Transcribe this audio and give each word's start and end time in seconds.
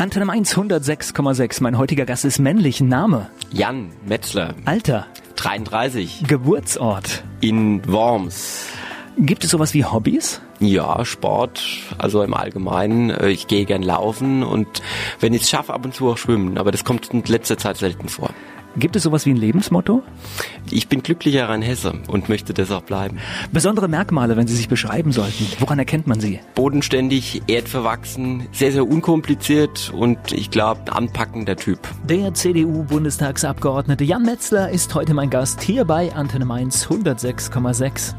Antenne 0.00 0.24
Mainz 0.24 0.56
106,6. 0.56 1.62
Mein 1.62 1.76
heutiger 1.76 2.06
Gast 2.06 2.24
ist 2.24 2.38
männlich. 2.38 2.80
Name? 2.80 3.28
Jan 3.52 3.90
Metzler. 4.06 4.54
Alter? 4.64 5.06
33. 5.36 6.24
Geburtsort? 6.26 7.22
In 7.42 7.86
Worms. 7.86 8.64
Gibt 9.18 9.44
es 9.44 9.50
sowas 9.50 9.74
wie 9.74 9.84
Hobbys? 9.84 10.40
Ja, 10.58 11.04
Sport, 11.04 11.62
also 11.98 12.22
im 12.22 12.32
Allgemeinen. 12.32 13.10
Äh, 13.10 13.28
ich 13.28 13.46
gehe 13.46 13.66
gern 13.66 13.82
laufen 13.82 14.42
und 14.42 14.66
wenn 15.20 15.34
ich 15.34 15.42
es 15.42 15.50
schaffe, 15.50 15.74
ab 15.74 15.84
und 15.84 15.94
zu 15.94 16.08
auch 16.08 16.16
schwimmen. 16.16 16.56
Aber 16.56 16.70
das 16.70 16.86
kommt 16.86 17.12
in 17.12 17.22
letzter 17.24 17.58
Zeit 17.58 17.76
selten 17.76 18.08
vor. 18.08 18.30
Gibt 18.76 18.94
es 18.94 19.02
sowas 19.02 19.26
wie 19.26 19.30
ein 19.30 19.36
Lebensmotto? 19.36 20.02
Ich 20.70 20.88
bin 20.88 21.02
glücklicher 21.02 21.48
Rheinhesse 21.48 21.94
und 22.06 22.28
möchte 22.28 22.54
das 22.54 22.70
auch 22.70 22.82
bleiben. 22.82 23.18
Besondere 23.52 23.88
Merkmale, 23.88 24.36
wenn 24.36 24.46
Sie 24.46 24.54
sich 24.54 24.68
beschreiben 24.68 25.10
sollten. 25.12 25.46
Woran 25.58 25.78
erkennt 25.78 26.06
man 26.06 26.20
Sie? 26.20 26.38
Bodenständig, 26.54 27.42
erdverwachsen, 27.48 28.46
sehr, 28.52 28.70
sehr 28.70 28.86
unkompliziert 28.86 29.92
und 29.94 30.32
ich 30.32 30.50
glaube, 30.50 30.92
anpackender 30.92 31.56
Typ. 31.56 31.80
Der 32.08 32.32
CDU-Bundestagsabgeordnete 32.32 34.04
Jan 34.04 34.22
Metzler 34.22 34.70
ist 34.70 34.94
heute 34.94 35.14
mein 35.14 35.30
Gast 35.30 35.62
hier 35.62 35.84
bei 35.84 36.12
Antenne 36.14 36.44
Mainz 36.44 36.86
106,6. 36.86 38.14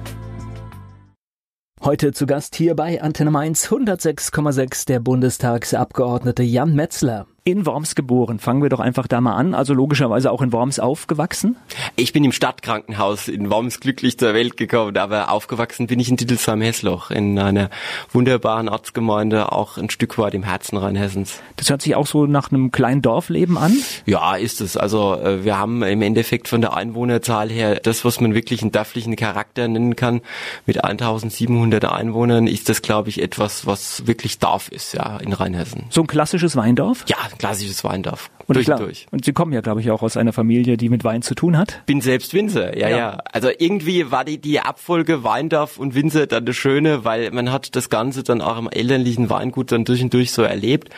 Heute 1.83 2.11
zu 2.11 2.25
Gast 2.25 2.55
hier 2.55 2.75
bei 2.75 3.01
Antenne 3.01 3.31
Mainz 3.31 3.67
106,6 3.69 4.85
der 4.85 4.99
Bundestagsabgeordnete 4.99 6.43
Jan 6.43 6.75
Metzler 6.75 7.25
in 7.43 7.65
Worms 7.65 7.95
geboren. 7.95 8.37
Fangen 8.37 8.61
wir 8.61 8.69
doch 8.69 8.79
einfach 8.79 9.07
da 9.07 9.19
mal 9.19 9.35
an. 9.35 9.55
Also 9.55 9.73
logischerweise 9.73 10.31
auch 10.31 10.43
in 10.43 10.53
Worms 10.53 10.79
aufgewachsen. 10.79 11.57
Ich 11.95 12.13
bin 12.13 12.23
im 12.23 12.31
Stadtkrankenhaus 12.31 13.27
in 13.27 13.49
Worms 13.49 13.79
glücklich 13.79 14.19
zur 14.19 14.35
Welt 14.35 14.57
gekommen, 14.57 14.95
aber 14.97 15.31
aufgewachsen 15.31 15.87
bin 15.87 15.99
ich 15.99 16.09
in 16.09 16.17
Dittelsheim-Hessloch, 16.17 17.09
in 17.09 17.39
einer 17.39 17.71
wunderbaren 18.11 18.69
Ortsgemeinde, 18.69 19.51
auch 19.51 19.77
ein 19.77 19.89
Stück 19.89 20.19
weit 20.19 20.35
im 20.35 20.43
Herzen 20.43 20.77
Rheinhessens. 20.77 21.41
Das 21.55 21.71
hört 21.71 21.81
sich 21.81 21.95
auch 21.95 22.05
so 22.05 22.27
nach 22.27 22.51
einem 22.51 22.71
kleinen 22.71 23.01
Dorfleben 23.01 23.57
an? 23.57 23.75
Ja, 24.05 24.35
ist 24.35 24.61
es. 24.61 24.77
Also 24.77 25.15
äh, 25.15 25.43
wir 25.43 25.57
haben 25.57 25.81
im 25.81 26.03
Endeffekt 26.03 26.47
von 26.47 26.61
der 26.61 26.75
Einwohnerzahl 26.75 27.49
her 27.49 27.79
das, 27.81 28.05
was 28.05 28.21
man 28.21 28.35
wirklich 28.35 28.61
einen 28.61 28.71
dörflichen 28.71 29.15
Charakter 29.15 29.67
nennen 29.67 29.95
kann. 29.95 30.21
Mit 30.67 30.83
1700 30.83 31.85
Einwohnern 31.85 32.45
ist 32.45 32.69
das, 32.69 32.83
glaube 32.83 33.09
ich, 33.09 33.19
etwas, 33.19 33.65
was 33.65 34.05
wirklich 34.05 34.37
Dorf 34.37 34.69
ist, 34.69 34.93
ja, 34.93 35.17
in 35.17 35.33
Rheinhessen. 35.33 35.85
So 35.89 36.01
ein 36.01 36.07
klassisches 36.07 36.55
Weindorf? 36.55 37.03
Ja, 37.07 37.17
klassisches 37.37 37.83
Weindorf. 37.83 38.29
Und, 38.47 38.55
durch, 38.55 38.67
durch. 38.67 39.07
und 39.11 39.25
Sie 39.25 39.33
kommen 39.33 39.53
ja, 39.53 39.61
glaube 39.61 39.81
ich, 39.81 39.91
auch 39.91 40.01
aus 40.01 40.17
einer 40.17 40.33
Familie, 40.33 40.77
die 40.77 40.89
mit 40.89 41.03
Wein 41.03 41.21
zu 41.21 41.35
tun 41.35 41.57
hat. 41.57 41.81
Bin 41.85 42.01
selbst 42.01 42.33
Winzer, 42.33 42.77
ja, 42.77 42.89
ja, 42.89 42.97
ja. 42.97 43.17
Also 43.31 43.49
irgendwie 43.57 44.11
war 44.11 44.25
die, 44.25 44.37
die 44.37 44.59
Abfolge 44.59 45.23
Weindorf 45.23 45.77
und 45.77 45.95
Winzer 45.95 46.27
dann 46.27 46.45
das 46.45 46.55
Schöne, 46.55 47.05
weil 47.05 47.31
man 47.31 47.51
hat 47.51 47.75
das 47.75 47.89
Ganze 47.89 48.23
dann 48.23 48.41
auch 48.41 48.57
im 48.57 48.69
elterlichen 48.69 49.29
Weingut 49.29 49.71
dann 49.71 49.85
durch 49.85 50.01
und 50.01 50.13
durch 50.13 50.31
so 50.31 50.43
erlebt, 50.43 50.89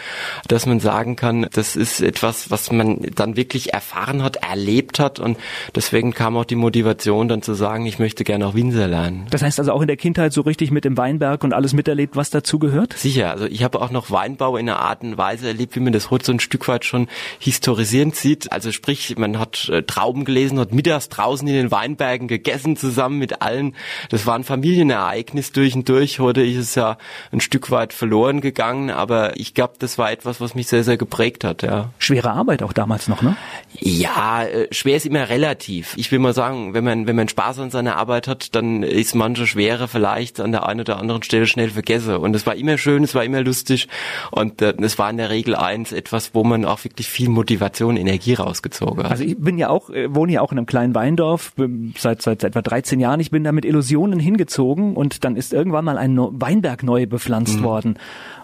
dass 0.48 0.66
man 0.66 0.80
sagen 0.80 1.16
kann, 1.16 1.48
das 1.54 1.76
ist 1.76 2.02
etwas, 2.02 2.52
was 2.52 2.72
man 2.72 3.00
dann 3.16 3.36
wirklich 3.36 3.74
erfahren 3.74 4.24
hat, 4.24 4.38
erlebt 4.38 5.00
hat 5.00 5.20
und 5.20 5.38
deswegen 5.76 6.14
kam 6.14 6.38
auch 6.38 6.46
die 6.46 6.56
Motivation 6.56 7.28
dann 7.28 7.42
zu 7.42 7.54
sagen, 7.54 7.86
ich 7.86 8.00
möchte 8.00 8.24
gerne 8.24 8.48
auch 8.48 8.56
Winzer 8.56 8.88
lernen. 8.88 9.28
Das 9.30 9.42
heißt 9.42 9.60
also 9.60 9.72
auch 9.72 9.82
in 9.82 9.88
der 9.88 9.98
Kindheit 9.98 10.34
so 10.34 10.42
richtig 10.42 10.72
mit 10.72 10.86
dem 10.86 10.98
Weinberg 10.98 11.44
und 11.44 11.54
alles 11.54 11.74
miterlebt, 11.74 12.16
was 12.16 12.30
dazu 12.30 12.60
gehört? 12.60 12.94
Sicher, 12.94 13.32
also 13.32 13.46
ich 13.46 13.64
habe 13.64 13.82
auch 13.82 13.92
noch 13.92 14.12
Weinbau 14.12 14.58
in 14.58 14.70
einer 14.70 14.80
Art 14.80 15.04
und 15.04 15.18
Weise 15.18 15.48
erlebt, 15.48 15.76
wie 15.76 15.80
man 15.80 15.94
das 15.94 16.12
heute 16.12 16.26
so 16.26 16.32
ein 16.32 16.40
Stück 16.40 16.68
weit 16.68 16.86
schon 16.86 17.08
historisierend 17.40 18.16
sieht. 18.16 18.52
Also 18.52 18.72
sprich, 18.72 19.16
man 19.18 19.40
hat 19.40 19.70
äh, 19.70 19.84
Trauben 19.84 20.26
gelesen, 20.26 20.60
hat 20.60 20.74
mittags 20.74 21.10
draußen 21.10 21.48
in 21.48 21.54
den 21.54 21.72
Weinbergen 21.72 22.28
gegessen 22.28 22.76
zusammen 22.76 23.20
mit 23.20 23.42
allen. 23.42 23.76
Das 24.10 24.26
war 24.26 24.36
ein 24.36 24.44
Familienereignis 24.44 25.52
durch 25.52 25.76
und 25.76 25.88
durch. 25.90 26.20
Heute 26.20 26.44
ist 26.44 26.58
es 26.58 26.76
ja 26.76 26.98
ein 27.32 27.42
Stück 27.42 27.72
weit 27.72 27.94
verloren 27.94 28.42
gegangen, 28.42 28.90
aber 28.90 29.38
ich 29.38 29.54
glaube, 29.54 29.74
das 29.80 29.98
war 29.98 30.12
etwas, 30.12 30.42
was 30.42 30.56
mich 30.56 30.68
sehr, 30.68 30.84
sehr 30.84 30.98
geprägt 30.98 31.44
hat. 31.44 31.64
Ja. 31.64 31.90
Schwere 32.00 32.32
Arbeit 32.32 32.64
auch 32.64 32.74
damals 32.74 33.08
noch, 33.08 33.22
ne? 33.22 33.36
Ja, 33.80 34.44
äh, 34.44 34.68
schwer 34.72 34.98
ist 34.98 35.06
immer 35.06 35.30
relativ. 35.30 35.94
Ich 35.98 36.12
will 36.12 36.20
mal 36.20 36.34
sagen, 36.34 36.74
wenn 36.74 36.84
man 36.84 37.08
wenn 37.08 37.16
man 37.16 37.28
Spaß 37.28 37.60
an 37.60 37.72
seiner 37.72 37.98
Arbeit 37.98 38.28
hat, 38.28 38.56
dann 38.56 38.84
ist 38.84 39.16
manche 39.16 39.48
Schwere 39.48 39.88
vielleicht 39.88 40.40
an 40.40 40.52
der 40.52 40.68
einen 40.68 40.82
oder 40.82 40.98
anderen 41.00 41.24
Stelle 41.24 41.48
schnell 41.48 41.70
vergessen. 41.70 42.16
Und 42.16 42.36
es 42.36 42.46
war 42.46 42.56
immer 42.56 42.78
schön, 42.78 43.04
es 43.04 43.16
war 43.16 43.24
immer 43.24 43.42
lustig 43.42 43.88
und 44.32 44.62
äh, 44.62 44.74
es 44.82 44.98
war 44.98 45.10
in 45.10 45.18
der 45.18 45.30
Regel 45.30 45.56
eins 45.56 45.92
etwas, 45.92 46.34
wo 46.34 46.44
man 46.44 46.66
auch 46.66 46.84
wirklich 46.84 47.08
viel 47.08 47.23
Motivation, 47.32 47.98
Energie 47.98 48.34
rausgezogen 48.34 49.04
hat. 49.04 49.12
Also 49.12 49.24
ich 49.24 49.38
bin 49.38 49.58
ja 49.58 49.70
auch, 49.70 49.90
äh, 49.90 50.14
wohne 50.14 50.34
ja 50.34 50.42
auch 50.42 50.52
in 50.52 50.58
einem 50.58 50.68
kleinen 50.68 50.96
Weindorf 50.96 51.54
seit, 51.98 52.22
seit 52.22 52.44
etwa 52.44 52.62
13 52.62 53.00
Jahren. 53.00 53.20
Ich 53.20 53.32
bin 53.32 53.44
da 53.44 53.52
mit 53.52 53.66
Illusionen 53.66 54.20
hingezogen 54.20 54.96
und 54.96 55.24
dann 55.24 55.36
ist 55.36 55.54
irgendwann 55.54 55.86
mal 55.86 55.98
ein 55.98 56.18
Weinberg 56.18 56.84
neu 56.84 57.06
bepflanzt 57.06 57.60
mhm. 57.60 57.64
worden. 57.64 58.00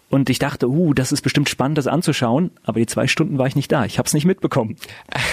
Und 0.09 0.30
ich 0.30 0.40
dachte, 0.40 0.68
uh, 0.68 0.94
das 0.94 1.12
ist 1.12 1.22
bestimmt 1.22 1.50
spannend, 1.50 1.78
das 1.78 1.88
anzuschauen. 1.88 2.52
Aber 2.64 2.80
die 2.80 2.88
zwei 2.88 3.08
Stunden 3.08 3.38
war 3.38 3.46
ich 3.46 3.56
nicht 3.56 3.72
da. 3.72 3.86
Ich 3.86 4.00
habe 4.00 4.08
es 4.08 4.14
nicht 4.14 4.25
mitbekommen. 4.25 4.75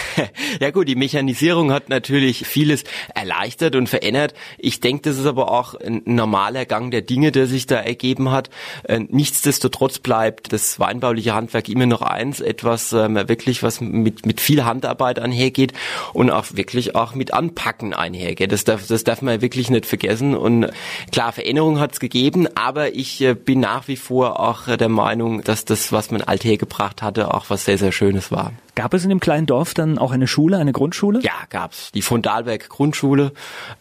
ja 0.60 0.70
gut, 0.70 0.86
die 0.86 0.96
Mechanisierung 0.96 1.72
hat 1.72 1.88
natürlich 1.88 2.46
vieles 2.46 2.84
erleichtert 3.14 3.74
und 3.74 3.88
verändert. 3.88 4.34
Ich 4.58 4.80
denke, 4.80 5.08
das 5.08 5.18
ist 5.18 5.26
aber 5.26 5.50
auch 5.50 5.74
ein 5.74 6.02
normaler 6.04 6.66
Gang 6.66 6.90
der 6.90 7.02
Dinge, 7.02 7.32
der 7.32 7.46
sich 7.46 7.66
da 7.66 7.76
ergeben 7.76 8.30
hat. 8.30 8.50
Äh, 8.84 9.00
nichtsdestotrotz 9.08 9.98
bleibt 9.98 10.52
das 10.52 10.78
weinbauliche 10.78 11.34
Handwerk 11.34 11.68
immer 11.70 11.86
noch 11.86 12.02
eins, 12.02 12.40
etwas 12.40 12.92
ähm, 12.92 13.14
wirklich, 13.14 13.62
was 13.62 13.80
mit, 13.80 14.26
mit 14.26 14.40
viel 14.40 14.64
Handarbeit 14.64 15.18
einhergeht 15.18 15.72
und 16.12 16.30
auch 16.30 16.46
wirklich 16.52 16.94
auch 16.94 17.14
mit 17.14 17.32
Anpacken 17.32 17.94
einhergeht. 17.94 18.52
Das 18.52 18.64
darf, 18.64 18.86
das 18.86 19.04
darf 19.04 19.22
man 19.22 19.40
wirklich 19.40 19.70
nicht 19.70 19.86
vergessen. 19.86 20.36
Und 20.36 20.70
klar, 21.12 21.32
Veränderung 21.32 21.80
hat 21.80 21.92
es 21.92 22.00
gegeben, 22.00 22.46
aber 22.54 22.94
ich 22.94 23.22
äh, 23.22 23.34
bin 23.34 23.60
nach 23.60 23.88
wie 23.88 23.96
vor 23.96 24.38
auch 24.38 24.65
der 24.66 24.88
Meinung, 24.88 25.42
dass 25.42 25.64
das, 25.64 25.92
was 25.92 26.10
man 26.10 26.22
althergebracht 26.22 27.02
hatte, 27.02 27.32
auch 27.32 27.46
was 27.48 27.64
sehr, 27.64 27.78
sehr 27.78 27.92
Schönes 27.92 28.32
war. 28.32 28.52
Gab 28.74 28.92
es 28.92 29.04
in 29.04 29.10
dem 29.10 29.20
kleinen 29.20 29.46
Dorf 29.46 29.72
dann 29.74 29.98
auch 29.98 30.10
eine 30.10 30.26
Schule, 30.26 30.58
eine 30.58 30.72
Grundschule? 30.72 31.20
Ja, 31.22 31.32
gab's. 31.48 31.92
Die 31.92 32.02
von 32.02 32.22
Dahlberg 32.22 32.68
Grundschule. 32.68 33.32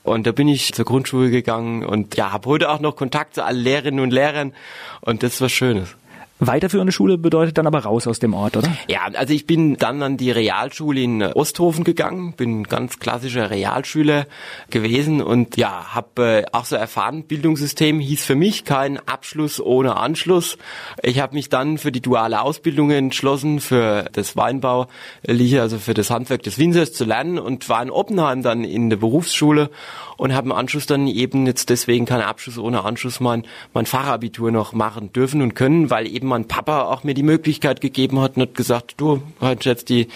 Und 0.04 0.28
da 0.28 0.32
bin 0.32 0.48
ich 0.48 0.74
zur 0.74 0.86
Grundschule 0.86 1.32
gegangen 1.32 1.84
und 1.84 2.16
ja, 2.16 2.32
habe 2.32 2.48
heute 2.48 2.70
auch 2.70 2.80
noch 2.80 2.96
Kontakt 2.96 3.36
zu 3.36 3.44
allen 3.44 3.60
Lehrerinnen 3.60 4.00
und 4.00 4.12
Lehrern. 4.12 4.54
Und 5.02 5.24
das 5.24 5.42
war 5.42 5.50
Schönes. 5.50 5.96
Weiterführende 6.40 6.92
Schule 6.92 7.18
bedeutet 7.18 7.58
dann 7.58 7.66
aber 7.66 7.80
raus 7.80 8.08
aus 8.08 8.20
dem 8.20 8.34
Ort, 8.34 8.58
oder? 8.58 8.68
Ja, 8.90 9.08
also 9.14 9.34
ich 9.34 9.48
bin 9.48 9.78
dann 9.78 10.04
an 10.04 10.18
die 10.18 10.32
Realschule 10.32 11.00
in 11.00 11.24
Osthofen 11.24 11.86
gegangen, 11.86 12.34
bin 12.34 12.66
ganz 12.66 13.00
klassischer 13.00 13.52
Realschüler 13.52 14.28
gewesen 14.70 15.22
und 15.22 15.56
ja, 15.56 15.96
habe 15.96 16.44
äh, 16.44 16.46
auch 16.52 16.66
so 16.66 16.76
erfahren, 16.76 17.24
Bildungssystem 17.24 18.02
hieß 18.02 18.26
für 18.26 18.36
mich 18.36 18.66
kein 18.66 19.00
Abschluss 19.08 19.62
ohne 19.62 19.96
Anschluss. 19.96 20.58
Ich 21.02 21.22
habe 21.22 21.36
mich 21.36 21.48
dann 21.48 21.78
für 21.78 21.94
die 21.94 22.02
duale 22.02 22.42
Ausbildung 22.42 22.92
entschlossen, 22.92 23.62
für 23.62 24.10
das 24.12 24.36
Weinbau, 24.36 24.88
also 25.26 25.78
für 25.78 25.94
das 25.94 26.10
Handwerk 26.10 26.44
des 26.44 26.58
Winzers 26.58 26.92
zu 26.92 27.06
lernen 27.06 27.40
und 27.40 27.70
war 27.70 27.82
in 27.82 27.90
Oppenheim 27.90 28.44
dann 28.44 28.66
in 28.66 28.90
der 28.90 28.98
Berufsschule 28.98 29.70
und 30.18 30.34
habe 30.34 30.48
im 30.48 30.52
Anschluss 30.52 30.86
dann 30.86 31.08
eben 31.08 31.46
jetzt 31.46 31.70
deswegen 31.70 32.06
kein 32.06 32.22
Abschluss 32.22 32.58
ohne 32.58 32.84
Anschluss 32.84 33.22
mein, 33.22 33.46
mein 33.74 33.86
Fachabitur 33.86 34.52
noch 34.52 34.74
machen 34.74 35.14
dürfen 35.14 35.42
und 35.42 35.56
können, 35.56 35.90
weil 35.90 36.08
eben 36.08 36.25
mein 36.26 36.46
Papa 36.48 36.84
auch 36.84 37.04
mir 37.04 37.14
die 37.14 37.24
Möglichkeit 37.24 37.82
gegeben 37.82 38.20
hat 38.20 38.36
und 38.36 38.44
hat 38.44 38.56
gesagt, 38.56 38.96
du 38.98 39.22
hast 39.40 39.66
jetzt 39.66 39.90
die 39.90 40.08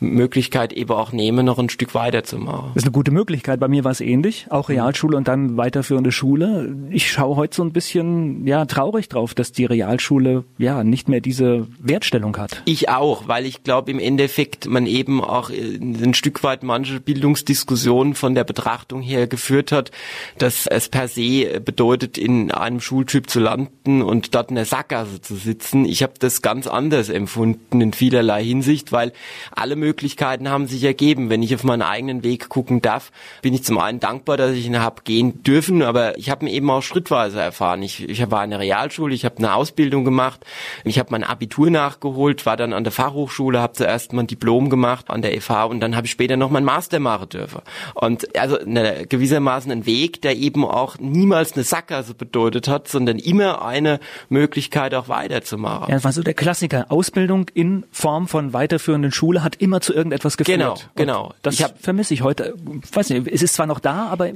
Möglichkeit 0.00 0.72
eben 0.72 0.90
auch 0.90 1.12
nehmen, 1.12 1.46
noch 1.46 1.58
ein 1.58 1.68
Stück 1.68 1.94
weiter 1.94 2.24
zu 2.24 2.38
machen. 2.38 2.70
Das 2.74 2.82
ist 2.82 2.86
eine 2.86 2.92
gute 2.92 3.10
Möglichkeit. 3.10 3.60
Bei 3.60 3.68
mir 3.68 3.84
war 3.84 3.92
es 3.92 4.00
ähnlich, 4.00 4.46
auch 4.50 4.68
Realschule 4.68 5.16
und 5.16 5.28
dann 5.28 5.56
weiterführende 5.56 6.12
Schule. 6.12 6.74
Ich 6.90 7.10
schaue 7.10 7.36
heute 7.36 7.56
so 7.56 7.62
ein 7.62 7.72
bisschen 7.72 8.46
ja 8.46 8.64
traurig 8.64 9.08
drauf, 9.08 9.34
dass 9.34 9.52
die 9.52 9.64
Realschule 9.64 10.44
ja 10.58 10.84
nicht 10.84 11.08
mehr 11.08 11.20
diese 11.20 11.66
Wertstellung 11.78 12.36
hat. 12.36 12.62
Ich 12.64 12.88
auch, 12.88 13.28
weil 13.28 13.46
ich 13.46 13.62
glaube 13.62 13.90
im 13.90 13.98
Endeffekt 13.98 14.66
man 14.66 14.86
eben 14.86 15.22
auch 15.22 15.50
äh, 15.50 15.76
ein 15.76 16.14
Stück 16.14 16.42
weit 16.42 16.62
manche 16.62 17.00
Bildungsdiskussionen 17.00 18.14
von 18.14 18.34
der 18.34 18.44
Betrachtung 18.44 19.02
her 19.02 19.26
geführt 19.26 19.72
hat, 19.72 19.90
dass 20.38 20.66
es 20.66 20.88
per 20.88 21.08
se 21.08 21.60
bedeutet, 21.60 22.18
in 22.18 22.50
einem 22.50 22.80
Schultyp 22.80 23.28
zu 23.30 23.40
landen 23.40 24.02
und 24.02 24.34
dort 24.34 24.50
in 24.50 24.56
der 24.56 24.64
Sackgasse 24.64 25.20
zu 25.20 25.34
sitzen. 25.36 25.55
Ich 25.84 26.02
habe 26.02 26.14
das 26.18 26.42
ganz 26.42 26.66
anders 26.66 27.08
empfunden 27.08 27.80
in 27.80 27.92
vielerlei 27.92 28.42
Hinsicht, 28.42 28.90
weil 28.90 29.12
alle 29.52 29.76
Möglichkeiten 29.76 30.48
haben 30.48 30.66
sich 30.66 30.82
ergeben. 30.82 31.30
Wenn 31.30 31.42
ich 31.42 31.54
auf 31.54 31.62
meinen 31.62 31.82
eigenen 31.82 32.24
Weg 32.24 32.48
gucken 32.48 32.82
darf, 32.82 33.12
bin 33.42 33.54
ich 33.54 33.62
zum 33.62 33.78
einen 33.78 34.00
dankbar, 34.00 34.36
dass 34.36 34.52
ich 34.52 34.66
ihn 34.66 34.80
habe 34.80 35.02
gehen 35.04 35.42
dürfen, 35.42 35.82
aber 35.82 36.18
ich 36.18 36.30
habe 36.30 36.46
ihn 36.46 36.52
eben 36.52 36.70
auch 36.70 36.82
schrittweise 36.82 37.40
erfahren. 37.40 37.82
Ich, 37.82 38.08
ich 38.08 38.30
war 38.30 38.42
in 38.42 38.50
der 38.50 38.60
Realschule, 38.60 39.14
ich 39.14 39.24
habe 39.24 39.38
eine 39.38 39.54
Ausbildung 39.54 40.04
gemacht, 40.04 40.44
ich 40.84 40.98
habe 40.98 41.10
mein 41.10 41.24
Abitur 41.24 41.70
nachgeholt, 41.70 42.46
war 42.46 42.56
dann 42.56 42.72
an 42.72 42.84
der 42.84 42.92
Fachhochschule, 42.92 43.60
habe 43.60 43.74
zuerst 43.74 44.12
mein 44.12 44.26
Diplom 44.26 44.70
gemacht 44.70 45.10
an 45.10 45.22
der 45.22 45.40
FH 45.40 45.64
und 45.64 45.80
dann 45.80 45.94
habe 45.94 46.06
ich 46.06 46.10
später 46.10 46.36
noch 46.36 46.50
mein 46.50 46.64
Master 46.64 47.00
machen 47.00 47.28
dürfen. 47.28 47.60
Und 47.94 48.36
also 48.36 48.58
eine 48.58 49.06
gewisse 49.06 49.36
gewissermaßen 49.36 49.72
ein 49.72 49.86
Weg, 49.86 50.22
der 50.22 50.36
eben 50.36 50.64
auch 50.64 50.98
niemals 50.98 51.52
eine 51.52 51.64
Sackgasse 51.64 52.14
bedeutet 52.14 52.68
hat, 52.68 52.88
sondern 52.88 53.18
immer 53.18 53.64
eine 53.64 54.00
Möglichkeit 54.28 54.94
auch 54.94 55.08
weiterzumachen. 55.46 55.88
Ja, 55.88 55.94
das 55.94 56.04
war 56.04 56.12
so 56.12 56.22
der 56.22 56.34
Klassiker. 56.34 56.86
Ausbildung 56.90 57.46
in 57.54 57.84
Form 57.90 58.28
von 58.28 58.52
weiterführenden 58.52 59.12
Schule 59.12 59.42
hat 59.42 59.56
immer 59.56 59.80
zu 59.80 59.94
irgendetwas 59.94 60.36
geführt. 60.36 60.58
Genau, 60.58 60.76
genau. 60.94 61.26
Und 61.28 61.34
das 61.42 61.54
ich 61.54 61.62
hab, 61.62 61.80
vermisse 61.80 62.14
ich 62.14 62.22
heute. 62.22 62.54
Ich 62.82 62.94
weiß 62.94 63.10
nicht, 63.10 63.28
es 63.28 63.42
ist 63.42 63.54
zwar 63.54 63.66
noch 63.66 63.80
da, 63.80 64.06
aber 64.06 64.30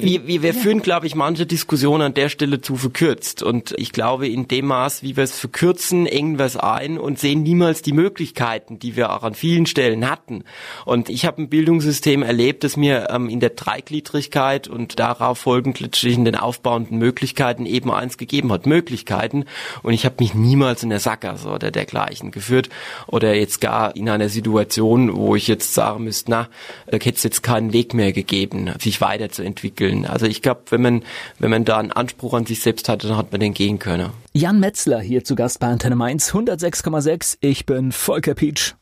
wir, 0.00 0.26
wir, 0.26 0.42
wir 0.42 0.54
führen, 0.54 0.80
glaube 0.80 1.06
ich, 1.06 1.14
manche 1.14 1.44
Diskussionen 1.44 2.02
an 2.02 2.14
der 2.14 2.28
Stelle 2.28 2.60
zu 2.60 2.76
verkürzt. 2.76 3.42
Und 3.42 3.74
ich 3.76 3.92
glaube, 3.92 4.28
in 4.28 4.48
dem 4.48 4.66
Maß, 4.66 5.02
wie 5.02 5.16
wir 5.16 5.24
es 5.24 5.38
verkürzen, 5.38 6.06
engen 6.06 6.38
wir 6.38 6.46
es 6.46 6.56
ein 6.56 6.98
und 6.98 7.18
sehen 7.18 7.42
niemals 7.42 7.82
die 7.82 7.92
Möglichkeiten, 7.92 8.78
die 8.78 8.96
wir 8.96 9.12
auch 9.12 9.22
an 9.22 9.34
vielen 9.34 9.66
Stellen 9.66 10.08
hatten. 10.08 10.44
Und 10.84 11.08
ich 11.08 11.26
habe 11.26 11.42
ein 11.42 11.48
Bildungssystem 11.48 12.22
erlebt, 12.22 12.64
das 12.64 12.76
mir 12.76 13.08
ähm, 13.10 13.28
in 13.28 13.40
der 13.40 13.50
Dreigliedrigkeit 13.50 14.68
und 14.68 14.98
darauf 14.98 15.38
folgend 15.38 15.80
letztlich 15.80 16.14
in 16.14 16.24
den 16.24 16.36
aufbauenden 16.36 16.98
Möglichkeiten 16.98 17.66
eben 17.66 17.90
eins 17.90 18.16
gegeben 18.16 18.52
hat. 18.52 18.66
Möglichkeiten. 18.66 19.44
Und 19.82 19.92
ich 19.92 20.04
habe 20.04 20.16
mich 20.20 20.34
niemals 20.34 20.82
in 20.82 20.90
der 20.90 21.00
Sackgasse 21.00 21.48
oder 21.48 21.70
dergleichen 21.70 22.30
geführt 22.30 22.68
oder 23.06 23.34
jetzt 23.34 23.60
gar 23.60 23.94
in 23.96 24.08
einer 24.08 24.28
Situation, 24.28 25.14
wo 25.14 25.36
ich 25.36 25.48
jetzt 25.48 25.74
sagen 25.74 26.04
müsste, 26.04 26.30
na, 26.30 26.48
da 26.86 26.92
hätte 26.92 27.10
es 27.10 27.22
jetzt 27.22 27.42
keinen 27.42 27.72
Weg 27.72 27.94
mehr 27.94 28.12
gegeben, 28.12 28.70
sich 28.78 29.00
weiterzuentwickeln. 29.00 29.81
Also 30.06 30.26
ich 30.26 30.42
glaube, 30.42 30.62
wenn 30.70 30.82
man, 30.82 31.02
wenn 31.38 31.50
man 31.50 31.64
da 31.64 31.78
einen 31.78 31.92
Anspruch 31.92 32.34
an 32.34 32.46
sich 32.46 32.60
selbst 32.60 32.88
hatte, 32.88 33.08
dann 33.08 33.16
hat 33.16 33.32
man 33.32 33.40
den 33.40 33.54
gehen 33.54 33.78
können. 33.78 34.10
Jan 34.32 34.60
Metzler 34.60 35.00
hier 35.00 35.24
zu 35.24 35.34
Gast 35.34 35.60
bei 35.60 35.66
Antenne 35.66 35.96
Mainz 35.96 36.32
106,6. 36.32 37.38
Ich 37.40 37.66
bin 37.66 37.92
Volker 37.92 38.34
Pietsch. 38.34 38.74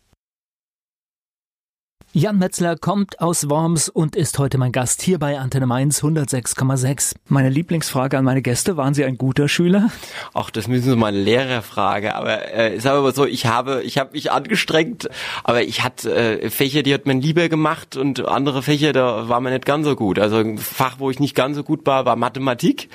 Jan 2.12 2.38
Metzler 2.38 2.74
kommt 2.76 3.20
aus 3.20 3.48
Worms 3.48 3.88
und 3.88 4.16
ist 4.16 4.36
heute 4.40 4.58
mein 4.58 4.72
Gast 4.72 5.00
hier 5.00 5.20
bei 5.20 5.38
Antenne 5.38 5.66
Mainz 5.66 6.02
106,6. 6.02 7.14
Meine 7.28 7.50
Lieblingsfrage 7.50 8.18
an 8.18 8.24
meine 8.24 8.42
Gäste, 8.42 8.76
waren 8.76 8.94
Sie 8.94 9.04
ein 9.04 9.16
guter 9.16 9.46
Schüler? 9.46 9.92
Ach, 10.34 10.50
das 10.50 10.66
müssen 10.66 10.90
Sie 10.90 10.96
meine 10.96 11.20
Lehrer 11.20 11.62
fragen. 11.62 12.08
Aber 12.08 12.52
äh, 12.52 12.74
ich 12.74 12.82
sage 12.82 13.00
mal 13.00 13.14
so, 13.14 13.26
ich 13.26 13.46
habe, 13.46 13.84
ich 13.84 13.96
habe 13.96 14.10
mich 14.14 14.32
angestrengt, 14.32 15.08
aber 15.44 15.62
ich 15.62 15.84
hatte 15.84 16.12
äh, 16.12 16.50
Fächer, 16.50 16.82
die 16.82 16.92
hat 16.92 17.06
man 17.06 17.20
lieber 17.20 17.48
gemacht 17.48 17.96
und 17.96 18.26
andere 18.26 18.64
Fächer, 18.64 18.92
da 18.92 19.28
war 19.28 19.40
man 19.40 19.52
nicht 19.52 19.64
ganz 19.64 19.86
so 19.86 19.94
gut. 19.94 20.18
Also 20.18 20.38
ein 20.38 20.58
Fach, 20.58 20.96
wo 20.98 21.12
ich 21.12 21.20
nicht 21.20 21.36
ganz 21.36 21.56
so 21.56 21.62
gut 21.62 21.86
war, 21.86 22.06
war 22.06 22.16
Mathematik. 22.16 22.88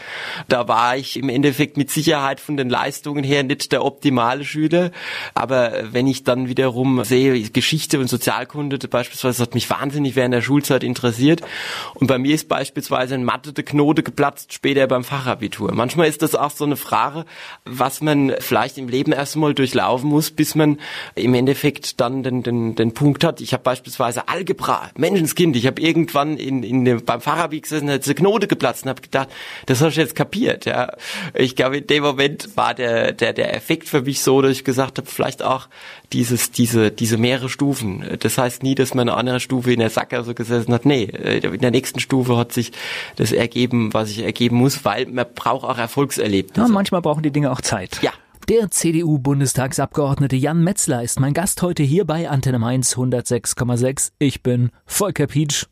Da 0.50 0.68
war 0.68 0.98
ich 0.98 1.16
im 1.16 1.30
Endeffekt 1.30 1.78
mit 1.78 1.90
Sicherheit 1.90 2.42
von 2.42 2.58
den 2.58 2.70
Leistungen 2.70 3.24
her 3.24 3.44
nicht 3.44 3.72
der 3.72 3.86
optimale 3.86 4.44
Schüler. 4.44 4.92
Aber 5.34 5.72
wenn 5.94 6.06
ich 6.06 6.26
dann 6.26 6.50
wiederum 6.50 7.06
sehe, 7.06 7.50
Geschichte 7.50 7.98
und 7.98 8.10
Sozialkunde 8.10 8.78
beispielsweise, 9.06 9.38
das 9.38 9.48
hat 9.48 9.56
mich 9.56 9.70
wahnsinnig 9.70 10.16
während 10.16 10.34
der 10.34 10.42
Schulzeit 10.42 10.84
interessiert. 10.84 11.42
Und 11.94 12.08
bei 12.08 12.18
mir 12.18 12.34
ist 12.34 12.48
beispielsweise 12.48 13.16
in 13.16 13.24
Mathe 13.24 13.54
Knote 13.54 14.04
geplatzt, 14.04 14.54
später 14.54 14.88
beim 14.88 15.04
Fachabitur. 15.04 15.74
Manchmal 15.74 16.08
ist 16.08 16.22
das 16.22 16.36
auch 16.36 16.50
so 16.50 16.66
eine 16.66 16.76
Frage, 16.76 17.26
was 17.66 18.02
man 18.02 18.34
vielleicht 18.40 18.78
im 18.78 18.90
Leben 18.90 19.12
erstmal 19.12 19.54
durchlaufen 19.54 20.10
muss, 20.10 20.32
bis 20.32 20.56
man 20.56 20.80
im 21.16 21.34
Endeffekt 21.34 22.00
dann 22.02 22.24
den, 22.24 22.44
den, 22.44 22.76
den 22.76 22.94
Punkt 22.94 23.24
hat. 23.24 23.42
Ich 23.42 23.54
habe 23.54 23.64
beispielsweise 23.64 24.28
Algebra, 24.28 24.90
Menschenskind, 24.98 25.56
ich 25.56 25.68
habe 25.68 25.82
irgendwann 25.82 26.38
in, 26.38 26.64
in 26.64 26.86
dem, 26.86 27.06
beim 27.06 27.22
Fachabi 27.22 27.62
gesessen, 27.62 27.90
hat 27.90 28.06
eine 28.06 28.16
Knote 28.16 28.48
geplatzt 28.48 28.84
und 28.84 28.90
habe 28.90 29.02
gedacht, 29.02 29.30
das 29.68 29.82
hast 29.82 29.96
du 29.96 30.02
jetzt 30.02 30.16
kapiert. 30.16 30.66
Ja. 30.66 30.94
Ich 31.34 31.56
glaube, 31.56 31.78
in 31.78 31.88
dem 31.88 32.04
Moment 32.04 32.56
war 32.56 32.74
der, 32.74 33.12
der, 33.12 33.34
der 33.34 33.54
Effekt 33.56 33.88
für 33.88 34.02
mich 34.02 34.22
so, 34.22 34.42
dass 34.42 34.52
ich 34.52 34.64
gesagt 34.64 34.98
habe, 34.98 35.08
vielleicht 35.08 35.44
auch 35.44 35.68
dieses, 36.16 36.52
diese, 36.52 36.92
diese 36.92 37.18
mehrere 37.18 37.50
Stufen. 37.50 38.04
Das 38.22 38.38
heißt 38.38 38.64
nie, 38.64 38.74
dass 38.74 38.94
man 38.94 39.10
eine 39.10 39.18
andere 39.18 39.42
Stufe 39.42 39.74
in 39.74 39.80
der 39.80 39.90
Sackgasse 39.90 40.34
gesessen 40.34 40.74
hat. 40.74 40.86
Nee, 40.86 41.04
äh, 41.04 41.40
in 41.40 41.60
der 41.60 41.72
nächsten 41.72 42.00
Stufe 42.00 42.38
hat 42.38 42.54
sich 42.54 42.72
das 43.18 43.34
ergeben, 43.34 43.94
was 43.94 44.08
sich 44.08 44.24
ergeben 44.24 44.56
muss, 44.56 44.86
weil 44.86 45.08
man 45.08 45.26
braucht 45.36 45.66
auch 45.66 45.78
Erfolgserlebnisse. 45.78 46.62
Ja, 46.62 46.74
manchmal 46.74 47.02
brauchen 47.02 47.22
die 47.22 47.32
Dinge 47.32 47.52
auch 47.52 47.62
Zeit. 47.62 48.00
Ja. 48.02 48.12
Der 48.48 48.70
CDU-Bundestagsabgeordnete 48.70 50.36
Jan 50.36 50.64
Metzler 50.64 51.04
ist 51.04 51.20
mein 51.20 51.34
Gast 51.34 51.62
heute 51.62 51.84
hier 51.84 52.06
bei 52.06 52.30
Antenne 52.30 52.60
Mainz 52.60 52.96
106,6. 52.96 54.12
Ich 54.20 54.42
bin 54.42 54.70
Volker 54.86 55.28
Pietsch. 55.28 55.66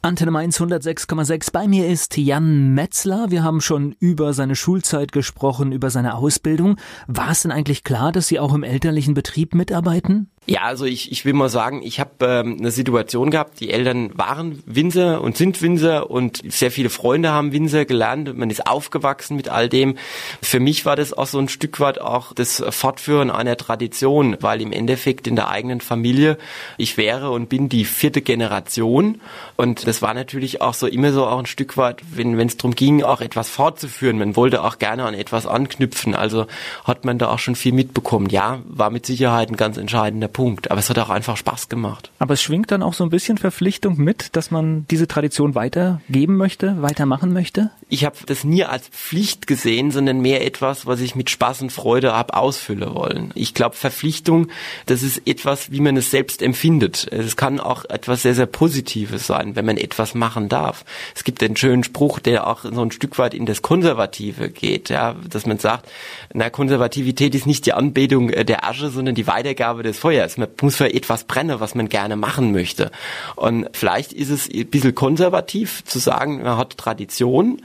Antenne 0.00 0.30
Mainz 0.30 0.60
106,6. 0.60 1.50
Bei 1.50 1.66
mir 1.66 1.88
ist 1.88 2.16
Jan 2.16 2.72
Metzler. 2.72 3.32
Wir 3.32 3.42
haben 3.42 3.60
schon 3.60 3.96
über 3.98 4.32
seine 4.32 4.54
Schulzeit 4.54 5.10
gesprochen, 5.10 5.72
über 5.72 5.90
seine 5.90 6.14
Ausbildung. 6.14 6.76
War 7.08 7.32
es 7.32 7.42
denn 7.42 7.50
eigentlich 7.50 7.82
klar, 7.82 8.12
dass 8.12 8.28
Sie 8.28 8.38
auch 8.38 8.54
im 8.54 8.62
elterlichen 8.62 9.14
Betrieb 9.14 9.56
mitarbeiten? 9.56 10.30
Ja, 10.50 10.62
also 10.62 10.86
ich, 10.86 11.12
ich 11.12 11.26
will 11.26 11.34
mal 11.34 11.50
sagen, 11.50 11.82
ich 11.84 12.00
habe 12.00 12.10
ähm, 12.22 12.56
eine 12.58 12.70
Situation 12.70 13.30
gehabt, 13.30 13.60
die 13.60 13.68
Eltern 13.68 14.16
waren 14.16 14.62
Winzer 14.64 15.20
und 15.20 15.36
sind 15.36 15.60
Winzer 15.60 16.10
und 16.10 16.40
sehr 16.48 16.70
viele 16.70 16.88
Freunde 16.88 17.32
haben 17.32 17.52
Winzer 17.52 17.84
gelernt. 17.84 18.34
Man 18.34 18.48
ist 18.48 18.66
aufgewachsen 18.66 19.36
mit 19.36 19.50
all 19.50 19.68
dem. 19.68 19.98
Für 20.40 20.58
mich 20.58 20.86
war 20.86 20.96
das 20.96 21.12
auch 21.12 21.26
so 21.26 21.38
ein 21.38 21.50
Stück 21.50 21.80
weit 21.80 22.00
auch 22.00 22.32
das 22.32 22.64
Fortführen 22.70 23.30
einer 23.30 23.58
Tradition, 23.58 24.38
weil 24.40 24.62
im 24.62 24.72
Endeffekt 24.72 25.26
in 25.26 25.36
der 25.36 25.48
eigenen 25.48 25.82
Familie, 25.82 26.38
ich 26.78 26.96
wäre 26.96 27.30
und 27.30 27.50
bin 27.50 27.68
die 27.68 27.84
vierte 27.84 28.22
Generation 28.22 29.20
und 29.56 29.86
das 29.86 30.00
war 30.00 30.14
natürlich 30.14 30.62
auch 30.62 30.72
so 30.72 30.86
immer 30.86 31.12
so 31.12 31.26
auch 31.26 31.40
ein 31.40 31.44
Stück 31.44 31.76
weit, 31.76 32.00
wenn 32.14 32.40
es 32.40 32.56
darum 32.56 32.74
ging, 32.74 33.02
auch 33.02 33.20
etwas 33.20 33.50
fortzuführen. 33.50 34.16
Man 34.16 34.34
wollte 34.34 34.64
auch 34.64 34.78
gerne 34.78 35.04
an 35.04 35.12
etwas 35.12 35.46
anknüpfen, 35.46 36.14
also 36.14 36.46
hat 36.84 37.04
man 37.04 37.18
da 37.18 37.28
auch 37.28 37.38
schon 37.38 37.54
viel 37.54 37.72
mitbekommen. 37.72 38.30
Ja, 38.30 38.60
war 38.66 38.88
mit 38.88 39.04
Sicherheit 39.04 39.50
ein 39.50 39.56
ganz 39.56 39.76
entscheidender 39.76 40.37
Punkt. 40.38 40.70
Aber 40.70 40.78
es 40.78 40.88
hat 40.88 40.96
auch 41.00 41.10
einfach 41.10 41.36
Spaß 41.36 41.68
gemacht. 41.68 42.12
Aber 42.20 42.34
es 42.34 42.42
schwingt 42.42 42.70
dann 42.70 42.84
auch 42.84 42.94
so 42.94 43.02
ein 43.02 43.10
bisschen 43.10 43.38
Verpflichtung 43.38 43.98
mit, 43.98 44.36
dass 44.36 44.52
man 44.52 44.86
diese 44.88 45.08
Tradition 45.08 45.56
weitergeben 45.56 46.36
möchte, 46.36 46.80
weitermachen 46.80 47.32
möchte? 47.32 47.72
Ich 47.88 48.04
habe 48.04 48.14
das 48.24 48.44
nie 48.44 48.62
als 48.62 48.86
Pflicht 48.86 49.48
gesehen, 49.48 49.90
sondern 49.90 50.20
mehr 50.20 50.46
etwas, 50.46 50.86
was 50.86 51.00
ich 51.00 51.16
mit 51.16 51.28
Spaß 51.28 51.62
und 51.62 51.72
Freude 51.72 52.12
habe 52.12 52.34
ausfüllen 52.34 52.94
wollen. 52.94 53.32
Ich 53.34 53.52
glaube, 53.52 53.74
Verpflichtung, 53.74 54.46
das 54.86 55.02
ist 55.02 55.26
etwas, 55.26 55.72
wie 55.72 55.80
man 55.80 55.96
es 55.96 56.12
selbst 56.12 56.40
empfindet. 56.40 57.08
Es 57.10 57.34
kann 57.34 57.58
auch 57.58 57.84
etwas 57.86 58.22
sehr, 58.22 58.36
sehr 58.36 58.46
Positives 58.46 59.26
sein, 59.26 59.56
wenn 59.56 59.64
man 59.64 59.76
etwas 59.76 60.14
machen 60.14 60.48
darf. 60.48 60.84
Es 61.16 61.24
gibt 61.24 61.42
einen 61.42 61.56
schönen 61.56 61.82
Spruch, 61.82 62.20
der 62.20 62.46
auch 62.46 62.62
so 62.62 62.80
ein 62.80 62.92
Stück 62.92 63.18
weit 63.18 63.34
in 63.34 63.44
das 63.44 63.62
Konservative 63.62 64.50
geht, 64.50 64.88
ja, 64.88 65.16
dass 65.28 65.46
man 65.46 65.58
sagt, 65.58 65.90
na, 66.32 66.48
Konservativität 66.48 67.34
ist 67.34 67.46
nicht 67.46 67.66
die 67.66 67.72
Anbetung 67.72 68.28
der 68.28 68.64
Asche, 68.64 68.90
sondern 68.90 69.16
die 69.16 69.26
Weitergabe 69.26 69.82
des 69.82 69.98
Feuers 69.98 70.27
ist. 70.28 70.38
Man 70.38 70.48
muss 70.60 70.76
für 70.76 70.92
etwas 70.92 71.24
brennen, 71.24 71.60
was 71.60 71.74
man 71.74 71.88
gerne 71.88 72.16
machen 72.16 72.52
möchte. 72.52 72.90
Und 73.36 73.68
vielleicht 73.72 74.12
ist 74.12 74.30
es 74.30 74.48
ein 74.48 74.66
bisschen 74.66 74.94
konservativ 74.94 75.84
zu 75.84 75.98
sagen, 75.98 76.42
man 76.42 76.56
hat 76.56 76.78
Tradition 76.78 77.62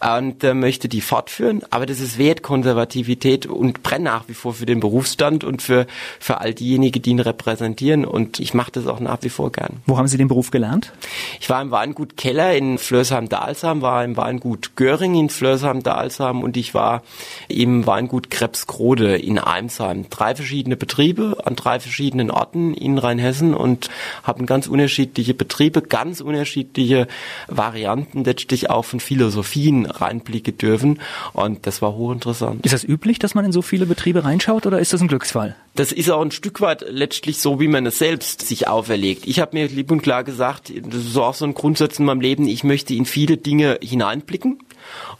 und 0.00 0.44
äh, 0.44 0.54
möchte 0.54 0.88
die 0.88 1.00
fortführen. 1.00 1.62
Aber 1.70 1.86
das 1.86 2.00
ist 2.00 2.18
Wertkonservativität 2.18 3.46
und 3.46 3.82
brennt 3.82 4.04
nach 4.04 4.28
wie 4.28 4.34
vor 4.34 4.54
für 4.54 4.66
den 4.66 4.80
Berufsstand 4.80 5.44
und 5.44 5.62
für, 5.62 5.86
für 6.20 6.40
all 6.40 6.54
diejenigen, 6.54 7.02
die 7.02 7.10
ihn 7.10 7.20
repräsentieren. 7.20 8.04
Und 8.04 8.40
ich 8.40 8.54
mache 8.54 8.72
das 8.72 8.86
auch 8.86 9.00
nach 9.00 9.18
wie 9.22 9.28
vor 9.28 9.52
gern. 9.52 9.82
Wo 9.86 9.98
haben 9.98 10.08
Sie 10.08 10.16
den 10.16 10.28
Beruf 10.28 10.50
gelernt? 10.50 10.92
Ich 11.40 11.50
war 11.50 11.60
im 11.60 11.70
Weingut 11.70 12.16
Keller 12.16 12.54
in 12.54 12.78
Flörsheim-Dalsheim, 12.78 13.82
war 13.82 14.04
im 14.04 14.16
Weingut 14.16 14.76
Göring 14.76 15.14
in 15.14 15.30
Flörsheim-Dalsheim 15.30 16.42
und 16.42 16.56
ich 16.56 16.74
war 16.74 17.02
im 17.48 17.86
Weingut 17.86 18.30
Krebsgrode 18.30 19.16
in 19.16 19.38
Eimsheim. 19.38 20.06
Drei 20.10 20.34
verschiedene 20.34 20.76
Betriebe 20.76 21.36
an 21.44 21.56
drei 21.56 21.80
verschiedenen 21.80 22.30
Orten 22.30 22.74
in 22.74 22.98
Rheinhessen 22.98 23.54
und 23.54 23.90
haben 24.22 24.46
ganz 24.46 24.66
unterschiedliche 24.66 25.34
Betriebe, 25.34 25.82
ganz 25.82 26.20
unterschiedliche 26.20 27.08
Varianten 27.48 28.24
letztlich 28.24 28.70
auch 28.70 28.84
von 28.84 29.00
Philosophien 29.00 29.87
reinblicken 29.90 30.56
dürfen. 30.58 31.00
Und 31.32 31.66
das 31.66 31.82
war 31.82 31.94
hochinteressant. 31.94 32.64
Ist 32.64 32.72
das 32.72 32.84
üblich, 32.84 33.18
dass 33.18 33.34
man 33.34 33.44
in 33.44 33.52
so 33.52 33.62
viele 33.62 33.86
Betriebe 33.86 34.24
reinschaut 34.24 34.66
oder 34.66 34.78
ist 34.78 34.92
das 34.92 35.00
ein 35.00 35.08
Glücksfall? 35.08 35.56
Das 35.74 35.92
ist 35.92 36.10
auch 36.10 36.22
ein 36.22 36.30
Stück 36.30 36.60
weit 36.60 36.84
letztlich 36.88 37.38
so, 37.38 37.60
wie 37.60 37.68
man 37.68 37.86
es 37.86 37.98
selbst 37.98 38.46
sich 38.46 38.68
auferlegt. 38.68 39.26
Ich 39.26 39.40
habe 39.40 39.56
mir 39.56 39.68
lieb 39.68 39.90
und 39.90 40.02
klar 40.02 40.24
gesagt, 40.24 40.72
das 40.74 41.04
ist 41.04 41.16
auch 41.16 41.34
so 41.34 41.44
ein 41.44 41.54
Grundsatz 41.54 41.98
in 41.98 42.04
meinem 42.04 42.20
Leben, 42.20 42.48
ich 42.48 42.64
möchte 42.64 42.94
in 42.94 43.04
viele 43.04 43.36
Dinge 43.36 43.78
hineinblicken. 43.82 44.58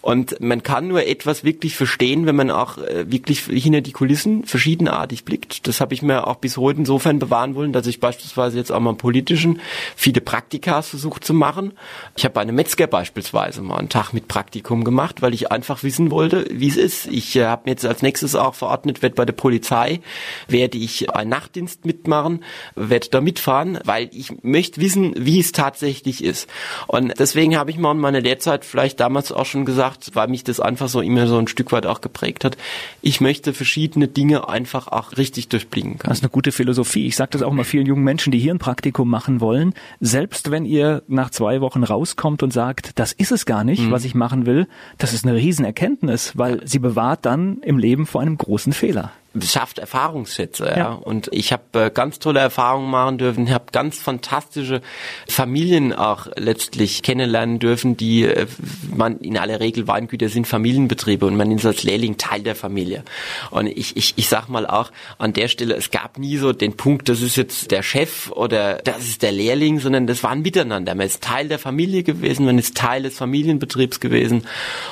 Und 0.01 0.41
man 0.41 0.63
kann 0.63 0.89
nur 0.89 1.07
etwas 1.07 1.45
wirklich 1.45 1.77
verstehen, 1.77 2.27
wenn 2.27 2.37
man 2.37 2.51
auch 2.51 2.79
äh, 2.79 3.11
wirklich 3.11 3.41
hinter 3.41 3.81
die 3.81 3.93
Kulissen 3.93 4.45
verschiedenartig 4.45 5.25
blickt. 5.25 5.67
Das 5.67 5.81
habe 5.81 5.95
ich 5.95 6.03
mir 6.03 6.27
auch 6.27 6.37
bis 6.37 6.57
heute 6.57 6.81
insofern 6.81 7.19
bewahren 7.19 7.55
wollen, 7.55 7.73
dass 7.73 7.87
ich 7.87 8.01
beispielsweise 8.01 8.59
jetzt 8.59 8.71
auch 8.71 8.81
mal 8.81 8.91
im 8.91 8.97
politischen 8.97 9.61
viele 9.97 10.21
Praktikas 10.21 10.89
versucht 10.89 11.25
zu 11.25 11.35
machen. 11.35 11.73
Ich 12.17 12.25
habe 12.25 12.35
bei 12.35 12.41
einem 12.43 12.55
Metzger 12.55 12.87
beispielsweise 12.87 13.63
mal 13.63 13.77
einen 13.77 13.89
Tag 13.89 14.13
mit 14.13 14.29
Praktikum 14.29 14.85
gemacht, 14.85 15.21
weil 15.23 15.35
ich 15.35 15.51
einfach 15.51 15.83
wissen 15.83 16.11
wollte, 16.11 16.47
wie 16.51 16.69
es 16.69 16.77
ist. 16.77 17.07
Ich 17.07 17.37
äh, 17.37 17.47
habe 17.47 17.63
mir 17.65 17.73
jetzt 17.73 17.85
als 17.85 18.03
nächstes 18.03 18.35
auch 18.35 18.55
verordnet, 18.55 19.03
werde 19.03 19.15
bei 19.17 19.25
der 19.25 19.33
Polizei, 19.33 20.01
werde 20.47 20.79
ich 20.79 21.11
einen 21.11 21.31
Nachtdienst 21.31 21.85
mitmachen, 21.85 22.45
werde 22.75 23.09
da 23.11 23.21
mitfahren, 23.21 23.79
weil 23.85 24.11
ich 24.13 24.43
möchte 24.43 24.81
wissen, 24.81 25.15
wie 25.17 25.41
es 25.41 25.53
tatsächlich 25.53 26.23
ist. 26.23 26.49
Und 26.87 27.15
deswegen 27.19 27.57
habe 27.57 27.71
ich 27.71 27.79
mal 27.79 27.93
in 27.93 27.99
meiner 27.99 28.21
Lehrzeit 28.21 28.65
vielleicht 28.65 29.01
damals 29.01 29.33
auch 29.33 29.47
schon 29.47 29.58
gesagt, 29.65 30.11
weil 30.15 30.29
mich 30.29 30.45
das 30.45 30.61
einfach 30.61 30.89
so 30.89 31.01
immer 31.01 31.27
so 31.27 31.39
ein 31.39 31.49
Stück 31.49 31.73
weit 31.73 31.87
auch 31.87 32.01
geprägt 32.01 32.45
hat. 32.45 32.57
Ich 33.03 33.21
möchte 33.21 33.53
verschiedene 33.53 34.09
Dinge 34.09 34.49
einfach 34.49 34.89
auch 34.89 35.17
richtig 35.17 35.49
durchblicken 35.49 35.99
können. 35.99 36.09
Das 36.09 36.19
ist 36.19 36.25
eine 36.25 36.31
gute 36.31 36.53
Philosophie. 36.53 37.07
Ich 37.07 37.17
sage 37.17 37.31
das 37.33 37.43
auch 37.43 37.53
mal 37.53 37.65
vielen 37.65 37.87
jungen 37.87 38.05
Menschen, 38.05 38.31
die 38.31 38.39
hier 38.39 38.55
ein 38.55 38.59
Praktikum 38.59 39.09
machen 39.09 39.41
wollen. 39.41 39.75
Selbst 40.01 40.51
wenn 40.51 40.65
ihr 40.65 41.03
nach 41.09 41.31
zwei 41.31 41.61
Wochen 41.61 41.85
rauskommt 41.85 42.43
und 42.43 42.53
sagt, 42.53 42.99
das 42.99 43.13
ist 43.13 43.33
es 43.33 43.47
gar 43.47 43.65
nicht, 43.65 43.83
mhm. 43.83 43.91
was 43.91 44.05
ich 44.05 44.15
machen 44.15 44.47
will, 44.47 44.67
das 44.99 45.13
ist 45.13 45.27
eine 45.27 45.37
Riesenerkenntnis, 45.37 46.33
weil 46.37 46.67
sie 46.67 46.79
bewahrt 46.79 47.25
dann 47.27 47.59
im 47.63 47.79
Leben 47.79 48.07
vor 48.07 48.21
einem 48.21 48.37
großen 48.39 48.73
Fehler. 48.73 49.13
Schafft 49.43 49.79
Erfahrungsschätze. 49.79 50.67
Ja. 50.67 50.77
ja. 50.77 50.93
Und 50.93 51.29
ich 51.33 51.53
habe 51.53 51.63
äh, 51.75 51.91
ganz 51.91 52.19
tolle 52.19 52.41
Erfahrungen 52.41 52.91
machen 52.91 53.19
dürfen, 53.19 53.51
habe 53.51 53.67
ganz 53.73 53.99
fantastische 53.99 54.81
Familien 55.29 55.93
auch 55.93 56.29
letztlich 56.37 57.03
kennenlernen 57.03 57.59
dürfen, 57.59 57.97
die 57.97 58.25
äh, 58.25 58.47
man 58.95 59.19
in 59.19 59.37
aller 59.37 59.61
Regel 59.61 59.87
Weingüter 59.87 60.29
sind 60.29 60.47
Familienbetriebe 60.47 61.27
und 61.27 61.37
man 61.37 61.51
ist 61.51 61.67
als 61.67 61.83
Lehrling 61.83 62.17
Teil 62.17 62.43
der 62.43 62.55
Familie. 62.55 63.05
Und 63.51 63.67
ich, 63.67 63.97
ich, 63.97 64.15
ich 64.17 64.29
sag 64.29 64.49
mal 64.49 64.67
auch 64.67 64.91
an 65.19 65.33
der 65.33 65.49
Stelle, 65.49 65.75
es 65.75 65.91
gab 65.91 66.19
nie 66.19 66.37
so 66.39 66.53
den 66.53 66.77
Punkt, 66.77 67.09
das 67.09 67.21
ist 67.21 67.37
jetzt 67.37 67.71
der 67.71 67.83
Chef 67.83 68.31
oder 68.31 68.77
das 68.85 69.01
ist 69.01 69.23
der 69.23 69.33
Lehrling, 69.33 69.79
sondern 69.79 70.07
das 70.07 70.23
war 70.23 70.31
ein 70.31 70.43
Miteinander. 70.43 70.95
Man 70.95 71.07
ist 71.07 71.23
Teil 71.23 71.49
der 71.49 71.59
Familie 71.59 72.03
gewesen, 72.03 72.47
man 72.47 72.59
ist 72.59 72.77
Teil 72.77 73.03
des 73.03 73.17
Familienbetriebs 73.17 74.01
gewesen 74.01 74.47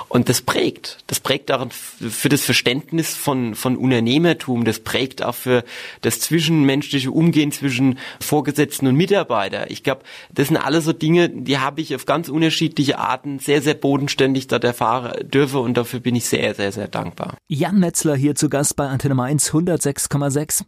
und 0.08 0.28
das 0.28 0.42
prägt. 0.42 0.98
Das 1.06 1.20
prägt 1.20 1.50
auch 1.50 1.66
für 1.70 2.28
das 2.28 2.44
Verständnis 2.44 3.14
von, 3.14 3.54
von 3.54 3.76
Unternehmertum, 4.26 4.64
das 4.64 4.80
prägt 4.80 5.22
auch 5.22 5.34
für 5.34 5.64
das 6.00 6.20
zwischenmenschliche 6.20 7.10
Umgehen 7.10 7.52
zwischen 7.52 7.98
Vorgesetzten 8.20 8.86
und 8.86 8.96
Mitarbeiter. 8.96 9.70
Ich 9.70 9.82
glaube, 9.82 10.02
das 10.32 10.48
sind 10.48 10.56
alles 10.56 10.84
so 10.84 10.92
Dinge, 10.92 11.28
die 11.28 11.58
habe 11.58 11.80
ich 11.80 11.94
auf 11.94 12.06
ganz 12.06 12.28
unterschiedliche 12.28 12.98
Arten 12.98 13.38
sehr, 13.38 13.62
sehr 13.62 13.74
bodenständig 13.74 14.48
dort 14.48 14.64
erfahren 14.64 15.28
dürfe 15.28 15.58
und 15.58 15.76
dafür 15.76 16.00
bin 16.00 16.16
ich 16.16 16.26
sehr, 16.26 16.54
sehr, 16.54 16.72
sehr 16.72 16.88
dankbar. 16.88 17.36
Jan 17.48 17.78
Metzler 17.78 18.16
hier 18.16 18.34
zu 18.34 18.48
Gast 18.48 18.76
bei 18.76 18.86
Antenne 18.86 19.14
Mainz 19.14 19.50
106,6. 19.50 20.64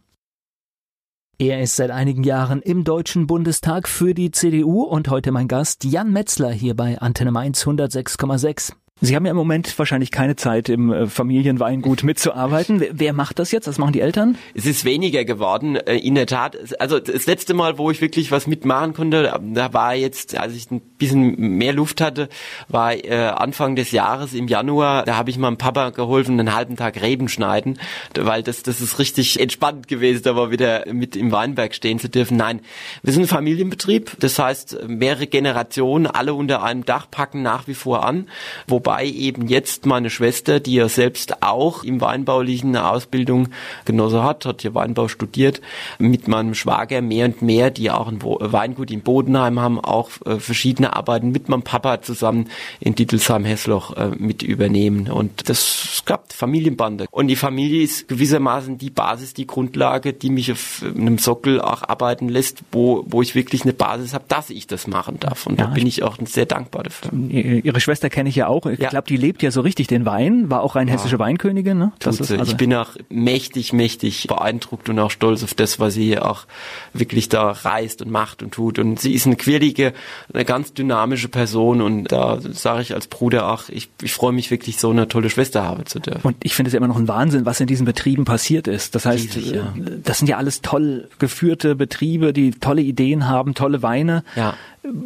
Er 1.41 1.61
ist 1.61 1.77
seit 1.77 1.91
einigen 1.91 2.23
Jahren 2.23 2.61
im 2.61 2.83
Deutschen 2.83 3.25
Bundestag 3.25 3.87
für 3.87 4.13
die 4.13 4.31
CDU 4.31 4.83
und 4.83 5.09
heute 5.09 5.31
mein 5.31 5.47
Gast 5.47 5.85
Jan 5.85 6.11
Metzler 6.11 6.51
hier 6.51 6.75
bei 6.75 6.99
Antenne 6.99 7.31
Mainz 7.31 7.65
106,6. 7.65 8.73
Sie 9.01 9.15
haben 9.15 9.25
ja 9.25 9.31
im 9.31 9.37
Moment 9.37 9.79
wahrscheinlich 9.79 10.11
keine 10.11 10.35
Zeit, 10.35 10.67
im 10.67 10.91
äh, 10.91 11.07
Familienweingut 11.07 12.03
mitzuarbeiten. 12.03 12.83
Wer 12.91 13.13
macht 13.13 13.39
das 13.39 13.51
jetzt? 13.51 13.65
Was 13.65 13.77
machen 13.77 13.93
die 13.93 14.01
Eltern? 14.01 14.37
Es 14.53 14.65
ist 14.65 14.83
weniger 14.83 15.23
geworden, 15.23 15.77
äh, 15.77 15.95
in 15.95 16.15
der 16.15 16.25
Tat. 16.25 16.57
Also 16.81 16.99
das 16.99 17.25
letzte 17.25 17.53
Mal, 17.53 17.77
wo 17.77 17.91
ich 17.91 18.01
wirklich 18.01 18.29
was 18.31 18.45
mitmachen 18.45 18.93
konnte, 18.93 19.39
da 19.53 19.73
war 19.73 19.95
jetzt, 19.95 20.37
als 20.37 20.53
ich 20.53 20.69
ein 20.69 20.81
bisschen 20.81 21.57
mehr 21.57 21.71
Luft 21.71 22.01
hatte, 22.01 22.27
war 22.67 22.93
äh, 22.93 23.13
Anfang 23.13 23.77
des 23.77 23.91
Jahres 23.91 24.33
im 24.33 24.49
Januar. 24.49 25.05
Da 25.05 25.15
habe 25.15 25.29
ich 25.29 25.37
meinem 25.37 25.57
Papa 25.57 25.91
geholfen, 25.91 26.37
einen 26.37 26.53
halben 26.53 26.75
Tag 26.75 27.01
Reben 27.01 27.29
schneiden, 27.29 27.79
weil 28.19 28.43
das 28.43 28.63
das 28.63 28.81
ist 28.81 28.99
richtig 28.99 29.39
entspannt 29.39 29.87
gewesen, 29.87 30.23
da 30.23 30.33
mal 30.33 30.51
wieder 30.51 30.83
mit 30.91 31.15
im 31.15 31.31
Weinberg 31.31 31.73
stehen 31.73 31.99
zu 31.99 32.09
dürfen. 32.09 32.35
Nein, 32.35 32.59
wir 33.01 33.13
sind 33.13 33.23
ein 33.23 33.27
Familienbetrieb. 33.29 34.17
Das 34.19 34.37
heißt, 34.37 34.87
mehrere 34.89 35.27
Generationen, 35.27 36.05
alle 36.05 36.33
unter 36.33 36.63
einem 36.63 36.83
Dach 36.83 37.07
packen 37.09 37.41
nach 37.41 37.65
wie 37.67 37.75
vor 37.75 38.05
an, 38.05 38.27
wobei 38.67 38.88
wobei 38.89 39.05
eben 39.05 39.47
jetzt 39.47 39.85
meine 39.85 40.09
Schwester, 40.09 40.59
die 40.59 40.73
ja 40.73 40.89
selbst 40.89 41.43
auch 41.43 41.83
im 41.83 42.01
Weinbaulichen 42.01 42.75
eine 42.75 42.89
Ausbildung 42.89 43.49
genossen 43.85 44.23
hat, 44.23 44.47
hat 44.47 44.63
hier 44.63 44.73
Weinbau 44.73 45.07
studiert, 45.07 45.61
mit 45.99 46.27
meinem 46.27 46.55
Schwager 46.55 47.03
mehr 47.03 47.25
und 47.25 47.43
mehr, 47.43 47.69
die 47.69 47.91
auch 47.91 48.07
ein 48.07 48.19
Weingut 48.23 48.89
in 48.89 49.01
Bodenheim 49.01 49.59
haben, 49.59 49.79
auch 49.79 50.09
äh, 50.25 50.39
verschiedene 50.39 50.95
Arbeiten 50.95 51.29
mit 51.29 51.49
meinem 51.49 51.61
Papa 51.61 52.01
zusammen 52.01 52.49
in 52.79 52.95
Dittelsheim-Hessloch 52.95 53.95
äh, 53.95 54.09
mit 54.17 54.41
übernehmen. 54.41 55.11
Und 55.11 55.49
das 55.49 56.01
klappt, 56.03 56.33
Familienbande. 56.33 57.05
Und 57.11 57.27
die 57.27 57.35
Familie 57.35 57.83
ist 57.83 58.07
gewissermaßen 58.07 58.79
die 58.79 58.89
Basis, 58.89 59.35
die 59.35 59.45
Grundlage, 59.45 60.13
die 60.13 60.31
mich 60.31 60.51
auf 60.51 60.83
einem 60.83 61.19
Sockel 61.19 61.61
auch 61.61 61.83
arbeiten 61.87 62.27
lässt, 62.27 62.63
wo, 62.71 63.05
wo 63.05 63.21
ich 63.21 63.35
wirklich 63.35 63.61
eine 63.61 63.73
Basis 63.73 64.15
habe, 64.15 64.25
dass 64.29 64.49
ich 64.49 64.65
das 64.65 64.87
machen 64.87 65.19
darf. 65.19 65.45
Und 65.45 65.59
ja, 65.59 65.67
da 65.67 65.73
bin 65.73 65.85
ich 65.85 66.01
auch 66.01 66.17
sehr 66.25 66.47
dankbar 66.47 66.83
dafür. 66.83 67.11
Ihre 67.13 67.79
Schwester 67.79 68.09
kenne 68.09 68.29
ich 68.29 68.35
ja 68.35 68.47
auch. 68.47 68.65
Ich 68.79 68.83
ja. 68.83 68.89
glaube, 68.91 69.07
die 69.07 69.17
lebt 69.17 69.43
ja 69.43 69.51
so 69.51 69.59
richtig 69.59 69.87
den 69.87 70.05
Wein, 70.05 70.49
war 70.49 70.61
auch 70.61 70.77
rein 70.77 70.87
hessische 70.87 71.15
ja. 71.15 71.19
Weinkönigin. 71.19 71.77
Ne? 71.77 71.91
Das 71.99 72.21
ist, 72.21 72.31
also 72.31 72.49
ich 72.49 72.55
bin 72.55 72.73
auch 72.73 72.91
mächtig, 73.09 73.73
mächtig 73.73 74.27
beeindruckt 74.27 74.87
und 74.87 74.97
auch 74.99 75.11
stolz 75.11 75.43
auf 75.43 75.53
das, 75.53 75.81
was 75.81 75.95
sie 75.95 76.05
hier 76.05 76.25
auch 76.25 76.45
wirklich 76.93 77.27
da 77.27 77.51
reist 77.51 78.01
und 78.01 78.09
macht 78.09 78.41
und 78.41 78.53
tut. 78.53 78.79
Und 78.79 78.97
sie 78.97 79.13
ist 79.13 79.25
eine 79.25 79.35
quirlige, 79.35 79.91
eine 80.33 80.45
ganz 80.45 80.71
dynamische 80.71 81.27
Person 81.27 81.81
und 81.81 82.05
da 82.05 82.39
sage 82.39 82.81
ich 82.81 82.93
als 82.93 83.07
Bruder 83.07 83.51
auch, 83.51 83.67
ich, 83.67 83.89
ich 84.01 84.13
freue 84.13 84.31
mich 84.31 84.49
wirklich, 84.49 84.77
so 84.77 84.91
eine 84.91 85.09
tolle 85.09 85.29
Schwester 85.29 85.63
haben 85.63 85.85
zu 85.85 85.99
dürfen. 85.99 86.25
Und 86.25 86.37
ich 86.41 86.55
finde 86.55 86.69
es 86.69 86.73
ja 86.73 86.77
immer 86.77 86.87
noch 86.87 86.95
ein 86.95 87.09
Wahnsinn, 87.09 87.45
was 87.45 87.59
in 87.59 87.67
diesen 87.67 87.85
Betrieben 87.85 88.23
passiert 88.23 88.69
ist. 88.69 88.95
Das 88.95 89.05
heißt, 89.05 89.35
Riesig, 89.35 89.55
ja. 89.55 89.73
das 90.05 90.19
sind 90.19 90.29
ja 90.29 90.37
alles 90.37 90.61
toll 90.61 91.09
geführte 91.19 91.75
Betriebe, 91.75 92.31
die 92.31 92.51
tolle 92.51 92.81
Ideen 92.81 93.27
haben, 93.27 93.55
tolle 93.55 93.83
Weine. 93.83 94.23
Ja. 94.37 94.53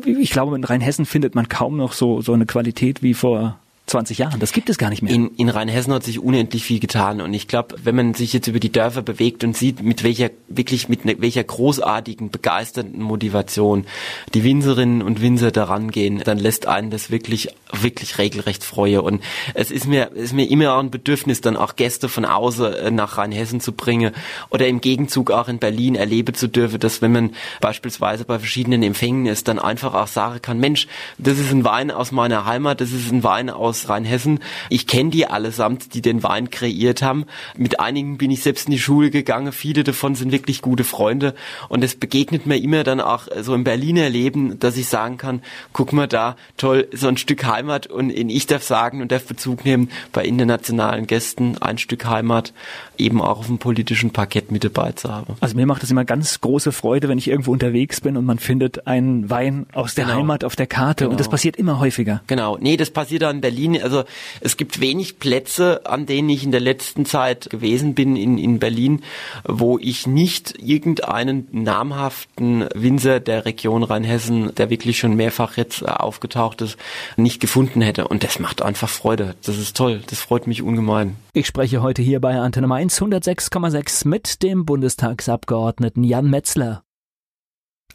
Ich 0.06 0.30
glaube, 0.30 0.56
in 0.56 0.64
Rheinhessen 0.64 1.08
findet 1.08 1.34
man 1.34 1.50
kaum 1.50 1.78
noch 1.78 1.94
so, 1.94 2.22
so 2.22 2.34
eine 2.34 2.46
Qualität 2.46 3.02
wie 3.02 3.16
vor 3.16 3.58
20 3.86 4.18
Jahren. 4.18 4.40
Das 4.40 4.54
gibt 4.54 4.70
es 4.70 4.78
gar 4.78 4.90
nicht 4.90 5.02
mehr. 5.02 5.14
In, 5.14 5.36
in 5.36 5.50
Rheinhessen 5.50 5.94
hat 5.94 6.04
sich 6.04 6.20
unendlich 6.20 6.64
viel 6.64 6.80
getan 6.80 7.20
und 7.20 7.34
ich 7.34 7.48
glaube, 7.48 7.76
wenn 7.84 7.96
man 7.96 8.14
sich 8.14 8.32
jetzt 8.32 8.48
über 8.48 8.60
die 8.60 8.72
Dörfer 8.72 9.02
bewegt 9.02 9.44
und 9.44 9.58
sieht, 9.58 9.84
mit 9.84 10.04
welcher 10.04 10.32
wirklich 10.48 10.88
mit 10.88 11.06
ne, 11.06 11.16
welcher 11.20 11.44
großartigen, 11.44 12.30
begeisternden 12.30 13.02
Motivation 13.02 13.86
die 14.34 14.44
Winzerinnen 14.44 15.02
und 15.02 15.22
Winzer 15.22 15.52
daran 15.52 15.92
gehen, 15.92 16.22
dann 16.24 16.40
lässt 16.40 16.66
einen 16.66 16.92
das 16.92 17.12
wirklich 17.12 17.50
wirklich 17.82 18.18
regelrecht 18.18 18.64
freue 18.64 19.02
und 19.02 19.24
es 19.54 19.72
ist 19.72 19.88
mir 19.88 20.12
ist 20.12 20.34
mir 20.34 20.50
immer 20.50 20.76
auch 20.76 20.80
ein 20.80 20.92
Bedürfnis, 20.92 21.42
dann 21.42 21.58
auch 21.58 21.76
Gäste 21.76 22.10
von 22.10 22.26
außen 22.26 22.74
äh, 22.74 22.92
nach 22.92 23.18
Rheinhessen 23.18 23.60
zu 23.60 23.72
bringen 23.72 24.14
oder 24.50 24.68
im 24.68 24.82
Gegenzug 24.82 25.32
auch 25.32 25.48
in 25.48 25.60
Berlin 25.60 25.96
erleben 25.96 26.36
zu 26.36 26.48
dürfen, 26.48 26.80
dass 26.80 27.02
wenn 27.02 27.12
man 27.12 27.32
beispielsweise 27.62 28.26
bei 28.26 28.40
verschiedenen 28.40 28.84
Empfängen 28.84 29.26
ist, 29.26 29.48
dann 29.48 29.60
einfach 29.60 29.94
auch 29.94 30.08
sagen 30.08 30.42
kann, 30.42 30.60
Mensch, 30.60 30.88
das 31.18 31.40
ist 31.40 31.52
ein 31.52 31.64
Wein 31.64 31.92
aus 31.92 32.12
meiner 32.12 32.46
Heimat, 32.46 32.82
das 32.82 32.92
ist 32.92 33.12
ein 33.12 33.24
Wein 33.24 33.50
aus 33.50 33.90
Rheinhessen. 33.90 34.40
Ich 34.70 34.88
kenne 34.88 35.10
die 35.10 35.26
allesamt, 35.28 35.94
die 35.94 36.02
den 36.02 36.24
Wein 36.24 36.50
kreiert 36.50 37.02
haben. 37.02 37.26
Mit 37.58 37.80
einigen 37.80 38.18
bin 38.18 38.32
ich 38.32 38.44
selbst 38.44 38.68
in 38.68 38.72
die 38.72 38.80
Schule 38.80 39.10
gegangen. 39.10 39.52
Viele 39.52 39.84
davon 39.84 40.16
sind 40.16 40.32
wirklich 40.32 40.62
gute 40.62 40.84
Freunde. 40.84 41.34
Und 41.70 41.84
es 41.84 41.96
begegnet 41.96 42.46
mir 42.46 42.58
immer 42.58 42.84
dann 42.84 43.02
auch 43.02 43.28
so 43.42 43.54
im 43.56 43.64
Berliner 43.64 44.10
Leben, 44.10 44.60
dass 44.60 44.78
ich 44.78 44.88
sagen 44.88 45.18
kann, 45.18 45.42
guck 45.72 45.94
mal 45.94 46.08
da, 46.08 46.36
toll, 46.58 46.88
so 46.92 47.08
ein 47.08 47.18
Stück 47.18 47.46
Heimat. 47.46 47.63
Und 47.90 48.12
ich 48.12 48.46
darf 48.46 48.64
sagen 48.64 49.02
und 49.02 49.12
darf 49.12 49.26
Bezug 49.26 49.66
nehmen 49.66 49.90
bei 50.12 50.24
internationalen 50.26 51.08
Gästen 51.08 51.58
ein 51.60 51.78
Stück 51.78 52.06
Heimat 52.06 52.54
eben 52.98 53.22
auch 53.22 53.40
auf 53.40 53.48
dem 53.48 53.58
politischen 53.58 54.12
Parkett 54.12 54.52
mit 54.52 54.64
dabei 54.64 54.92
zu 54.92 55.10
haben. 55.10 55.36
Also 55.40 55.56
mir 55.56 55.66
macht 55.66 55.84
es 55.84 55.90
immer 55.90 56.06
ganz 56.06 56.42
große 56.42 56.72
Freude, 56.72 57.10
wenn 57.10 57.18
ich 57.18 57.28
irgendwo 57.28 57.52
unterwegs 57.52 58.02
bin 58.02 58.18
und 58.18 58.26
man 58.26 58.40
findet 58.40 58.86
einen 58.86 59.30
Wein 59.30 59.66
aus 59.74 59.96
der 59.96 60.06
genau. 60.06 60.18
Heimat 60.18 60.44
auf 60.44 60.56
der 60.56 60.68
Karte. 60.68 61.06
Genau. 61.06 61.12
Und 61.12 61.20
das 61.20 61.30
passiert 61.30 61.56
immer 61.56 61.80
häufiger. 61.80 62.22
Genau. 62.28 62.58
Nee, 62.60 62.78
das 62.78 62.92
passiert 62.92 63.24
da 63.24 63.32
in 63.32 63.42
Berlin 63.42 63.54
Berlin, 63.54 63.82
also 63.82 64.04
es 64.42 64.58
gibt 64.58 64.82
wenig 64.82 65.20
Plätze, 65.20 65.86
an 65.86 66.06
denen 66.06 66.30
ich 66.30 66.44
in 66.44 66.52
der 66.52 66.60
letzten 66.60 67.06
Zeit 67.06 67.50
gewesen 67.50 67.94
bin 67.94 68.16
in, 68.16 68.38
in 68.38 68.60
Berlin, 68.60 69.04
wo 69.44 69.78
ich 69.80 70.08
nicht 70.08 70.56
irgendeinen 70.60 71.48
namhaften 71.52 72.66
Winzer 72.74 73.20
der 73.20 73.46
Region 73.46 73.84
Rheinhessen, 73.84 74.54
der 74.56 74.70
wirklich 74.70 74.98
schon 74.98 75.16
mehrfach 75.16 75.56
jetzt 75.58 75.88
aufgetaucht 75.88 76.62
ist, 76.62 76.78
nicht 77.16 77.40
gefunden 77.40 77.53
hätte. 77.82 78.08
Und 78.08 78.24
das 78.24 78.40
macht 78.40 78.62
einfach 78.62 78.90
Freude. 78.90 79.36
Das 79.46 79.58
ist 79.58 79.78
toll. 79.78 80.02
Das 80.08 80.20
freut 80.20 80.48
mich 80.48 80.62
ungemein. 80.62 81.16
Ich 81.34 81.48
spreche 81.48 81.82
heute 81.82 82.02
hier 82.02 82.20
bei 82.20 82.40
Antenne 82.40 82.68
Mainz 82.68 83.02
106,6 83.02 84.08
mit 84.08 84.44
dem 84.44 84.66
Bundestagsabgeordneten 84.66 86.04
Jan 86.04 86.30
Metzler. 86.30 86.84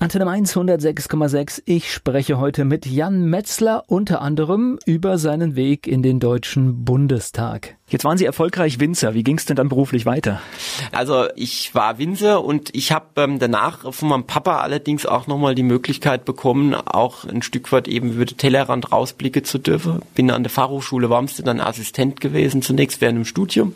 Antenne 0.01 0.31
1 0.31 0.55
106,6. 0.55 1.63
Ich 1.65 1.93
spreche 1.93 2.39
heute 2.39 2.65
mit 2.65 2.87
Jan 2.87 3.25
Metzler 3.25 3.83
unter 3.89 4.23
anderem 4.23 4.79
über 4.87 5.19
seinen 5.19 5.57
Weg 5.57 5.89
in 5.89 6.05
den 6.05 6.21
Deutschen 6.21 6.85
Bundestag. 6.85 7.75
Jetzt 7.89 8.05
waren 8.05 8.17
Sie 8.17 8.25
erfolgreich 8.25 8.79
Winzer. 8.79 9.15
Wie 9.15 9.25
ging 9.25 9.39
es 9.39 9.47
denn 9.47 9.57
dann 9.57 9.69
beruflich 9.69 10.07
weiter? 10.07 10.41
Also 10.93 11.27
ich 11.35 11.75
war 11.75 11.99
Winzer 11.99 12.45
und 12.45 12.73
ich 12.77 12.93
habe 12.93 13.07
ähm, 13.17 13.41
danach 13.41 13.93
von 13.93 14.11
meinem 14.11 14.25
Papa 14.25 14.61
allerdings 14.61 15.05
auch 15.05 15.27
nochmal 15.27 15.57
die 15.57 15.65
Möglichkeit 15.65 16.25
bekommen, 16.25 16.75
auch 16.75 17.25
ein 17.25 17.43
Stück 17.43 17.73
weit 17.73 17.89
eben 17.89 18.13
über 18.13 18.25
den 18.25 18.37
Tellerrand 18.37 18.93
rausblicken 18.93 19.43
zu 19.43 19.59
dürfen. 19.59 20.01
Bin 20.15 20.31
an 20.31 20.45
der 20.45 20.51
Fachhochschule 20.51 21.11
Wormste 21.11 21.43
dann 21.43 21.61
Assistent 21.61 22.21
gewesen, 22.21 22.63
zunächst 22.63 23.01
während 23.01 23.17
dem 23.17 23.25
Studium 23.25 23.75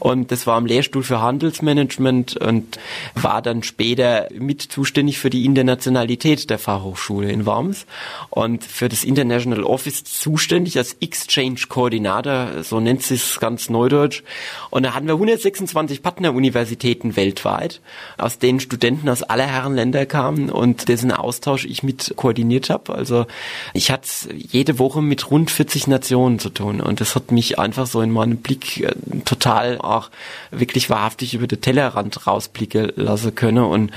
und 0.00 0.32
das 0.32 0.46
war 0.46 0.56
am 0.56 0.66
Lehrstuhl 0.66 1.02
für 1.02 1.20
Handelsmanagement 1.20 2.36
und 2.36 2.78
war 3.14 3.42
dann 3.42 3.62
später 3.62 4.28
mit 4.36 4.62
zuständig 4.62 5.18
für 5.18 5.30
die 5.30 5.44
Internationalität 5.44 6.50
der 6.50 6.58
Fachhochschule 6.58 7.30
in 7.30 7.46
Worms 7.46 7.86
und 8.30 8.64
für 8.64 8.88
das 8.88 9.04
International 9.04 9.62
Office 9.62 10.04
zuständig 10.04 10.76
als 10.78 10.96
Exchange 11.00 11.60
Koordinator, 11.68 12.62
so 12.62 12.80
nennt 12.80 13.02
sich 13.02 13.22
es 13.22 13.40
ganz 13.40 13.70
neudeutsch. 13.70 14.22
Und 14.70 14.84
da 14.84 14.94
hatten 14.94 15.06
wir 15.06 15.14
126 15.14 16.02
Partneruniversitäten 16.02 17.16
weltweit, 17.16 17.80
aus 18.18 18.38
denen 18.38 18.60
Studenten 18.60 19.08
aus 19.08 19.22
aller 19.22 19.46
Herren 19.46 19.74
Länder 19.74 20.06
kamen 20.06 20.50
und 20.50 20.88
dessen 20.88 21.12
Austausch 21.12 21.64
ich 21.64 21.82
mit 21.82 22.14
koordiniert 22.16 22.70
habe. 22.70 22.94
Also 22.94 23.26
ich 23.74 23.90
hatte 23.90 24.08
jede 24.34 24.78
Woche 24.78 25.02
mit 25.02 25.30
rund 25.30 25.50
40 25.50 25.86
Nationen 25.86 26.38
zu 26.38 26.50
tun 26.50 26.80
und 26.80 27.00
das 27.00 27.14
hat 27.14 27.30
mich 27.32 27.58
einfach 27.58 27.86
so 27.86 28.00
in 28.00 28.10
meinem 28.10 28.38
Blick 28.38 28.80
äh, 28.80 28.92
total 29.24 29.78
auch 29.90 30.10
wirklich 30.50 30.90
wahrhaftig 30.90 31.34
über 31.34 31.46
den 31.46 31.60
Tellerrand 31.60 32.26
rausblicken 32.26 32.92
lassen 32.96 33.34
können. 33.34 33.64
Und 33.64 33.90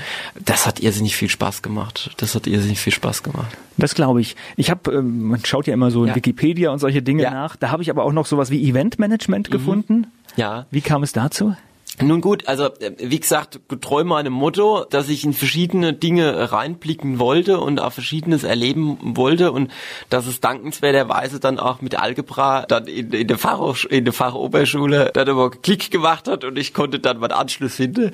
das 0.44 0.66
hat 0.66 0.80
irrsinnig 0.80 1.16
viel 1.16 1.28
Spaß 1.28 1.62
gemacht. 1.62 2.10
Das 2.18 2.34
hat 2.34 2.46
irrsinnig 2.46 2.80
viel 2.80 2.92
Spaß 2.92 3.22
gemacht. 3.22 3.56
Das 3.76 3.94
glaube 3.94 4.20
ich. 4.20 4.36
Ich 4.56 4.70
habe, 4.70 4.92
ähm, 4.92 5.22
man 5.22 5.44
schaut 5.44 5.66
ja 5.66 5.74
immer 5.74 5.90
so 5.90 6.02
in 6.02 6.08
ja. 6.08 6.14
Wikipedia 6.14 6.70
und 6.70 6.78
solche 6.78 7.02
Dinge 7.02 7.24
ja. 7.24 7.30
nach. 7.30 7.56
Da 7.56 7.70
habe 7.70 7.82
ich 7.82 7.90
aber 7.90 8.04
auch 8.04 8.12
noch 8.12 8.26
sowas 8.26 8.50
wie 8.50 8.68
Eventmanagement 8.68 9.48
mhm. 9.48 9.52
gefunden. 9.52 10.06
Ja. 10.36 10.66
Wie 10.70 10.80
kam 10.80 11.02
es 11.02 11.12
dazu? 11.12 11.54
Nun 12.02 12.20
gut, 12.20 12.48
also 12.48 12.64
äh, 12.64 12.92
wie 12.98 13.20
gesagt, 13.20 13.60
getreu 13.68 14.02
meinem 14.02 14.32
Motto, 14.32 14.84
dass 14.84 15.08
ich 15.08 15.24
in 15.24 15.32
verschiedene 15.32 15.92
Dinge 15.92 16.50
reinblicken 16.50 17.20
wollte 17.20 17.60
und 17.60 17.80
auch 17.80 17.92
verschiedenes 17.92 18.42
erleben 18.42 18.98
wollte 19.16 19.52
und 19.52 19.70
dass 20.10 20.26
es 20.26 20.40
dankenswerterweise 20.40 21.38
dann 21.38 21.60
auch 21.60 21.80
mit 21.82 21.96
Algebra 21.96 22.62
dann 22.66 22.88
in, 22.88 23.12
in 23.12 23.28
der 23.28 23.38
Fach 23.38 23.84
in 23.88 24.04
der 24.04 24.12
Fachoberschule 24.12 25.12
dann 25.14 25.28
aber 25.28 25.52
Klick 25.52 25.92
gemacht 25.92 26.26
hat 26.26 26.42
und 26.42 26.58
ich 26.58 26.74
konnte 26.74 26.98
dann 26.98 27.18
meinen 27.18 27.30
Anschluss 27.30 27.76
finden, 27.76 28.10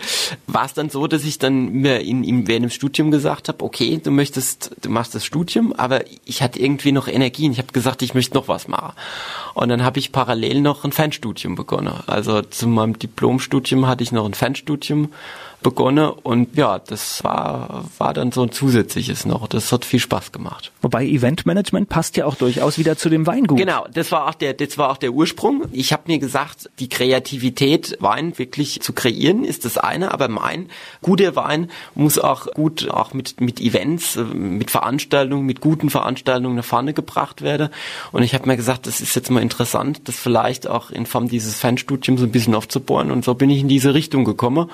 war 0.46 0.66
es 0.66 0.74
dann 0.74 0.90
so, 0.90 1.06
dass 1.06 1.24
ich 1.24 1.38
dann 1.38 1.72
mir 1.72 2.00
in, 2.00 2.22
in 2.22 2.46
während 2.48 2.64
dem 2.64 2.70
Studium 2.70 3.10
gesagt 3.10 3.48
habe, 3.48 3.64
okay, 3.64 3.98
du 4.02 4.10
möchtest, 4.10 4.72
du 4.82 4.90
machst 4.90 5.14
das 5.14 5.24
Studium, 5.24 5.72
aber 5.72 6.04
ich 6.26 6.42
hatte 6.42 6.60
irgendwie 6.60 6.92
noch 6.92 7.08
Energien. 7.08 7.52
Ich 7.52 7.58
habe 7.58 7.72
gesagt, 7.72 8.02
ich 8.02 8.12
möchte 8.12 8.34
noch 8.34 8.48
was 8.48 8.68
machen. 8.68 8.92
Und 9.54 9.70
dann 9.70 9.82
habe 9.84 9.98
ich 9.98 10.12
parallel 10.12 10.60
noch 10.60 10.84
ein 10.84 10.92
Fernstudium 10.92 11.54
begonnen. 11.54 11.94
Also 12.06 12.42
zu 12.42 12.68
meinem 12.68 12.98
Diplomstudium 12.98 13.69
hatte 13.86 14.02
ich 14.02 14.12
noch 14.12 14.26
ein 14.26 14.34
Fernstudium 14.34 15.12
begonnen 15.62 16.08
und 16.08 16.56
ja, 16.56 16.78
das 16.78 17.22
war, 17.22 17.84
war 17.98 18.14
dann 18.14 18.32
so 18.32 18.42
ein 18.42 18.52
zusätzliches 18.52 19.26
noch. 19.26 19.46
Das 19.46 19.72
hat 19.72 19.84
viel 19.84 20.00
Spaß 20.00 20.32
gemacht. 20.32 20.72
Wobei 20.80 21.04
Eventmanagement 21.04 21.88
passt 21.88 22.16
ja 22.16 22.24
auch 22.24 22.34
durchaus 22.34 22.78
wieder 22.78 22.96
zu 22.96 23.08
dem 23.08 23.26
Weingut. 23.26 23.58
Genau, 23.58 23.86
das 23.92 24.10
war 24.12 24.28
auch 24.28 24.34
der, 24.34 24.54
das 24.54 24.78
war 24.78 24.90
auch 24.90 24.96
der 24.96 25.12
Ursprung. 25.12 25.64
Ich 25.72 25.92
habe 25.92 26.04
mir 26.06 26.18
gesagt, 26.18 26.70
die 26.78 26.88
Kreativität, 26.88 27.96
Wein 28.00 28.38
wirklich 28.38 28.80
zu 28.80 28.92
kreieren, 28.92 29.44
ist 29.44 29.64
das 29.64 29.76
eine, 29.76 30.12
aber 30.12 30.28
mein 30.28 30.68
guter 31.02 31.36
Wein 31.36 31.70
muss 31.94 32.18
auch 32.18 32.46
gut 32.52 32.90
auch 32.90 33.12
mit, 33.12 33.40
mit 33.40 33.60
Events, 33.60 34.18
mit 34.32 34.70
Veranstaltungen, 34.70 35.44
mit 35.44 35.60
guten 35.60 35.90
Veranstaltungen 35.90 36.56
nach 36.56 36.64
vorne 36.64 36.94
gebracht 36.94 37.42
werden. 37.42 37.68
Und 38.12 38.22
ich 38.22 38.34
habe 38.34 38.46
mir 38.46 38.56
gesagt, 38.56 38.86
das 38.86 39.00
ist 39.00 39.14
jetzt 39.14 39.30
mal 39.30 39.42
interessant, 39.42 40.02
das 40.04 40.16
vielleicht 40.16 40.66
auch 40.66 40.90
in 40.90 41.06
Form 41.06 41.28
dieses 41.28 41.58
Fanstudiums 41.58 42.20
so 42.20 42.26
ein 42.26 42.32
bisschen 42.32 42.54
aufzubohren. 42.54 43.10
Und 43.10 43.24
so 43.24 43.34
bin 43.34 43.50
ich 43.50 43.60
in 43.60 43.68
diese 43.68 43.94
Richtung 43.94 44.24
gekommen 44.24 44.70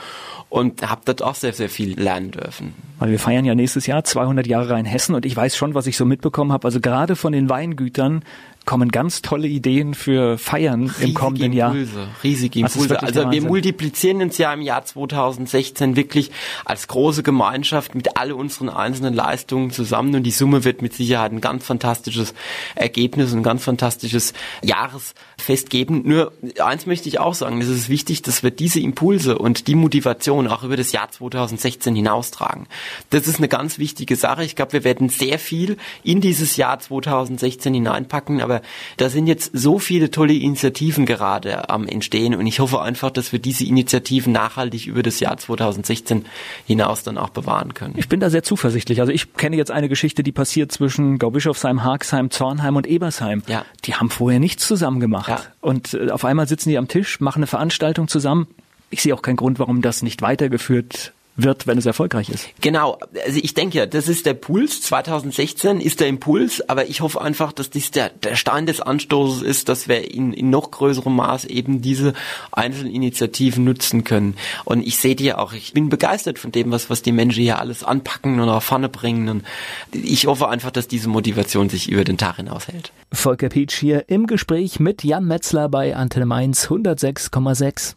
und 0.48 0.88
habe 0.88 1.02
dort 1.04 1.22
auch 1.22 1.34
sehr, 1.34 1.52
sehr 1.52 1.68
viel 1.68 2.00
lernen 2.00 2.30
dürfen. 2.30 2.74
Weil 2.98 3.10
wir 3.10 3.18
feiern 3.18 3.44
ja 3.44 3.54
nächstes 3.54 3.86
Jahr 3.86 4.04
200 4.04 4.46
Jahre 4.46 4.70
Rheinhessen 4.70 5.14
und 5.14 5.26
ich 5.26 5.36
weiß 5.36 5.56
schon, 5.56 5.74
was 5.74 5.86
ich 5.86 5.96
so 5.96 6.04
mitbekommen 6.04 6.52
habe. 6.52 6.66
Also 6.66 6.80
gerade 6.80 7.16
von 7.16 7.32
den 7.32 7.48
Weingütern 7.48 8.22
kommen 8.66 8.90
ganz 8.90 9.22
tolle 9.22 9.46
Ideen 9.46 9.94
für 9.94 10.38
Feiern 10.38 10.82
riesige 10.86 11.04
im 11.04 11.14
kommenden 11.14 11.52
Impulse, 11.52 11.98
Jahr. 11.98 12.08
Riesige 12.24 12.58
Impulse. 12.58 13.00
Also 13.00 13.30
wir 13.30 13.42
multiplizieren 13.42 14.20
uns 14.20 14.38
ja 14.38 14.52
im 14.52 14.60
Jahr 14.60 14.84
2016 14.84 15.94
wirklich 15.94 16.32
als 16.64 16.88
große 16.88 17.22
Gemeinschaft 17.22 17.94
mit 17.94 18.16
all 18.16 18.32
unseren 18.32 18.68
einzelnen 18.68 19.14
Leistungen 19.14 19.70
zusammen 19.70 20.16
und 20.16 20.24
die 20.24 20.32
Summe 20.32 20.64
wird 20.64 20.82
mit 20.82 20.94
Sicherheit 20.94 21.30
ein 21.30 21.40
ganz 21.40 21.64
fantastisches 21.64 22.34
Ergebnis, 22.74 23.32
ein 23.32 23.44
ganz 23.44 23.62
fantastisches 23.62 24.34
Jahresfest 24.62 25.70
geben. 25.70 26.02
Nur 26.04 26.32
eins 26.58 26.86
möchte 26.86 27.08
ich 27.08 27.20
auch 27.20 27.34
sagen, 27.34 27.60
es 27.60 27.68
ist 27.68 27.88
wichtig, 27.88 28.22
dass 28.22 28.42
wir 28.42 28.50
diese 28.50 28.80
Impulse 28.80 29.38
und 29.38 29.68
die 29.68 29.76
Motivation 29.76 30.48
auch 30.48 30.64
über 30.64 30.76
das 30.76 30.90
Jahr 30.90 31.08
2016 31.08 31.94
hinaustragen. 31.94 32.66
Das 33.10 33.28
ist 33.28 33.38
eine 33.38 33.48
ganz 33.48 33.78
wichtige 33.78 34.16
Sache. 34.16 34.42
Ich 34.42 34.56
glaube, 34.56 34.72
wir 34.72 34.84
werden 34.84 35.08
sehr 35.08 35.38
viel 35.38 35.76
in 36.02 36.20
dieses 36.20 36.56
Jahr 36.56 36.80
2016 36.80 37.72
hineinpacken, 37.72 38.40
aber 38.40 38.55
da 38.96 39.08
sind 39.08 39.26
jetzt 39.26 39.50
so 39.52 39.78
viele 39.78 40.10
tolle 40.10 40.34
Initiativen 40.34 41.06
gerade 41.06 41.68
am 41.68 41.86
Entstehen 41.86 42.34
und 42.34 42.46
ich 42.46 42.60
hoffe 42.60 42.82
einfach, 42.82 43.10
dass 43.10 43.32
wir 43.32 43.38
diese 43.38 43.64
Initiativen 43.64 44.32
nachhaltig 44.32 44.86
über 44.86 45.02
das 45.02 45.20
Jahr 45.20 45.36
2016 45.36 46.24
hinaus 46.66 47.02
dann 47.02 47.18
auch 47.18 47.30
bewahren 47.30 47.74
können. 47.74 47.94
Ich 47.96 48.08
bin 48.08 48.20
da 48.20 48.30
sehr 48.30 48.42
zuversichtlich. 48.42 49.00
Also 49.00 49.12
ich 49.12 49.34
kenne 49.34 49.56
jetzt 49.56 49.70
eine 49.70 49.88
Geschichte, 49.88 50.22
die 50.22 50.32
passiert 50.32 50.72
zwischen 50.72 51.18
Gaubischofsheim, 51.18 51.84
Haxheim, 51.84 52.30
Zornheim 52.30 52.76
und 52.76 52.86
Ebersheim. 52.86 53.42
Ja. 53.46 53.64
Die 53.84 53.94
haben 53.94 54.10
vorher 54.10 54.40
nichts 54.40 54.66
zusammen 54.66 55.00
gemacht. 55.00 55.28
Ja. 55.28 55.40
Und 55.60 55.94
äh, 55.94 56.10
auf 56.10 56.24
einmal 56.24 56.46
sitzen 56.48 56.68
die 56.68 56.78
am 56.78 56.88
Tisch, 56.88 57.20
machen 57.20 57.40
eine 57.40 57.46
Veranstaltung 57.46 58.08
zusammen. 58.08 58.46
Ich 58.90 59.02
sehe 59.02 59.14
auch 59.14 59.22
keinen 59.22 59.36
Grund, 59.36 59.58
warum 59.58 59.82
das 59.82 60.02
nicht 60.02 60.22
weitergeführt 60.22 61.12
wird, 61.36 61.66
wenn 61.66 61.78
es 61.78 61.86
erfolgreich 61.86 62.28
ist. 62.28 62.48
Genau, 62.60 62.98
also 63.24 63.38
ich 63.42 63.54
denke, 63.54 63.86
das 63.86 64.08
ist 64.08 64.26
der 64.26 64.34
Puls. 64.34 64.80
2016 64.82 65.80
ist 65.80 66.00
der 66.00 66.08
Impuls, 66.08 66.66
aber 66.68 66.88
ich 66.88 67.00
hoffe 67.00 67.20
einfach, 67.20 67.52
dass 67.52 67.70
dies 67.70 67.90
der, 67.90 68.10
der 68.10 68.36
Stein 68.36 68.66
des 68.66 68.80
Anstoßes 68.80 69.42
ist, 69.42 69.68
dass 69.68 69.88
wir 69.88 70.10
in, 70.10 70.32
in 70.32 70.50
noch 70.50 70.70
größerem 70.70 71.14
Maß 71.14 71.44
eben 71.44 71.82
diese 71.82 72.14
einzelnen 72.52 72.92
Initiativen 72.92 73.64
nutzen 73.64 74.04
können. 74.04 74.36
Und 74.64 74.86
ich 74.86 74.98
sehe 74.98 75.14
dir 75.14 75.38
auch, 75.38 75.52
ich 75.52 75.72
bin 75.72 75.88
begeistert 75.88 76.38
von 76.38 76.52
dem, 76.52 76.70
was, 76.70 76.90
was 76.90 77.02
die 77.02 77.12
Menschen 77.12 77.42
hier 77.42 77.58
alles 77.58 77.84
anpacken 77.84 78.40
und 78.40 78.48
auf 78.48 78.64
Pfanne 78.64 78.88
bringen. 78.88 79.28
Und 79.28 79.44
ich 79.92 80.26
hoffe 80.26 80.48
einfach, 80.48 80.70
dass 80.70 80.88
diese 80.88 81.08
Motivation 81.08 81.68
sich 81.68 81.90
über 81.90 82.04
den 82.04 82.18
Tag 82.18 82.36
hinaus 82.36 82.68
hält. 82.68 82.92
Volker 83.12 83.48
Pietsch 83.48 83.78
hier 83.78 84.08
im 84.08 84.26
Gespräch 84.26 84.80
mit 84.80 85.04
Jan 85.04 85.24
Metzler 85.24 85.68
bei 85.68 85.94
Antenne 85.94 86.26
Mainz 86.26 86.66
106,6. 86.68 87.96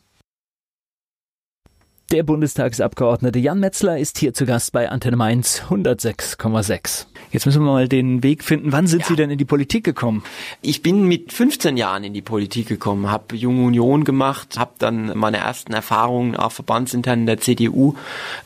Der 2.11 2.23
Bundestagsabgeordnete 2.23 3.37
Jan 3.37 3.59
Metzler 3.59 3.99
ist 3.99 4.17
hier 4.17 4.33
zu 4.33 4.47
Gast 4.47 4.71
bei 4.71 4.89
Antenne 4.89 5.15
Mainz 5.15 5.61
106,6. 5.69 7.05
Jetzt 7.31 7.45
müssen 7.45 7.63
wir 7.63 7.71
mal 7.71 7.87
den 7.87 8.23
Weg 8.23 8.43
finden. 8.43 8.71
Wann 8.71 8.87
sind 8.87 9.01
ja. 9.01 9.07
Sie 9.07 9.15
denn 9.15 9.29
in 9.29 9.37
die 9.37 9.45
Politik 9.45 9.83
gekommen? 9.83 10.23
Ich 10.61 10.81
bin 10.81 11.03
mit 11.03 11.31
15 11.31 11.77
Jahren 11.77 12.03
in 12.03 12.13
die 12.13 12.21
Politik 12.21 12.67
gekommen, 12.67 13.11
habe 13.11 13.35
Junge 13.35 13.65
Union 13.65 14.03
gemacht, 14.03 14.57
habe 14.57 14.71
dann 14.79 15.17
meine 15.17 15.37
ersten 15.37 15.73
Erfahrungen 15.73 16.35
auch 16.35 16.51
verbandsintern 16.51 17.21
in 17.21 17.25
der 17.25 17.39
CDU 17.39 17.95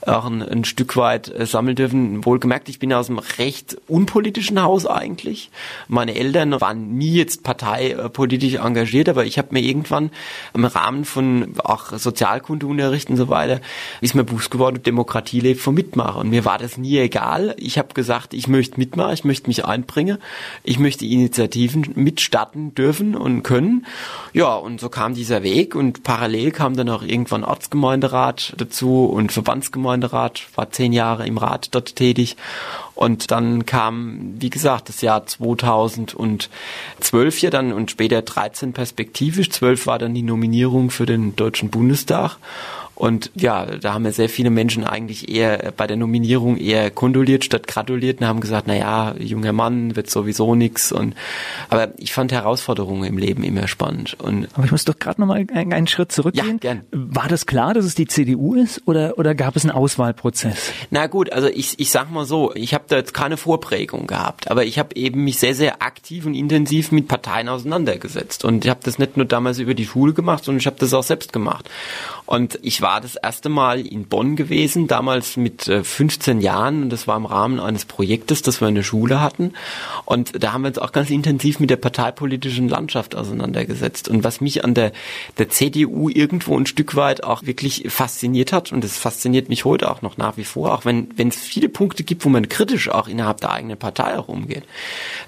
auch 0.05 0.25
ein, 0.25 0.41
ein 0.41 0.65
Stück 0.65 0.97
weit 0.97 1.29
äh, 1.29 1.45
sammeln 1.45 1.75
dürfen. 1.75 2.25
Wohlgemerkt, 2.25 2.69
ich 2.69 2.79
bin 2.79 2.93
aus 2.93 3.09
einem 3.09 3.19
recht 3.19 3.77
unpolitischen 3.87 4.61
Haus 4.61 4.85
eigentlich. 4.85 5.49
Meine 5.87 6.15
Eltern 6.15 6.59
waren 6.59 6.97
nie 6.97 7.13
jetzt 7.13 7.43
parteipolitisch 7.43 8.55
engagiert, 8.55 9.07
aber 9.09 9.25
ich 9.25 9.37
habe 9.37 9.49
mir 9.51 9.61
irgendwann 9.61 10.11
im 10.53 10.65
Rahmen 10.65 11.05
von 11.05 11.53
auch 11.63 11.93
Sozialkundeunterricht 11.93 13.09
und 13.09 13.17
so 13.17 13.29
weiter 13.29 13.61
ist 14.01 14.15
mir 14.15 14.23
bewusst 14.23 14.51
geworden, 14.51 14.83
Demokratie 14.83 15.39
lebt 15.39 15.61
vom 15.61 15.75
Mitmachen. 15.75 16.21
Und 16.21 16.29
mir 16.29 16.45
war 16.45 16.57
das 16.57 16.77
nie 16.77 16.97
egal. 16.97 17.55
Ich 17.57 17.77
habe 17.77 17.93
gesagt, 17.93 18.33
ich 18.33 18.47
möchte 18.47 18.72
mitmachen, 18.77 19.13
ich 19.13 19.23
möchte 19.23 19.47
mich 19.47 19.65
einbringen, 19.65 20.17
ich 20.63 20.79
möchte 20.79 21.05
Initiativen 21.05 21.91
mitstarten 21.95 22.75
dürfen 22.75 23.15
und 23.15 23.43
können. 23.43 23.85
Ja, 24.33 24.55
und 24.55 24.79
so 24.79 24.89
kam 24.89 25.13
dieser 25.13 25.43
Weg 25.43 25.75
und 25.75 26.03
parallel 26.03 26.51
kam 26.51 26.75
dann 26.75 26.89
auch 26.89 27.03
irgendwann 27.03 27.43
Ortsgemeinderat 27.43 28.55
dazu 28.57 29.05
und 29.05 29.31
Verbandsgemeinderat, 29.31 30.43
war 30.55 30.71
zehn 30.71 30.93
Jahre 30.93 31.25
im 31.25 31.37
Rat 31.37 31.69
dort 31.71 31.95
tätig. 31.95 32.37
Und 32.95 33.31
dann 33.31 33.65
kam, 33.65 34.35
wie 34.39 34.49
gesagt, 34.49 34.89
das 34.89 35.01
Jahr 35.01 35.25
2012 35.25 36.49
hier 37.35 37.49
dann 37.49 37.73
und 37.73 37.89
später 37.91 38.21
13 38.21 38.73
perspektivisch. 38.73 39.49
12 39.49 39.87
war 39.87 39.97
dann 39.99 40.13
die 40.13 40.21
Nominierung 40.21 40.89
für 40.91 41.05
den 41.05 41.35
Deutschen 41.35 41.69
Bundestag. 41.69 42.37
Und 42.95 43.31
ja, 43.33 43.65
da 43.65 43.93
haben 43.93 44.05
ja 44.05 44.11
sehr 44.11 44.29
viele 44.29 44.51
Menschen 44.51 44.83
eigentlich 44.83 45.27
eher 45.27 45.73
bei 45.75 45.87
der 45.87 45.97
Nominierung 45.97 46.57
eher 46.57 46.91
kondoliert 46.91 47.43
statt 47.43 47.65
gratuliert 47.65 48.21
und 48.21 48.27
haben 48.27 48.39
gesagt, 48.39 48.67
na 48.67 48.75
ja, 48.75 49.15
junger 49.17 49.51
Mann 49.51 49.95
wird 49.95 50.11
sowieso 50.11 50.53
nix. 50.53 50.91
Und 50.91 51.15
aber 51.69 51.91
ich 51.97 52.13
fand 52.13 52.31
Herausforderungen 52.31 53.05
im 53.05 53.17
Leben 53.17 53.43
immer 53.43 53.67
spannend. 53.67 54.15
Und 54.19 54.47
aber 54.53 54.65
ich 54.65 54.71
muss 54.71 54.85
doch 54.85 54.97
gerade 54.97 55.19
noch 55.19 55.27
mal 55.27 55.43
einen 55.53 55.87
Schritt 55.87 56.11
zurückgehen. 56.11 56.47
Ja, 56.47 56.57
gern. 56.57 56.81
War 56.91 57.27
das 57.27 57.47
klar, 57.47 57.73
dass 57.73 57.85
es 57.85 57.95
die 57.95 58.05
CDU 58.05 58.53
ist 58.53 58.83
oder 58.85 59.17
oder 59.17 59.33
gab 59.33 59.55
es 59.55 59.63
einen 59.63 59.71
Auswahlprozess? 59.71 60.71
Na 60.91 61.07
gut, 61.07 61.33
also 61.33 61.47
ich 61.47 61.79
ich 61.79 61.89
sag 61.89 62.11
mal 62.11 62.25
so, 62.25 62.53
ich 62.53 62.75
habe 62.75 62.82
da 62.87 62.97
jetzt 62.97 63.13
keine 63.13 63.37
Vorprägung 63.37 64.07
gehabt, 64.07 64.49
aber 64.49 64.65
ich 64.65 64.79
habe 64.79 64.95
eben 64.95 65.23
mich 65.23 65.39
sehr 65.39 65.55
sehr 65.55 65.81
aktiv 65.81 66.25
und 66.25 66.33
intensiv 66.33 66.91
mit 66.91 67.07
Parteien 67.07 67.49
auseinandergesetzt 67.49 68.45
und 68.45 68.65
ich 68.65 68.69
habe 68.69 68.81
das 68.83 68.99
nicht 68.99 69.17
nur 69.17 69.25
damals 69.25 69.59
über 69.59 69.73
die 69.73 69.85
Schule 69.85 70.13
gemacht, 70.13 70.43
sondern 70.43 70.59
ich 70.59 70.67
habe 70.67 70.77
das 70.79 70.93
auch 70.93 71.03
selbst 71.03 71.33
gemacht. 71.33 71.69
Und 72.25 72.57
ich 72.61 72.81
war 72.81 73.01
das 73.01 73.15
erste 73.15 73.49
Mal 73.49 73.85
in 73.85 74.05
Bonn 74.05 74.35
gewesen, 74.35 74.87
damals 74.87 75.35
mit 75.37 75.63
15 75.63 76.39
äh, 76.39 76.43
Jahren. 76.43 76.83
Und 76.83 76.89
das 76.89 77.07
war 77.07 77.17
im 77.17 77.25
Rahmen 77.25 77.59
eines 77.59 77.85
Projektes, 77.85 78.41
das 78.41 78.61
wir 78.61 78.67
in 78.67 78.75
der 78.75 78.83
Schule 78.83 79.21
hatten. 79.21 79.53
Und 80.05 80.43
da 80.43 80.53
haben 80.53 80.61
wir 80.61 80.69
uns 80.69 80.79
auch 80.79 80.91
ganz 80.91 81.09
intensiv 81.09 81.59
mit 81.59 81.69
der 81.69 81.77
parteipolitischen 81.77 82.69
Landschaft 82.69 83.15
auseinandergesetzt. 83.15 84.07
Und 84.07 84.23
was 84.23 84.41
mich 84.41 84.63
an 84.63 84.73
der, 84.73 84.93
der 85.37 85.49
CDU 85.49 86.09
irgendwo 86.09 86.57
ein 86.57 86.65
Stück 86.65 86.95
weit 86.95 87.23
auch 87.23 87.43
wirklich 87.43 87.85
fasziniert 87.89 88.53
hat, 88.53 88.71
und 88.71 88.83
das 88.83 88.97
fasziniert 88.97 89.49
mich 89.49 89.65
heute 89.65 89.91
auch 89.91 90.01
noch 90.01 90.17
nach 90.17 90.37
wie 90.37 90.45
vor, 90.45 90.73
auch 90.73 90.85
wenn, 90.85 91.09
es 91.17 91.37
viele 91.37 91.69
Punkte 91.69 92.03
gibt, 92.03 92.25
wo 92.25 92.29
man 92.29 92.49
kritisch 92.49 92.89
auch 92.89 93.07
innerhalb 93.07 93.41
der 93.41 93.51
eigenen 93.51 93.77
Partei 93.77 94.17
auch 94.17 94.27
umgeht, 94.27 94.63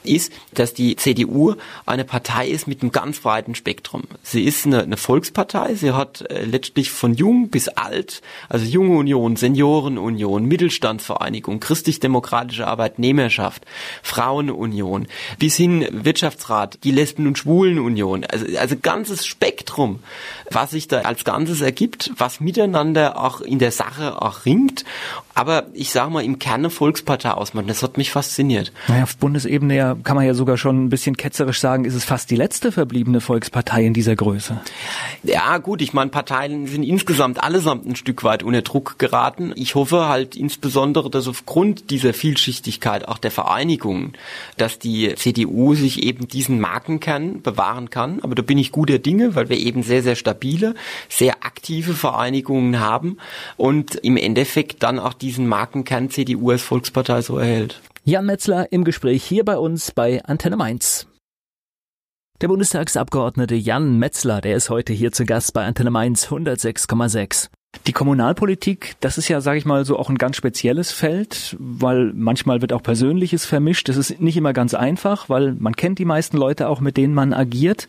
ist, 0.04 0.32
dass 0.54 0.74
die 0.74 0.96
CDU 0.96 1.56
eine 1.86 2.06
Partei 2.06 2.48
ist 2.48 2.68
mit 2.68 2.82
einem 2.82 2.92
ganz 2.92 3.20
breiten 3.20 3.56
Spektrum. 3.56 4.04
Sie 4.24 4.44
ist 4.44 4.66
eine, 4.66 4.84
eine 4.84 4.98
Volkspartei, 4.98 5.76
sie 5.76 5.92
hat 5.92 6.30
äh, 6.30 6.46
letztlich 6.46 6.85
wirklich 6.86 6.92
von 6.92 7.14
jung 7.14 7.50
bis 7.50 7.68
alt, 7.68 8.22
also 8.50 8.66
Junge 8.66 8.98
Union, 8.98 9.36
Seniorenunion, 9.36 10.46
Mittelstandsvereinigung, 10.46 11.60
christlich-demokratische 11.60 12.68
Arbeitnehmerschaft, 12.68 13.66
Frauenunion, 14.04 15.08
bis 15.40 15.56
hin 15.56 15.88
Wirtschaftsrat, 15.92 16.80
die 16.84 16.92
Lesben- 16.92 17.28
und 17.28 17.38
Schwulenunion, 17.38 18.26
also, 18.26 18.46
also 18.58 18.76
ganzes 18.82 19.26
Spektrum, 19.26 20.00
was 20.52 20.72
sich 20.72 20.88
da 20.88 21.02
als 21.02 21.24
Ganzes 21.24 21.62
ergibt, 21.62 22.12
was 22.18 22.40
miteinander 22.40 23.20
auch 23.20 23.42
in 23.42 23.60
der 23.60 23.72
Sache 23.72 24.22
auch 24.22 24.46
ringt, 24.46 24.86
aber 25.34 25.66
ich 25.74 25.92
sage 25.92 26.12
mal 26.12 26.24
im 26.24 26.40
Kern 26.40 26.62
eine 26.62 26.70
Volkspartei 26.70 27.32
ausmachen, 27.32 27.68
das 27.68 27.84
hat 27.84 27.98
mich 27.98 28.12
fasziniert. 28.12 28.72
Naja, 28.88 29.04
auf 29.04 29.18
Bundesebene 29.18 29.76
ja, 29.76 29.96
kann 30.02 30.16
man 30.16 30.26
ja 30.26 30.34
sogar 30.34 30.58
schon 30.58 30.86
ein 30.86 30.90
bisschen 30.90 31.18
ketzerisch 31.18 31.60
sagen, 31.60 31.84
ist 31.86 31.96
es 31.96 32.06
fast 32.06 32.32
die 32.32 32.38
letzte 32.38 32.72
verbliebene 32.72 33.20
Volkspartei 33.20 33.84
in 33.86 33.94
dieser 33.94 34.16
Größe. 34.16 34.62
Ja 35.24 35.58
gut, 35.58 35.82
ich 35.82 35.94
meine, 35.94 36.10
Parteien 36.10 36.68
sind 36.76 36.84
insgesamt 36.84 37.44
allesamt 37.44 37.88
ein 37.88 37.96
Stück 37.96 38.24
weit 38.24 38.44
unter 38.44 38.62
Druck 38.62 39.00
geraten. 39.00 39.54
Ich 39.56 39.76
hoffe 39.76 40.08
halt 40.08 40.36
insbesondere, 40.36 41.10
dass 41.10 41.28
aufgrund 41.28 41.90
dieser 41.90 42.14
Vielschichtigkeit 42.14 43.08
auch 43.08 43.18
der 43.18 43.32
Vereinigungen, 43.32 44.14
dass 44.58 44.78
die 44.78 45.16
CDU 45.16 45.74
sich 45.74 46.04
eben 46.04 46.28
diesen 46.28 46.60
Markenkern 46.60 47.42
bewahren 47.42 47.90
kann. 47.90 48.20
Aber 48.22 48.36
da 48.36 48.42
bin 48.42 48.58
ich 48.58 48.72
guter 48.72 49.00
Dinge, 49.00 49.36
weil 49.36 49.50
wir 49.50 49.58
eben 49.58 49.84
sehr, 49.84 50.04
sehr 50.04 50.16
stabile, 50.16 50.76
sehr 51.10 51.46
aktive 51.46 51.94
Vereinigungen 51.94 52.80
haben 52.80 53.18
und 53.58 53.96
im 53.96 54.18
Endeffekt 54.18 54.84
dann 54.84 55.00
auch 55.00 55.14
diesen 55.14 55.48
Markenkern 55.48 56.10
CDU 56.10 56.52
als 56.52 56.62
Volkspartei 56.62 57.22
so 57.22 57.38
erhält. 57.38 57.82
Jan 58.04 58.26
Metzler 58.26 58.72
im 58.72 58.84
Gespräch 58.84 59.24
hier 59.24 59.46
bei 59.46 59.58
uns 59.58 59.92
bei 59.92 60.24
Antenne 60.26 60.58
Mainz. 60.58 61.08
Der 62.42 62.50
Bundestagsabgeordnete 62.50 63.56
Jan 63.56 63.98
Metzler, 63.98 64.42
der 64.42 64.58
ist 64.58 64.70
heute 64.70 64.92
hier 64.92 65.14
zu 65.14 65.26
Gast 65.26 65.54
bei 65.54 65.64
Antenne 65.64 65.90
Mainz 65.90 66.28
106,6. 66.28 67.48
Die 67.88 67.94
Kommunalpolitik, 67.94 68.98
das 69.00 69.18
ist 69.18 69.30
ja, 69.30 69.40
sage 69.40 69.58
ich 69.58 69.66
mal, 69.66 69.86
so 69.86 69.98
auch 69.98 70.10
ein 70.10 70.18
ganz 70.18 70.36
spezielles 70.36 70.92
Feld, 70.92 71.56
weil 71.60 72.12
manchmal 72.14 72.60
wird 72.60 72.74
auch 72.74 72.84
Persönliches 72.84 73.46
vermischt. 73.46 73.88
Das 73.88 73.96
ist 73.96 74.20
nicht 74.20 74.36
immer 74.36 74.52
ganz 74.52 74.74
einfach, 74.74 75.30
weil 75.30 75.54
man 75.54 75.78
kennt 75.78 75.98
die 75.98 76.04
meisten 76.04 76.36
Leute 76.36 76.68
auch, 76.68 76.82
mit 76.82 76.98
denen 76.98 77.14
man 77.14 77.34
agiert 77.34 77.88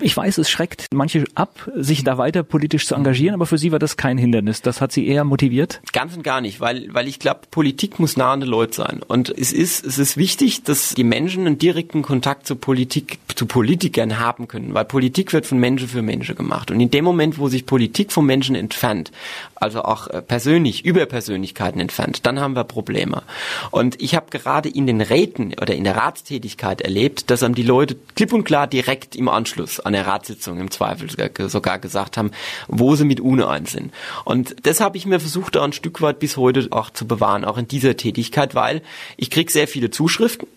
ich 0.00 0.16
weiß, 0.16 0.38
es 0.38 0.48
schreckt 0.48 0.86
manche 0.92 1.24
ab, 1.34 1.70
sich 1.74 2.04
da 2.04 2.18
weiter 2.18 2.42
politisch 2.42 2.86
zu 2.86 2.94
engagieren, 2.94 3.34
aber 3.34 3.46
für 3.46 3.58
Sie 3.58 3.72
war 3.72 3.78
das 3.78 3.96
kein 3.96 4.16
Hindernis. 4.16 4.62
Das 4.62 4.80
hat 4.80 4.92
Sie 4.92 5.06
eher 5.06 5.24
motiviert? 5.24 5.80
Ganz 5.92 6.16
und 6.16 6.22
gar 6.22 6.40
nicht, 6.40 6.60
weil, 6.60 6.88
weil 6.92 7.08
ich 7.08 7.18
glaube, 7.18 7.40
Politik 7.50 7.98
muss 7.98 8.16
nah 8.16 8.32
an 8.32 8.40
den 8.40 8.48
Leuten 8.48 8.74
sein. 8.74 9.00
Und 9.06 9.30
es 9.30 9.52
ist, 9.52 9.84
es 9.84 9.98
ist 9.98 10.16
wichtig, 10.16 10.62
dass 10.62 10.94
die 10.94 11.04
Menschen 11.04 11.46
einen 11.46 11.58
direkten 11.58 12.02
Kontakt 12.02 12.46
zur 12.46 12.60
Politik, 12.60 13.18
zu 13.34 13.46
Politikern 13.46 14.20
haben 14.20 14.46
können, 14.46 14.74
weil 14.74 14.84
Politik 14.84 15.32
wird 15.32 15.46
von 15.46 15.58
Menschen 15.58 15.88
für 15.88 16.02
Menschen 16.02 16.36
gemacht. 16.36 16.70
Und 16.70 16.80
in 16.80 16.90
dem 16.90 17.04
Moment, 17.04 17.38
wo 17.38 17.48
sich 17.48 17.66
Politik 17.66 18.12
vom 18.12 18.26
Menschen 18.26 18.54
entfernt, 18.54 19.10
also 19.56 19.82
auch 19.82 20.06
äh, 20.08 20.22
persönlich, 20.22 20.84
über 20.84 21.06
Persönlichkeiten 21.06 21.80
entfernt, 21.80 22.26
dann 22.26 22.38
haben 22.38 22.54
wir 22.54 22.64
Probleme. 22.64 23.22
Und 23.70 24.00
ich 24.00 24.14
habe 24.14 24.26
gerade 24.30 24.68
in 24.68 24.86
den 24.86 25.00
Räten 25.00 25.54
oder 25.60 25.74
in 25.74 25.84
der 25.84 25.96
Ratstätigkeit 25.96 26.80
erlebt, 26.80 27.30
dass 27.30 27.42
einem 27.42 27.54
die 27.54 27.62
Leute 27.62 27.96
klipp 28.14 28.32
und 28.32 28.44
klar 28.44 28.66
direkt 28.66 29.16
im 29.16 29.28
Anschluss 29.28 29.71
Ausschuss, 29.72 29.80
an 29.80 29.92
der 29.92 30.06
Ratssitzung 30.06 30.60
im 30.60 30.70
Zweifel 30.70 31.08
sogar 31.48 31.78
gesagt 31.78 32.16
haben, 32.16 32.30
wo 32.68 32.94
sie 32.96 33.04
mit 33.04 33.20
uneins 33.20 33.72
sind. 33.72 33.92
Und 34.24 34.54
das 34.66 34.80
habe 34.80 34.96
ich 34.96 35.06
mir 35.06 35.20
versucht, 35.20 35.56
da 35.56 35.64
ein 35.64 35.72
Stück 35.72 36.00
weit 36.00 36.18
bis 36.18 36.36
heute 36.36 36.68
auch 36.70 36.90
zu 36.90 37.06
bewahren, 37.06 37.44
auch 37.44 37.58
in 37.58 37.68
dieser 37.68 37.96
Tätigkeit, 37.96 38.54
weil 38.54 38.82
ich 39.16 39.30
kriege 39.30 39.50
sehr 39.50 39.68
viele 39.68 39.90
Zuschriften 39.90 40.48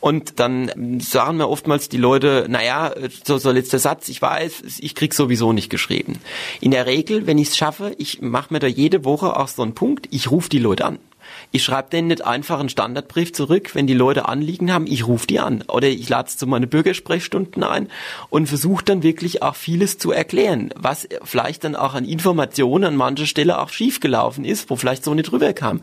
und 0.00 0.38
dann 0.40 1.00
sagen 1.00 1.38
mir 1.38 1.48
oftmals 1.48 1.88
die 1.88 1.96
Leute, 1.96 2.46
naja, 2.48 2.92
so, 3.24 3.38
so 3.38 3.50
letzter 3.50 3.78
Satz, 3.78 4.08
ich 4.08 4.20
weiß, 4.20 4.62
ich 4.78 4.94
krieg 4.94 5.14
sowieso 5.14 5.52
nicht 5.52 5.70
geschrieben. 5.70 6.20
In 6.60 6.70
der 6.70 6.86
Regel, 6.86 7.26
wenn 7.26 7.38
ich 7.38 7.48
es 7.48 7.56
schaffe, 7.56 7.94
ich 7.98 8.20
mache 8.20 8.52
mir 8.52 8.60
da 8.60 8.66
jede 8.66 9.04
Woche 9.04 9.36
auch 9.36 9.48
so 9.48 9.62
einen 9.62 9.74
Punkt, 9.74 10.08
ich 10.10 10.30
rufe 10.30 10.50
die 10.50 10.58
Leute 10.58 10.84
an. 10.84 10.98
Ich 11.54 11.62
schreibe 11.62 11.88
denen 11.88 12.08
nicht 12.08 12.26
einfach 12.26 12.58
einen 12.58 12.68
Standardbrief 12.68 13.32
zurück, 13.32 13.76
wenn 13.76 13.86
die 13.86 13.94
Leute 13.94 14.26
Anliegen 14.26 14.72
haben, 14.72 14.88
ich 14.88 15.06
rufe 15.06 15.28
die 15.28 15.38
an. 15.38 15.62
Oder 15.68 15.86
ich 15.86 16.08
lade 16.08 16.28
zu 16.28 16.48
meine 16.48 16.66
Bürgersprechstunden 16.66 17.62
ein 17.62 17.90
und 18.28 18.48
versuche 18.48 18.84
dann 18.84 19.04
wirklich 19.04 19.44
auch 19.44 19.54
vieles 19.54 19.96
zu 19.96 20.10
erklären, 20.10 20.70
was 20.74 21.08
vielleicht 21.22 21.62
dann 21.62 21.76
auch 21.76 21.94
an 21.94 22.06
Informationen 22.06 22.82
an 22.82 22.96
mancher 22.96 23.26
Stelle 23.26 23.60
auch 23.60 23.68
schiefgelaufen 23.68 24.44
ist, 24.44 24.68
wo 24.68 24.74
vielleicht 24.74 25.04
so 25.04 25.14
nicht 25.14 25.30
rüberkam. 25.30 25.82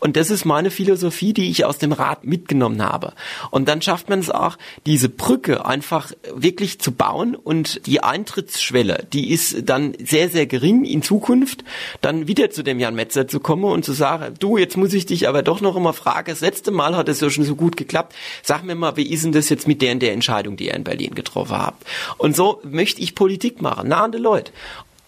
Und 0.00 0.16
das 0.16 0.28
ist 0.28 0.44
meine 0.44 0.72
Philosophie, 0.72 1.32
die 1.32 1.50
ich 1.52 1.64
aus 1.66 1.78
dem 1.78 1.92
Rat 1.92 2.24
mitgenommen 2.24 2.82
habe. 2.82 3.12
Und 3.52 3.68
dann 3.68 3.80
schafft 3.80 4.08
man 4.08 4.18
es 4.18 4.28
auch, 4.28 4.58
diese 4.86 5.08
Brücke 5.08 5.64
einfach 5.64 6.10
wirklich 6.34 6.80
zu 6.80 6.90
bauen 6.90 7.36
und 7.36 7.86
die 7.86 8.02
Eintrittsschwelle, 8.02 9.06
die 9.12 9.30
ist 9.30 9.68
dann 9.68 9.92
sehr, 10.04 10.28
sehr 10.28 10.46
gering 10.46 10.84
in 10.84 11.02
Zukunft, 11.02 11.62
dann 12.00 12.26
wieder 12.26 12.50
zu 12.50 12.64
dem 12.64 12.80
Jan 12.80 12.96
Metzer 12.96 13.28
zu 13.28 13.38
kommen 13.38 13.66
und 13.66 13.84
zu 13.84 13.92
sagen, 13.92 14.34
du, 14.40 14.58
jetzt 14.58 14.76
muss 14.76 14.92
ich 14.92 15.11
dich 15.12 15.28
aber 15.28 15.42
doch 15.42 15.60
noch 15.60 15.76
immer 15.76 15.92
fragen, 15.92 16.30
das 16.30 16.40
letzte 16.40 16.72
Mal 16.72 16.96
hat 16.96 17.08
es 17.08 17.20
ja 17.20 17.30
schon 17.30 17.44
so 17.44 17.54
gut 17.54 17.76
geklappt. 17.76 18.14
Sag 18.42 18.64
mir 18.64 18.74
mal, 18.74 18.96
wie 18.96 19.08
ist 19.08 19.24
denn 19.24 19.32
das 19.32 19.48
jetzt 19.48 19.68
mit 19.68 19.80
der, 19.80 19.94
der 19.94 20.12
Entscheidung, 20.12 20.56
die 20.56 20.66
ihr 20.66 20.74
in 20.74 20.84
Berlin 20.84 21.14
getroffen 21.14 21.56
habt? 21.56 21.86
Und 22.18 22.34
so 22.34 22.60
möchte 22.64 23.00
ich 23.00 23.14
Politik 23.14 23.62
machen, 23.62 23.88
nah 23.88 24.04
an 24.04 24.12
die 24.12 24.18
Leute. 24.18 24.52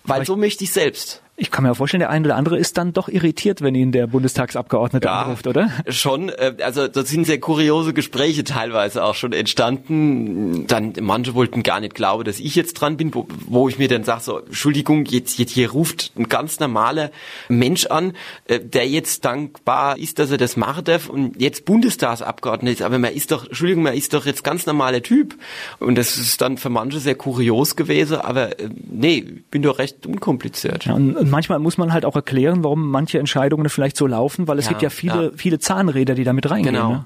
Weil 0.05 0.25
so 0.25 0.37
möchte 0.37 0.65
ich 0.65 0.73
selbst. 0.73 1.24
Ich 1.37 1.51
kann 1.51 1.65
mir 1.65 1.75
vorstellen, 1.75 1.99
der 1.99 2.11
eine 2.11 2.27
oder 2.27 2.37
andere 2.37 2.57
ist 2.57 2.79
dann 2.79 2.93
doch 2.93 3.09
irritiert, 3.09 3.61
wenn 3.61 3.75
ihn 3.75 3.91
der 3.91 4.07
Bundestagsabgeordnete 4.07 5.09
ja, 5.09 5.23
anruft, 5.23 5.49
oder? 5.49 5.69
Schon, 5.89 6.29
äh, 6.29 6.55
also 6.63 6.87
da 6.87 7.05
sind 7.05 7.27
sehr 7.27 7.41
kuriose 7.41 7.93
Gespräche 7.93 8.45
teilweise 8.45 9.03
auch 9.03 9.17
schon 9.17 9.33
entstanden. 9.33 10.69
Dann 10.69 10.93
manche 11.01 11.35
wollten 11.35 11.65
gar 11.65 11.81
nicht 11.81 11.97
glauben, 11.97 12.23
dass 12.23 12.39
ich 12.39 12.55
jetzt 12.55 12.75
dran 12.75 12.97
bin, 12.97 13.13
wo, 13.13 13.27
wo 13.47 13.69
ich 13.69 13.81
mir 13.81 13.89
dann 13.89 14.05
sage, 14.05 14.21
so, 14.23 14.39
Entschuldigung, 14.39 15.07
jetzt, 15.07 15.37
jetzt 15.41 15.51
hier 15.51 15.73
ruft 15.73 16.13
ein 16.17 16.29
ganz 16.29 16.61
normaler 16.61 17.11
Mensch 17.49 17.87
an, 17.87 18.13
äh, 18.47 18.61
der 18.61 18.87
jetzt 18.87 19.25
dankbar 19.25 19.99
ist, 19.99 20.21
dass 20.21 20.31
er 20.31 20.39
das 20.39 20.57
machen 20.57 20.85
darf 20.85 21.09
und 21.09 21.41
jetzt 21.43 21.65
Bundestagsabgeordneter 21.65 22.79
ist. 22.79 22.83
Aber 22.83 23.01
man 23.01 23.13
ist 23.13 23.33
doch, 23.33 23.47
Entschuldigung, 23.47 23.83
man 23.83 23.95
ist 23.95 24.15
doch 24.15 24.25
jetzt 24.25 24.45
ganz 24.45 24.67
normaler 24.67 25.03
Typ. 25.03 25.35
Und 25.81 25.97
das 25.97 26.17
ist 26.17 26.41
dann 26.41 26.59
für 26.59 26.71
manche 26.71 27.01
sehr 27.01 27.17
kurios 27.17 27.75
gewesen, 27.75 28.19
aber 28.19 28.61
äh, 28.61 28.69
nee, 28.89 29.23
bin 29.51 29.63
doch 29.63 29.81
recht 29.81 30.07
unkompliziert. 30.07 30.85
Ja, 30.85 30.95
und 31.25 31.31
manchmal 31.31 31.59
muss 31.59 31.79
man 31.79 31.95
halt 31.95 32.05
auch 32.05 32.17
erklären, 32.17 32.63
warum 32.63 32.91
manche 32.91 33.19
Entscheidungen 33.19 33.71
vielleicht 33.71 33.97
so 33.97 34.07
laufen, 34.07 34.47
weil 34.47 34.59
es 34.59 34.67
ja, 34.67 34.73
gibt 34.73 34.83
ja 34.83 34.91
viele, 34.91 35.25
ja. 35.25 35.31
viele 35.35 35.59
Zahnräder, 35.59 36.15
die 36.15 36.25
damit 36.25 36.51
reingehen. 36.51 36.75
Genau. 36.75 36.89
Ne? 36.91 37.05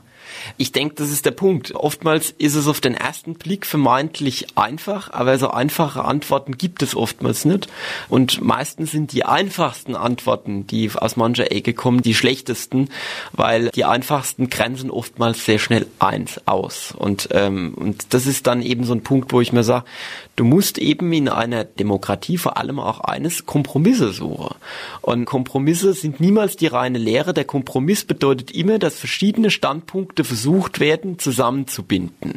Ich 0.56 0.72
denke, 0.72 0.96
das 0.96 1.10
ist 1.10 1.24
der 1.24 1.30
Punkt. 1.30 1.72
Oftmals 1.74 2.34
ist 2.36 2.56
es 2.56 2.66
auf 2.66 2.80
den 2.80 2.94
ersten 2.94 3.34
Blick 3.34 3.64
vermeintlich 3.64 4.46
einfach, 4.56 5.12
aber 5.12 5.38
so 5.38 5.50
einfache 5.50 6.04
Antworten 6.04 6.58
gibt 6.58 6.82
es 6.82 6.96
oftmals 6.96 7.44
nicht. 7.44 7.68
Und 8.08 8.42
meistens 8.42 8.90
sind 8.90 9.12
die 9.12 9.24
einfachsten 9.24 9.94
Antworten, 9.94 10.66
die 10.66 10.90
aus 10.92 11.16
mancher 11.16 11.52
Ecke 11.52 11.74
kommen, 11.74 12.02
die 12.02 12.14
schlechtesten, 12.14 12.90
weil 13.32 13.70
die 13.70 13.84
einfachsten 13.84 14.50
grenzen 14.50 14.90
oftmals 14.90 15.44
sehr 15.44 15.60
schnell 15.60 15.86
eins 16.00 16.40
aus. 16.46 16.92
Und, 16.96 17.28
ähm, 17.32 17.74
und 17.76 18.12
das 18.14 18.26
ist 18.26 18.48
dann 18.48 18.62
eben 18.62 18.84
so 18.84 18.94
ein 18.94 19.02
Punkt, 19.02 19.32
wo 19.32 19.40
ich 19.40 19.52
mir 19.52 19.62
sage, 19.62 19.84
du 20.38 20.44
musst 20.44 20.78
eben 20.78 21.12
in 21.12 21.28
einer 21.28 21.64
Demokratie 21.64 22.38
vor 22.38 22.56
allem 22.56 22.78
auch 22.78 23.00
eines 23.00 23.44
Kompromisse 23.44 24.12
suchen. 24.12 24.54
Und 25.00 25.24
Kompromisse 25.24 25.92
sind 25.94 26.20
niemals 26.20 26.56
die 26.56 26.68
reine 26.68 26.98
Lehre. 26.98 27.34
Der 27.34 27.44
Kompromiss 27.44 28.04
bedeutet 28.04 28.52
immer, 28.52 28.78
dass 28.78 28.98
verschiedene 28.98 29.50
Standpunkte 29.50 30.22
versucht 30.22 30.78
werden, 30.78 31.18
zusammenzubinden. 31.18 32.34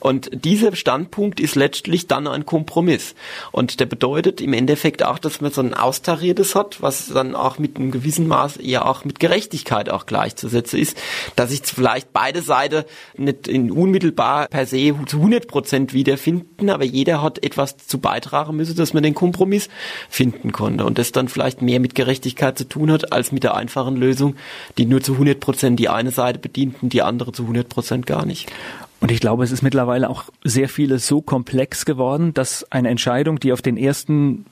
Und 0.00 0.30
dieser 0.32 0.74
Standpunkt 0.74 1.38
ist 1.38 1.54
letztlich 1.54 2.08
dann 2.08 2.26
ein 2.26 2.46
Kompromiss. 2.46 3.14
Und 3.52 3.78
der 3.78 3.86
bedeutet 3.86 4.40
im 4.40 4.52
Endeffekt 4.52 5.04
auch, 5.04 5.20
dass 5.20 5.40
man 5.40 5.52
so 5.52 5.60
ein 5.60 5.74
Austariertes 5.74 6.56
hat, 6.56 6.82
was 6.82 7.08
dann 7.08 7.36
auch 7.36 7.58
mit 7.58 7.76
einem 7.76 7.92
gewissen 7.92 8.26
Maß 8.26 8.56
eher 8.56 8.88
auch 8.88 9.04
mit 9.04 9.20
Gerechtigkeit 9.20 9.88
auch 9.88 10.06
gleichzusetzen 10.06 10.80
ist, 10.80 10.96
dass 11.36 11.50
sich 11.50 11.62
vielleicht 11.64 12.12
beide 12.12 12.42
Seiten 12.42 12.84
nicht 13.16 13.46
in 13.46 13.70
unmittelbar 13.70 14.48
per 14.48 14.66
se 14.66 14.94
zu 15.06 15.18
100 15.18 15.46
Prozent 15.46 15.94
wiederfinden, 15.94 16.70
aber 16.70 16.84
jeder 16.84 17.22
hat 17.22 17.35
etwas 17.42 17.76
zu 17.76 17.98
beitragen 17.98 18.56
müssen, 18.56 18.76
dass 18.76 18.94
man 18.94 19.02
den 19.02 19.14
Kompromiss 19.14 19.68
finden 20.08 20.52
konnte. 20.52 20.84
Und 20.86 20.98
das 20.98 21.12
dann 21.12 21.28
vielleicht 21.28 21.60
mehr 21.60 21.80
mit 21.80 21.94
Gerechtigkeit 21.94 22.56
zu 22.56 22.68
tun 22.68 22.90
hat, 22.90 23.12
als 23.12 23.32
mit 23.32 23.42
der 23.42 23.56
einfachen 23.56 23.96
Lösung, 23.96 24.36
die 24.78 24.86
nur 24.86 25.02
zu 25.02 25.14
100 25.14 25.40
Prozent 25.40 25.80
die 25.80 25.88
eine 25.88 26.12
Seite 26.12 26.38
bedient 26.38 26.76
und 26.82 26.92
die 26.92 27.02
andere 27.02 27.16
andere 27.16 27.32
zu 27.32 27.42
100 27.42 27.68
Prozent 27.68 28.06
gar 28.06 28.26
nicht. 28.26 28.52
Und 29.00 29.10
ich 29.10 29.20
glaube, 29.20 29.44
es 29.44 29.52
ist 29.52 29.62
mittlerweile 29.62 30.08
auch 30.08 30.24
sehr 30.44 30.68
vieles 30.68 31.06
so 31.06 31.20
komplex 31.20 31.84
geworden, 31.84 32.32
dass 32.34 32.70
eine 32.70 32.88
Entscheidung, 32.88 33.40
die 33.40 33.52
auf 33.52 33.62
den 33.62 33.76
ersten 33.76 34.46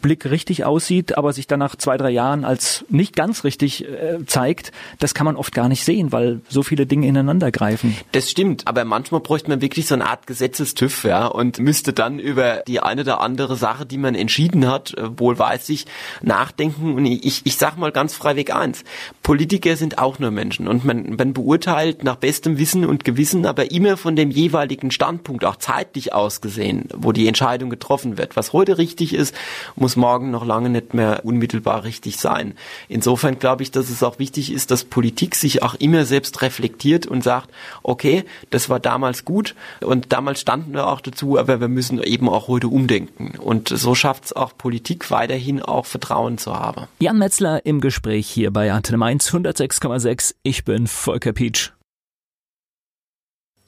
Blick 0.00 0.30
richtig 0.30 0.64
aussieht, 0.64 1.16
aber 1.16 1.32
sich 1.32 1.46
dann 1.46 1.58
nach 1.58 1.76
zwei, 1.76 1.96
drei 1.96 2.10
Jahren 2.10 2.44
als 2.44 2.84
nicht 2.88 3.16
ganz 3.16 3.44
richtig 3.44 3.84
äh, 3.84 4.24
zeigt, 4.26 4.72
das 4.98 5.14
kann 5.14 5.24
man 5.24 5.36
oft 5.36 5.54
gar 5.54 5.68
nicht 5.68 5.84
sehen, 5.84 6.12
weil 6.12 6.40
so 6.48 6.62
viele 6.62 6.86
Dinge 6.86 7.06
ineinander 7.06 7.50
greifen. 7.50 7.96
Das 8.12 8.30
stimmt, 8.30 8.66
aber 8.66 8.84
manchmal 8.84 9.20
bräuchte 9.20 9.50
man 9.50 9.60
wirklich 9.60 9.86
so 9.86 9.94
eine 9.94 10.06
Art 10.06 10.26
Gesetzestüff, 10.26 11.04
ja, 11.04 11.26
und 11.26 11.58
müsste 11.58 11.92
dann 11.92 12.18
über 12.18 12.62
die 12.66 12.80
eine 12.80 13.02
oder 13.02 13.20
andere 13.20 13.56
Sache, 13.56 13.86
die 13.86 13.98
man 13.98 14.14
entschieden 14.14 14.66
hat, 14.66 14.94
äh, 14.94 15.18
wohlweislich 15.18 15.86
nachdenken. 16.22 16.94
Und 16.94 17.06
ich, 17.06 17.42
ich 17.44 17.56
sag 17.56 17.76
mal 17.78 17.92
ganz 17.92 18.14
freiweg 18.14 18.54
eins, 18.54 18.84
Politiker 19.22 19.76
sind 19.76 19.98
auch 19.98 20.18
nur 20.18 20.30
Menschen 20.30 20.68
und 20.68 20.84
man, 20.84 21.16
man 21.16 21.32
beurteilt 21.32 22.04
nach 22.04 22.16
bestem 22.16 22.58
Wissen 22.58 22.84
und 22.84 23.04
Gewissen, 23.04 23.46
aber 23.46 23.70
immer 23.70 23.96
von 23.96 24.16
dem 24.16 24.30
jeweiligen 24.30 24.90
Standpunkt, 24.90 25.44
auch 25.44 25.56
zeitlich 25.56 26.12
ausgesehen, 26.12 26.88
wo 26.94 27.12
die 27.12 27.28
Entscheidung 27.28 27.70
getroffen 27.70 28.18
wird. 28.18 28.36
Was 28.36 28.52
heute 28.52 28.78
richtig 28.78 29.14
ist, 29.14 29.34
muss 29.76 29.87
muss 29.88 29.96
morgen 29.96 30.30
noch 30.30 30.44
lange 30.44 30.68
nicht 30.68 30.92
mehr 30.92 31.24
unmittelbar 31.24 31.82
richtig 31.82 32.18
sein. 32.18 32.52
Insofern 32.88 33.38
glaube 33.38 33.62
ich, 33.62 33.70
dass 33.70 33.88
es 33.88 34.02
auch 34.02 34.18
wichtig 34.18 34.52
ist, 34.52 34.70
dass 34.70 34.84
Politik 34.84 35.34
sich 35.34 35.62
auch 35.62 35.74
immer 35.76 36.04
selbst 36.04 36.42
reflektiert 36.42 37.06
und 37.06 37.24
sagt, 37.24 37.48
okay, 37.82 38.26
das 38.50 38.68
war 38.68 38.80
damals 38.80 39.24
gut 39.24 39.54
und 39.80 40.12
damals 40.12 40.42
standen 40.42 40.74
wir 40.74 40.88
auch 40.88 41.00
dazu, 41.00 41.38
aber 41.38 41.62
wir 41.62 41.68
müssen 41.68 42.02
eben 42.02 42.28
auch 42.28 42.48
heute 42.48 42.68
umdenken. 42.68 43.38
Und 43.38 43.70
so 43.70 43.94
schafft 43.94 44.26
es 44.26 44.32
auch 44.34 44.58
Politik 44.58 45.10
weiterhin 45.10 45.62
auch 45.62 45.86
Vertrauen 45.86 46.36
zu 46.36 46.54
haben. 46.54 46.86
Jan 46.98 47.16
Metzler 47.16 47.64
im 47.64 47.80
Gespräch 47.80 48.28
hier 48.28 48.50
bei 48.50 48.70
Antenne 48.70 48.98
Mainz 48.98 49.30
106,6. 49.30 50.34
Ich 50.42 50.66
bin 50.66 50.86
Volker 50.86 51.32
Pietsch. 51.32 51.72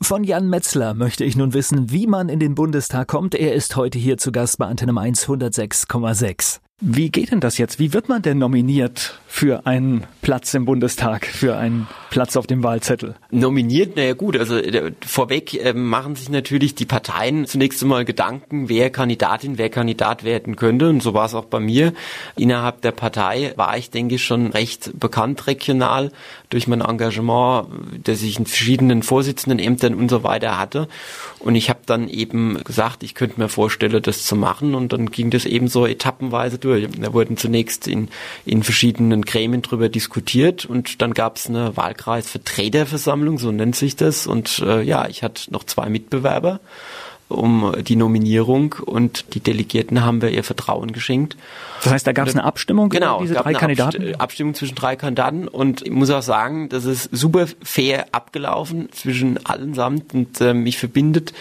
Von 0.02 0.24
Jan 0.24 0.48
Metzler 0.48 0.94
möchte 0.94 1.24
ich 1.24 1.36
nun 1.36 1.52
wissen, 1.52 1.90
wie 1.90 2.06
man 2.06 2.30
in 2.30 2.40
den 2.40 2.54
Bundestag 2.54 3.06
kommt. 3.06 3.34
Er 3.34 3.54
ist 3.54 3.76
heute 3.76 3.98
hier 3.98 4.16
zu 4.16 4.32
Gast 4.32 4.56
bei 4.56 4.66
Antenne 4.66 4.92
Mainz 4.92 5.28
106,6. 5.28 6.60
Wie 6.80 7.10
geht 7.10 7.30
denn 7.30 7.40
das 7.40 7.58
jetzt? 7.58 7.78
Wie 7.78 7.92
wird 7.92 8.08
man 8.08 8.22
denn 8.22 8.38
nominiert 8.38 9.20
für 9.32 9.64
einen 9.64 10.04
Platz 10.22 10.52
im 10.54 10.64
Bundestag, 10.64 11.24
für 11.24 11.56
einen 11.56 11.86
Platz 12.10 12.36
auf 12.36 12.48
dem 12.48 12.64
Wahlzettel? 12.64 13.14
Nominiert, 13.30 13.94
naja 13.96 14.14
gut, 14.14 14.36
also 14.36 14.56
äh, 14.56 14.90
vorweg 15.06 15.54
äh, 15.54 15.72
machen 15.72 16.16
sich 16.16 16.28
natürlich 16.28 16.74
die 16.74 16.84
Parteien 16.84 17.46
zunächst 17.46 17.80
einmal 17.80 18.04
Gedanken, 18.04 18.68
wer 18.68 18.90
Kandidatin, 18.90 19.56
wer 19.56 19.70
Kandidat 19.70 20.24
werden 20.24 20.56
könnte. 20.56 20.88
Und 20.88 21.00
so 21.00 21.14
war 21.14 21.26
es 21.26 21.34
auch 21.34 21.44
bei 21.44 21.60
mir. 21.60 21.94
Innerhalb 22.36 22.82
der 22.82 22.90
Partei 22.90 23.52
war 23.56 23.78
ich, 23.78 23.90
denke 23.90 24.16
ich, 24.16 24.24
schon 24.24 24.48
recht 24.48 24.98
bekannt 24.98 25.46
regional 25.46 26.10
durch 26.50 26.66
mein 26.66 26.80
Engagement, 26.80 27.68
das 28.02 28.22
ich 28.22 28.36
in 28.36 28.46
verschiedenen 28.46 29.04
Vorsitzendenämtern 29.04 29.94
und 29.94 30.10
so 30.10 30.24
weiter 30.24 30.58
hatte. 30.58 30.88
Und 31.38 31.54
ich 31.54 31.70
habe 31.70 31.80
dann 31.86 32.08
eben 32.08 32.62
gesagt, 32.64 33.04
ich 33.04 33.14
könnte 33.14 33.40
mir 33.40 33.48
vorstellen, 33.48 34.02
das 34.02 34.24
zu 34.24 34.34
machen. 34.34 34.74
Und 34.74 34.92
dann 34.92 35.10
ging 35.10 35.30
das 35.30 35.46
eben 35.46 35.68
so 35.68 35.86
etappenweise 35.86 36.58
durch. 36.58 36.88
Da 36.98 37.14
wurden 37.14 37.36
zunächst 37.36 37.86
in, 37.86 38.08
in 38.44 38.64
verschiedenen 38.64 39.19
Gremien 39.22 39.62
drüber 39.62 39.88
diskutiert 39.88 40.64
und 40.64 41.02
dann 41.02 41.14
gab 41.14 41.36
es 41.36 41.48
eine 41.48 41.76
Wahlkreisvertreterversammlung, 41.76 43.38
so 43.38 43.52
nennt 43.52 43.76
sich 43.76 43.96
das. 43.96 44.26
Und 44.26 44.60
äh, 44.60 44.82
ja, 44.82 45.08
ich 45.08 45.22
hatte 45.22 45.52
noch 45.52 45.64
zwei 45.64 45.88
Mitbewerber 45.88 46.60
um 47.30 47.74
die 47.82 47.96
Nominierung 47.96 48.74
und 48.84 49.34
die 49.34 49.40
Delegierten 49.40 50.04
haben 50.04 50.20
wir 50.22 50.30
ihr 50.30 50.44
Vertrauen 50.44 50.92
geschenkt. 50.92 51.36
Das 51.82 51.92
heißt, 51.92 52.06
da 52.06 52.12
gab 52.12 52.28
es 52.28 52.34
eine 52.34 52.44
Abstimmung 52.44 52.90
genau, 52.90 53.20
diese 53.22 53.34
drei 53.34 53.54
Kandidaten? 53.54 54.14
Abst 54.14 54.20
Abstimmung 54.20 54.54
zwischen 54.54 54.74
drei 54.74 54.96
Kandidaten 54.96 55.48
und 55.48 55.82
ich 55.82 55.90
muss 55.90 56.10
auch 56.10 56.22
sagen, 56.22 56.68
das 56.68 56.84
ist 56.84 57.08
super 57.12 57.46
fair 57.62 58.06
abgelaufen 58.12 58.88
zwischen 58.92 59.44
allen 59.46 59.74
samt 59.74 60.14
und 60.14 60.40
äh, 60.40 60.54
mich 60.54 60.78
verbindet 60.78 61.32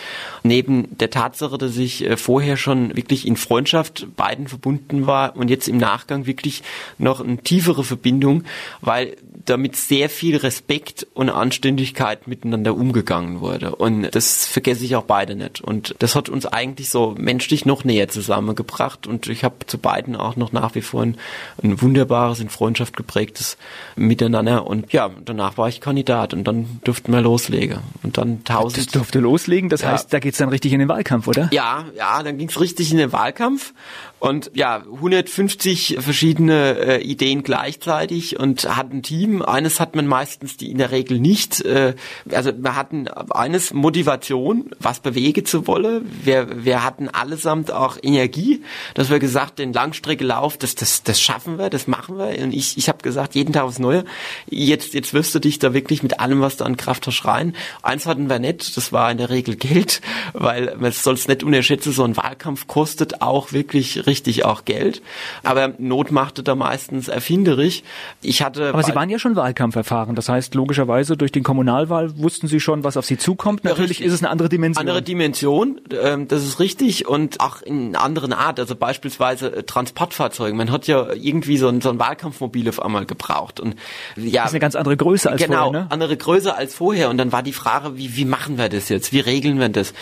neben 0.43 0.97
der 0.97 1.09
Tatsache, 1.09 1.57
dass 1.57 1.77
ich 1.77 2.05
äh, 2.05 2.17
vorher 2.17 2.57
schon 2.57 2.95
wirklich 2.95 3.27
in 3.27 3.35
Freundschaft 3.35 4.07
beiden 4.15 4.47
verbunden 4.47 5.07
war 5.07 5.35
und 5.35 5.49
jetzt 5.49 5.67
im 5.67 5.77
Nachgang 5.77 6.25
wirklich 6.25 6.63
noch 6.97 7.19
eine 7.19 7.37
tiefere 7.37 7.83
Verbindung, 7.83 8.43
weil 8.81 9.17
damit 9.45 9.75
sehr 9.75 10.09
viel 10.09 10.37
Respekt 10.37 11.07
und 11.13 11.29
Anständigkeit 11.29 12.27
miteinander 12.27 12.75
umgegangen 12.75 13.41
wurde. 13.41 13.75
Und 13.75 14.13
das 14.13 14.45
vergesse 14.45 14.85
ich 14.85 14.95
auch 14.95 15.03
beide 15.03 15.35
nicht. 15.35 15.61
Und 15.61 15.78
das 15.99 16.15
hat 16.15 16.29
uns 16.29 16.45
eigentlich 16.45 16.89
so 16.89 17.15
menschlich 17.17 17.65
noch 17.65 17.83
näher 17.83 18.07
zusammengebracht. 18.07 19.07
Und 19.07 19.27
ich 19.27 19.43
habe 19.43 19.55
zu 19.65 19.77
beiden 19.77 20.15
auch 20.15 20.35
noch 20.35 20.51
nach 20.51 20.75
wie 20.75 20.81
vor 20.81 21.03
ein, 21.03 21.17
ein 21.63 21.81
wunderbares, 21.81 22.39
in 22.39 22.49
Freundschaft 22.49 22.95
geprägtes 22.95 23.57
Miteinander. 23.95 24.67
Und 24.67 24.91
ja, 24.93 25.09
danach 25.25 25.57
war 25.57 25.69
ich 25.69 25.81
Kandidat 25.81 26.33
und 26.33 26.43
dann 26.43 26.79
durften 26.83 27.11
wir 27.11 27.21
loslegen. 27.21 27.79
Und 28.03 28.17
dann 28.17 28.43
tausend. 28.43 28.87
Das 28.87 28.93
durfte 28.93 29.19
loslegen, 29.19 29.69
das 29.69 29.81
ja. 29.81 29.91
heißt, 29.91 30.11
da 30.11 30.19
geht's 30.19 30.37
dann 30.37 30.49
richtig 30.49 30.73
in 30.73 30.79
den 30.79 30.89
Wahlkampf, 30.89 31.27
oder? 31.27 31.49
Ja, 31.51 31.85
ja, 31.95 32.23
dann 32.23 32.37
ging's 32.37 32.59
richtig 32.59 32.91
in 32.91 32.97
den 32.97 33.11
Wahlkampf. 33.11 33.73
Und 34.19 34.51
ja, 34.53 34.83
150 34.83 35.97
verschiedene 35.99 36.77
äh, 36.77 37.01
Ideen 37.01 37.43
gleichzeitig 37.43 38.37
und 38.37 38.63
hat 38.75 38.91
ein 38.91 39.01
Team. 39.01 39.41
Eines 39.41 39.79
hat 39.79 39.95
man 39.95 40.07
meistens 40.07 40.57
die 40.57 40.71
in 40.71 40.77
der 40.77 40.91
Regel 40.91 41.19
nicht. 41.19 41.61
Äh, 41.61 41.95
also 42.29 42.51
wir 42.55 42.75
hatten 42.75 43.07
eines 43.07 43.73
Motivation, 43.73 44.71
was 44.79 44.99
bewegen 44.99 45.45
zu 45.45 45.67
wollen. 45.67 46.11
Wir, 46.23 46.65
wir 46.65 46.83
hatten 46.83 47.07
allesamt 47.07 47.71
auch 47.71 47.97
Energie, 48.01 48.61
dass 48.93 49.09
wir 49.09 49.19
gesagt, 49.19 49.57
den 49.57 49.71
Langstreckelauf, 49.71 50.57
das, 50.57 50.75
das, 50.75 51.03
das 51.03 51.21
schaffen 51.21 51.57
wir, 51.57 51.69
das 51.69 51.87
machen 51.87 52.17
wir. 52.17 52.43
Und 52.43 52.53
ich, 52.53 52.77
ich 52.77 52.89
habe 52.89 53.01
gesagt, 53.01 53.35
jeden 53.35 53.53
Tag 53.53 53.63
aufs 53.63 53.79
Neue. 53.79 54.03
Jetzt, 54.49 54.93
jetzt 54.93 55.13
wirst 55.13 55.33
du 55.33 55.39
dich 55.39 55.59
da 55.59 55.73
wirklich 55.73 56.03
mit 56.03 56.19
allem, 56.19 56.41
was 56.41 56.57
du 56.57 56.65
an 56.65 56.75
Kraft 56.75 57.07
hast, 57.07 57.23
rein. 57.23 57.55
Eins 57.83 58.05
hatten 58.05 58.29
wir 58.29 58.39
nicht, 58.39 58.75
das 58.75 58.91
war 58.91 59.09
in 59.11 59.17
der 59.17 59.29
Regel 59.29 59.55
Geld, 59.55 60.01
weil 60.33 60.75
man 60.77 60.91
soll 60.91 61.13
es 61.13 61.29
nicht 61.29 61.43
unterschätzen, 61.43 61.93
so 61.93 62.03
ein 62.03 62.17
Wahlkampf 62.17 62.67
kostet 62.67 63.21
auch 63.21 63.53
wirklich 63.53 64.08
richtig 64.09 64.43
auch 64.43 64.65
Geld. 64.65 65.01
Aber 65.43 65.73
Not 65.77 66.11
machte 66.11 66.43
da 66.43 66.55
meistens 66.55 67.07
erfinderisch. 67.07 67.83
Ich 68.21 68.41
hatte. 68.41 68.69
Aber 68.69 68.83
Sie 68.83 68.95
waren 68.95 69.09
ja 69.09 69.19
schon 69.19 69.35
Wahlkampf 69.35 69.75
erfahren. 69.75 70.15
Das 70.15 70.27
heißt, 70.27 70.55
logischerweise 70.55 71.15
durch 71.15 71.31
den 71.31 71.43
Kommunalwahl 71.43 72.17
wussten 72.17 72.47
Sie 72.47 72.59
schon, 72.59 72.83
was 72.83 72.97
auf 72.97 73.05
Sie 73.05 73.17
zukommt. 73.17 73.63
Natürlich 73.63 73.99
ja, 73.99 74.07
ist 74.07 74.13
es 74.13 74.21
eine 74.21 74.29
andere 74.29 74.49
Dimension. 74.49 74.81
Andere 74.81 75.01
Dimension, 75.01 75.79
ähm, 76.01 76.27
das 76.27 76.43
ist 76.43 76.59
richtig. 76.59 77.07
Und 77.07 77.39
auch 77.39 77.61
in 77.61 77.95
anderen 77.95 78.33
Art. 78.33 78.59
Also 78.59 78.75
beispielsweise 78.75 79.55
äh, 79.55 79.63
Transportfahrzeuge. 79.63 80.55
Man 80.55 80.71
hat 80.71 80.87
ja 80.87 81.13
irgendwie 81.13 81.57
so 81.57 81.69
ein, 81.69 81.81
so 81.81 81.89
ein 81.89 81.99
Wahlkampfmobil 81.99 82.67
auf 82.67 82.81
einmal 82.81 83.05
gebraucht. 83.05 83.59
Und 83.59 83.75
ja. 84.15 84.41
Das 84.41 84.51
ist 84.51 84.53
eine 84.55 84.59
ganz 84.59 84.75
andere 84.75 84.97
Größe 84.97 85.29
als 85.29 85.41
genau, 85.41 85.65
vorher. 85.65 85.71
Genau, 85.71 85.83
ne? 85.85 85.91
andere 85.91 86.17
Größe 86.17 86.55
als 86.55 86.73
vorher. 86.73 87.09
Und 87.09 87.17
dann 87.17 87.31
war 87.31 87.43
die 87.43 87.53
Frage, 87.53 87.97
wie, 87.97 88.15
wie 88.15 88.25
machen 88.25 88.57
wir 88.57 88.69
das 88.69 88.89
jetzt? 88.89 89.13
Wie 89.13 89.19
regeln 89.19 89.59
wir 89.59 89.69
das? 89.69 89.93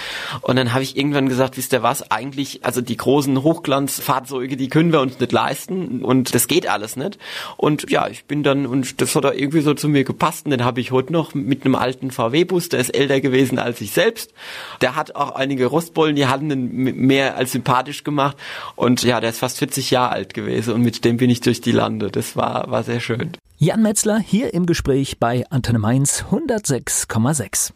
Und 0.42 0.56
dann 0.56 0.74
habe 0.74 0.84
ich 0.84 0.98
irgendwann 0.98 1.28
gesagt, 1.28 1.58
wisst 1.58 1.74
ihr 1.74 1.84
was? 1.84 2.10
Eigentlich, 2.10 2.64
also 2.64 2.82
die 2.82 2.98
großen 2.98 3.44
Hochglanz 3.44 3.97
Fahrzeuge, 4.00 4.58
die 4.58 4.68
können 4.68 4.92
wir 4.92 5.02
uns 5.02 5.20
nicht 5.20 5.32
leisten 5.32 6.04
und 6.04 6.34
das 6.34 6.48
geht 6.48 6.68
alles 6.68 6.96
nicht. 6.96 7.18
Und 7.58 7.90
ja, 7.90 8.08
ich 8.08 8.26
bin 8.26 8.44
dann, 8.44 8.66
und 8.66 9.02
das 9.02 9.16
hat 9.16 9.24
da 9.24 9.32
irgendwie 9.32 9.62
so 9.62 9.74
zu 9.74 9.90
mir 9.90 10.04
gepasst 10.04 10.46
und 10.46 10.52
den 10.52 10.64
habe 10.64 10.80
ich 10.80 10.92
heute 10.92 11.14
noch 11.14 11.34
mit 11.34 11.66
einem 11.66 11.76
alten 11.76 12.12
VW-Bus, 12.12 12.70
der 12.70 12.80
ist 12.80 12.90
älter 12.90 13.22
gewesen 13.22 13.60
als 13.60 13.82
ich 13.82 13.92
selbst. 13.92 14.34
Der 14.82 14.96
hat 14.96 15.16
auch 15.16 15.36
einige 15.36 15.66
Rostbollen, 15.66 16.16
die 16.16 16.28
hatten 16.28 16.52
ihn 16.52 16.96
mehr 16.96 17.38
als 17.38 17.52
sympathisch 17.52 18.04
gemacht 18.04 18.38
und 18.76 19.04
ja, 19.04 19.20
der 19.20 19.32
ist 19.32 19.40
fast 19.40 19.58
40 19.60 19.92
Jahre 19.92 20.12
alt 20.12 20.34
gewesen 20.34 20.74
und 20.74 20.82
mit 20.82 21.04
dem 21.06 21.18
bin 21.18 21.30
ich 21.30 21.42
durch 21.42 21.62
die 21.62 21.72
Lande. 21.72 22.10
Das 22.12 22.36
war, 22.36 22.70
war 22.70 22.84
sehr 22.84 23.00
schön. 23.00 23.32
Jan 23.58 23.82
Metzler 23.82 24.20
hier 24.20 24.54
im 24.54 24.68
Gespräch 24.68 25.18
bei 25.20 25.44
Antenne 25.50 25.80
Mainz 25.80 26.26
106,6. 26.30 27.72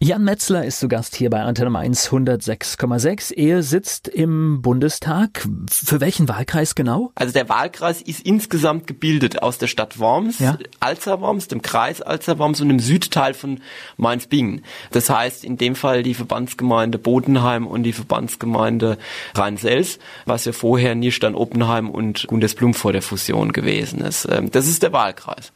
Jan 0.00 0.22
Metzler 0.22 0.64
ist 0.64 0.78
zu 0.78 0.86
Gast 0.86 1.16
hier 1.16 1.28
bei 1.28 1.42
Antenne 1.42 1.70
Mainz 1.70 2.10
106,6. 2.10 3.34
Er 3.34 3.64
sitzt 3.64 4.06
im 4.06 4.62
Bundestag. 4.62 5.48
Für 5.68 6.00
welchen 6.00 6.28
Wahlkreis 6.28 6.76
genau? 6.76 7.10
Also 7.16 7.32
der 7.32 7.48
Wahlkreis 7.48 8.00
ist 8.00 8.24
insgesamt 8.24 8.86
gebildet 8.86 9.42
aus 9.42 9.58
der 9.58 9.66
Stadt 9.66 9.98
Worms, 9.98 10.38
ja. 10.38 10.56
Alzerworms, 10.78 11.48
dem 11.48 11.62
Kreis 11.62 12.00
Alzerworms 12.00 12.60
und 12.60 12.68
dem 12.68 12.78
Südteil 12.78 13.34
von 13.34 13.60
Mainz-Bingen. 13.96 14.62
Das 14.92 15.10
heißt 15.10 15.44
in 15.44 15.56
dem 15.56 15.74
Fall 15.74 16.04
die 16.04 16.14
Verbandsgemeinde 16.14 16.96
Bodenheim 16.98 17.66
und 17.66 17.82
die 17.82 17.92
Verbandsgemeinde 17.92 18.98
Rhein-Sels, 19.34 19.98
was 20.26 20.44
ja 20.44 20.52
vorher 20.52 20.94
Nierstein 20.94 21.34
Oppenheim 21.34 21.90
und 21.90 22.28
Gundesblum 22.28 22.72
vor 22.72 22.92
der 22.92 23.02
Fusion 23.02 23.50
gewesen 23.52 24.02
ist. 24.02 24.28
Ähm, 24.30 24.52
das 24.52 24.68
ist 24.68 24.84
der 24.84 24.92
Wahlkreis. 24.92 25.50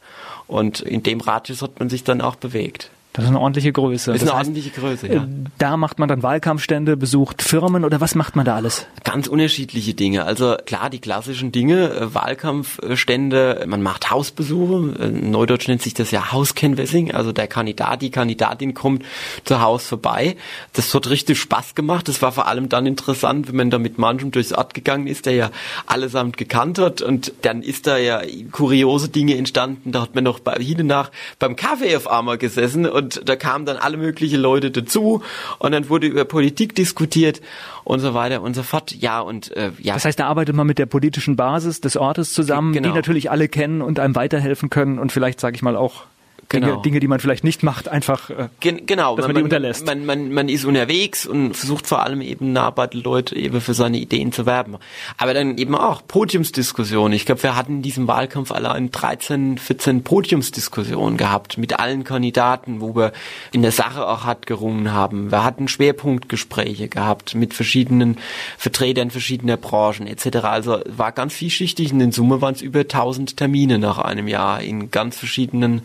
Und 0.47 0.81
in 0.81 1.01
dem 1.01 1.21
Radius 1.21 1.61
hat 1.61 1.79
man 1.79 1.89
sich 1.89 2.03
dann 2.03 2.19
auch 2.19 2.35
bewegt. 2.35 2.91
Das 3.13 3.25
ist 3.25 3.29
eine 3.29 3.39
ordentliche 3.39 3.71
Größe. 3.71 4.11
Das 4.11 4.23
ist 4.23 4.27
eine 4.27 4.39
heißt, 4.39 4.49
ordentliche 4.49 4.71
Größe, 4.71 5.07
ja. 5.07 5.23
Äh, 5.23 5.27
da 5.59 5.77
macht 5.77 5.99
man 5.99 6.09
dann 6.09 6.23
Wahlkampfstände, 6.23 6.97
besucht 6.97 7.43
Firmen 7.43 7.85
oder 7.85 8.01
was 8.01 8.15
macht 8.15 8.35
man 8.35 8.43
da 8.43 8.55
alles? 8.55 8.87
Ganz 9.03 9.27
unterschiedliche 9.27 9.93
Dinge. 9.93 10.25
Also 10.25 10.57
klar, 10.65 10.89
die 10.89 10.97
klassischen 10.97 11.51
Dinge, 11.51 11.91
äh, 11.91 12.15
Wahlkampfstände, 12.15 13.65
man 13.67 13.83
macht 13.83 14.09
Hausbesuche, 14.09 14.95
äh, 14.99 15.09
Neudeutsch 15.09 15.67
nennt 15.67 15.83
sich 15.83 15.93
das 15.93 16.09
ja 16.09 16.31
Hauscanvassing, 16.31 17.11
also 17.11 17.31
der 17.31 17.45
Kandidat, 17.45 18.01
die 18.01 18.09
Kandidatin 18.09 18.73
kommt 18.73 19.03
zu 19.43 19.61
Haus 19.61 19.85
vorbei. 19.85 20.35
Das 20.73 20.91
hat 20.95 21.07
richtig 21.07 21.37
Spaß 21.37 21.75
gemacht. 21.75 22.07
Das 22.07 22.23
war 22.23 22.31
vor 22.31 22.47
allem 22.47 22.67
dann 22.67 22.87
interessant, 22.87 23.47
wenn 23.47 23.57
man 23.57 23.69
da 23.69 23.77
mit 23.77 23.99
manchem 23.99 24.31
durchs 24.31 24.53
Ort 24.53 24.73
gegangen 24.73 25.05
ist, 25.05 25.27
der 25.27 25.33
ja 25.33 25.51
allesamt 25.85 26.37
gekannt 26.37 26.79
hat 26.79 27.03
und 27.03 27.31
dann 27.43 27.61
ist 27.61 27.85
da 27.85 27.97
ja 27.97 28.23
kuriose 28.51 29.09
Dinge 29.09 29.37
entstanden. 29.37 29.91
Da 29.91 30.01
hat 30.01 30.15
man 30.15 30.23
noch 30.23 30.39
bei, 30.39 30.55
hin 30.55 30.81
und 30.81 30.87
nach 30.87 31.11
beim 31.37 31.55
Kaffee 31.55 31.95
auf 31.95 32.07
einmal 32.07 32.39
gesessen 32.39 32.87
und 32.87 33.02
und 33.03 33.27
da 33.27 33.35
kamen 33.35 33.65
dann 33.65 33.77
alle 33.77 33.97
möglichen 33.97 34.39
Leute 34.39 34.71
dazu 34.71 35.21
und 35.59 35.71
dann 35.71 35.89
wurde 35.89 36.07
über 36.07 36.25
Politik 36.25 36.75
diskutiert 36.75 37.41
und 37.83 37.99
so 37.99 38.13
weiter 38.13 38.41
und 38.41 38.55
so 38.55 38.63
fort. 38.63 38.93
Ja 38.93 39.19
und 39.19 39.51
äh, 39.55 39.71
ja. 39.79 39.93
Das 39.93 40.05
heißt, 40.05 40.19
da 40.19 40.27
arbeitet 40.27 40.55
man 40.55 40.65
mit 40.65 40.79
der 40.79 40.85
politischen 40.85 41.35
Basis 41.35 41.81
des 41.81 41.97
Ortes 41.97 42.33
zusammen, 42.33 42.73
genau. 42.73 42.89
die 42.89 42.95
natürlich 42.95 43.29
alle 43.29 43.47
kennen 43.47 43.81
und 43.81 43.99
einem 43.99 44.15
weiterhelfen 44.15 44.69
können 44.69 44.99
und 44.99 45.11
vielleicht, 45.11 45.39
sage 45.39 45.55
ich 45.55 45.61
mal, 45.61 45.75
auch 45.75 46.03
Dinge, 46.51 46.67
genau. 46.67 46.81
Dinge, 46.81 46.99
die 46.99 47.07
man 47.07 47.19
vielleicht 47.19 47.43
nicht 47.43 47.63
macht, 47.63 47.87
einfach 47.87 48.29
äh, 48.29 48.49
Gen 48.59 48.85
genau, 48.85 49.15
dass 49.15 49.25
man, 49.25 49.33
man 49.33 49.41
die 49.41 49.43
unterlässt. 49.43 49.85
Man, 49.85 50.05
man, 50.05 50.31
man 50.31 50.49
ist 50.49 50.65
unterwegs 50.65 51.25
und 51.25 51.55
versucht 51.55 51.87
vor 51.87 52.03
allem 52.03 52.21
eben 52.21 52.53
nah 52.53 52.69
bei 52.69 52.87
den 52.87 53.01
Leuten 53.01 53.35
eben 53.35 53.61
für 53.61 53.73
seine 53.73 53.97
Ideen 53.97 54.31
zu 54.31 54.45
werben. 54.45 54.77
Aber 55.17 55.33
dann 55.33 55.57
eben 55.57 55.75
auch 55.75 56.05
Podiumsdiskussionen. 56.07 57.13
Ich 57.13 57.25
glaube, 57.25 57.43
wir 57.43 57.55
hatten 57.55 57.77
in 57.77 57.81
diesem 57.81 58.07
Wahlkampf 58.07 58.51
allein 58.51 58.91
13, 58.91 59.57
14 59.57 60.03
Podiumsdiskussionen 60.03 61.17
gehabt 61.17 61.57
mit 61.57 61.79
allen 61.79 62.03
Kandidaten, 62.03 62.81
wo 62.81 62.95
wir 62.95 63.13
in 63.51 63.61
der 63.61 63.71
Sache 63.71 64.07
auch 64.07 64.25
hart 64.25 64.45
gerungen 64.45 64.91
haben. 64.91 65.31
Wir 65.31 65.43
hatten 65.43 65.67
Schwerpunktgespräche 65.67 66.87
gehabt 66.87 67.35
mit 67.35 67.53
verschiedenen 67.53 68.17
Vertretern 68.57 69.11
verschiedener 69.11 69.57
Branchen 69.57 70.07
etc. 70.07 70.37
Also 70.43 70.81
war 70.85 71.11
ganz 71.11 71.33
vielschichtig. 71.33 71.91
In 71.91 72.11
Summe 72.11 72.41
waren 72.41 72.53
es 72.53 72.61
über 72.61 72.81
1000 72.81 73.37
Termine 73.37 73.79
nach 73.79 73.97
einem 73.97 74.27
Jahr 74.27 74.61
in 74.61 74.91
ganz 74.91 75.17
verschiedenen 75.17 75.83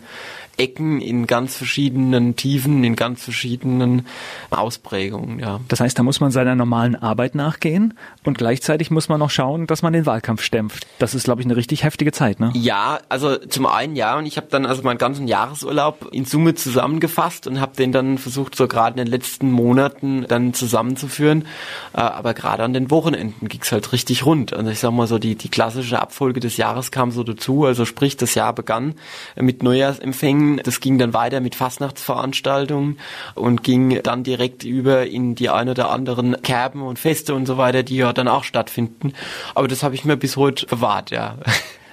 Ecken, 0.59 1.01
in 1.01 1.25
ganz 1.25 1.55
verschiedenen 1.55 2.35
Tiefen, 2.35 2.83
in 2.83 2.95
ganz 2.95 3.23
verschiedenen 3.23 4.05
Ausprägungen, 4.49 5.39
ja. 5.39 5.59
Das 5.67 5.79
heißt, 5.79 5.97
da 5.97 6.03
muss 6.03 6.19
man 6.19 6.31
seiner 6.31 6.55
normalen 6.55 6.95
Arbeit 6.95 7.35
nachgehen 7.35 7.93
und 8.23 8.37
gleichzeitig 8.37 8.91
muss 8.91 9.09
man 9.09 9.19
noch 9.19 9.29
schauen, 9.29 9.67
dass 9.67 9.81
man 9.81 9.93
den 9.93 10.05
Wahlkampf 10.05 10.41
stempft. 10.43 10.85
Das 10.99 11.15
ist, 11.15 11.23
glaube 11.23 11.41
ich, 11.41 11.47
eine 11.47 11.55
richtig 11.55 11.83
heftige 11.83 12.11
Zeit, 12.11 12.39
ne? 12.39 12.51
Ja, 12.53 12.99
also 13.09 13.37
zum 13.37 13.65
einen 13.65 13.95
ja 13.95 14.17
und 14.17 14.25
ich 14.25 14.37
habe 14.37 14.47
dann 14.49 14.65
also 14.65 14.83
meinen 14.83 14.97
ganzen 14.97 15.27
Jahresurlaub 15.27 16.09
in 16.11 16.25
Summe 16.25 16.55
zusammengefasst 16.55 17.47
und 17.47 17.59
habe 17.61 17.75
den 17.75 17.91
dann 17.91 18.17
versucht, 18.17 18.55
so 18.55 18.67
gerade 18.67 18.99
in 18.99 19.05
den 19.05 19.11
letzten 19.11 19.51
Monaten 19.51 20.25
dann 20.27 20.53
zusammenzuführen. 20.53 21.45
Äh, 21.93 22.01
aber 22.01 22.33
gerade 22.33 22.63
an 22.63 22.73
den 22.73 22.91
Wochenenden 22.91 23.47
ging's 23.47 23.71
halt 23.71 23.91
richtig 23.93 24.25
rund. 24.25 24.53
Also 24.53 24.69
ich 24.69 24.79
sag 24.79 24.91
mal 24.91 25.07
so, 25.07 25.19
die, 25.19 25.35
die 25.35 25.49
klassische 25.49 26.01
Abfolge 26.01 26.39
des 26.39 26.57
Jahres 26.57 26.91
kam 26.91 27.11
so 27.11 27.23
dazu. 27.23 27.65
Also 27.65 27.85
sprich, 27.85 28.17
das 28.17 28.35
Jahr 28.35 28.53
begann 28.53 28.95
mit 29.35 29.63
Neujahrsempfängen. 29.63 30.48
Das 30.57 30.79
ging 30.79 30.97
dann 30.97 31.13
weiter 31.13 31.39
mit 31.39 31.55
Fastnachtsveranstaltungen 31.55 32.99
und 33.35 33.63
ging 33.63 34.01
dann 34.03 34.23
direkt 34.23 34.63
über 34.63 35.07
in 35.07 35.35
die 35.35 35.49
ein 35.49 35.69
oder 35.69 35.89
anderen 35.89 36.41
Kerben 36.41 36.81
und 36.81 36.99
Feste 36.99 37.33
und 37.33 37.45
so 37.45 37.57
weiter, 37.57 37.83
die 37.83 37.97
ja 37.97 38.13
dann 38.13 38.27
auch 38.27 38.43
stattfinden. 38.43 39.13
Aber 39.55 39.67
das 39.67 39.83
habe 39.83 39.95
ich 39.95 40.05
mir 40.05 40.17
bis 40.17 40.37
heute 40.37 40.65
bewahrt, 40.65 41.11
ja. 41.11 41.37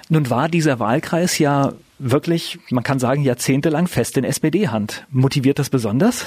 Nun 0.09 0.29
war 0.29 0.49
dieser 0.49 0.79
Wahlkreis 0.79 1.37
ja 1.37 1.73
wirklich, 1.99 2.59
man 2.69 2.83
kann 2.83 2.99
sagen, 2.99 3.23
jahrzehntelang 3.23 3.87
fest 3.87 4.17
in 4.17 4.23
SPD-Hand. 4.23 5.05
Motiviert 5.09 5.59
das 5.59 5.69
besonders? 5.69 6.25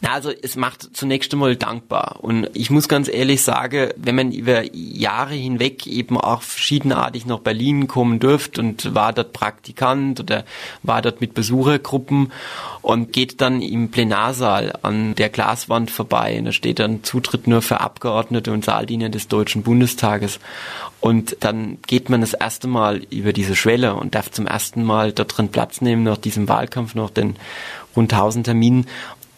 Na, 0.00 0.12
also 0.12 0.30
es 0.30 0.56
macht 0.56 0.96
zunächst 0.96 1.32
einmal 1.32 1.56
dankbar. 1.56 2.18
Und 2.20 2.48
ich 2.54 2.70
muss 2.70 2.88
ganz 2.88 3.08
ehrlich 3.08 3.42
sagen, 3.42 3.90
wenn 3.96 4.14
man 4.14 4.32
über 4.32 4.62
Jahre 4.72 5.34
hinweg 5.34 5.86
eben 5.86 6.16
auch 6.16 6.42
verschiedenartig 6.42 7.26
nach 7.26 7.40
Berlin 7.40 7.88
kommen 7.88 8.20
dürft 8.20 8.58
und 8.58 8.94
war 8.94 9.12
dort 9.12 9.32
Praktikant 9.32 10.20
oder 10.20 10.44
war 10.82 11.02
dort 11.02 11.20
mit 11.20 11.34
Besuchergruppen 11.34 12.32
und 12.82 13.12
geht 13.12 13.40
dann 13.40 13.60
im 13.60 13.90
Plenarsaal 13.90 14.72
an 14.82 15.14
der 15.14 15.28
Glaswand 15.28 15.90
vorbei 15.90 16.38
und 16.38 16.46
da 16.46 16.52
steht 16.52 16.78
dann 16.78 17.04
Zutritt 17.04 17.46
nur 17.46 17.62
für 17.62 17.80
Abgeordnete 17.80 18.52
und 18.52 18.64
Saaldiener 18.64 19.08
des 19.08 19.28
Deutschen 19.28 19.62
Bundestages. 19.62 20.40
Und 21.00 21.36
dann 21.40 21.78
geht 21.86 22.10
man 22.10 22.20
das 22.20 22.34
erste 22.34 22.68
Mal 22.68 23.02
über 23.10 23.32
diese 23.32 23.56
Schwelle 23.56 23.94
und 23.94 24.14
darf 24.14 24.30
zum 24.30 24.46
ersten 24.46 24.84
Mal 24.84 25.12
da 25.12 25.24
drin 25.24 25.48
Platz 25.48 25.80
nehmen 25.80 26.02
nach 26.02 26.18
diesem 26.18 26.48
Wahlkampf, 26.48 26.94
nach 26.94 27.10
den 27.10 27.36
rund 27.96 28.12
1000 28.12 28.46
Terminen. 28.46 28.86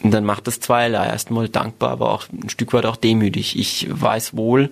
Und 0.02 0.10
dann 0.10 0.24
macht 0.24 0.48
das 0.48 0.58
zweierlei. 0.58 1.06
Erstmal 1.06 1.48
dankbar, 1.48 1.90
aber 1.90 2.10
auch 2.10 2.24
ein 2.32 2.48
Stück 2.48 2.72
weit 2.72 2.86
auch 2.86 2.96
demütig. 2.96 3.56
Ich 3.56 3.86
weiß 3.88 4.36
wohl 4.36 4.70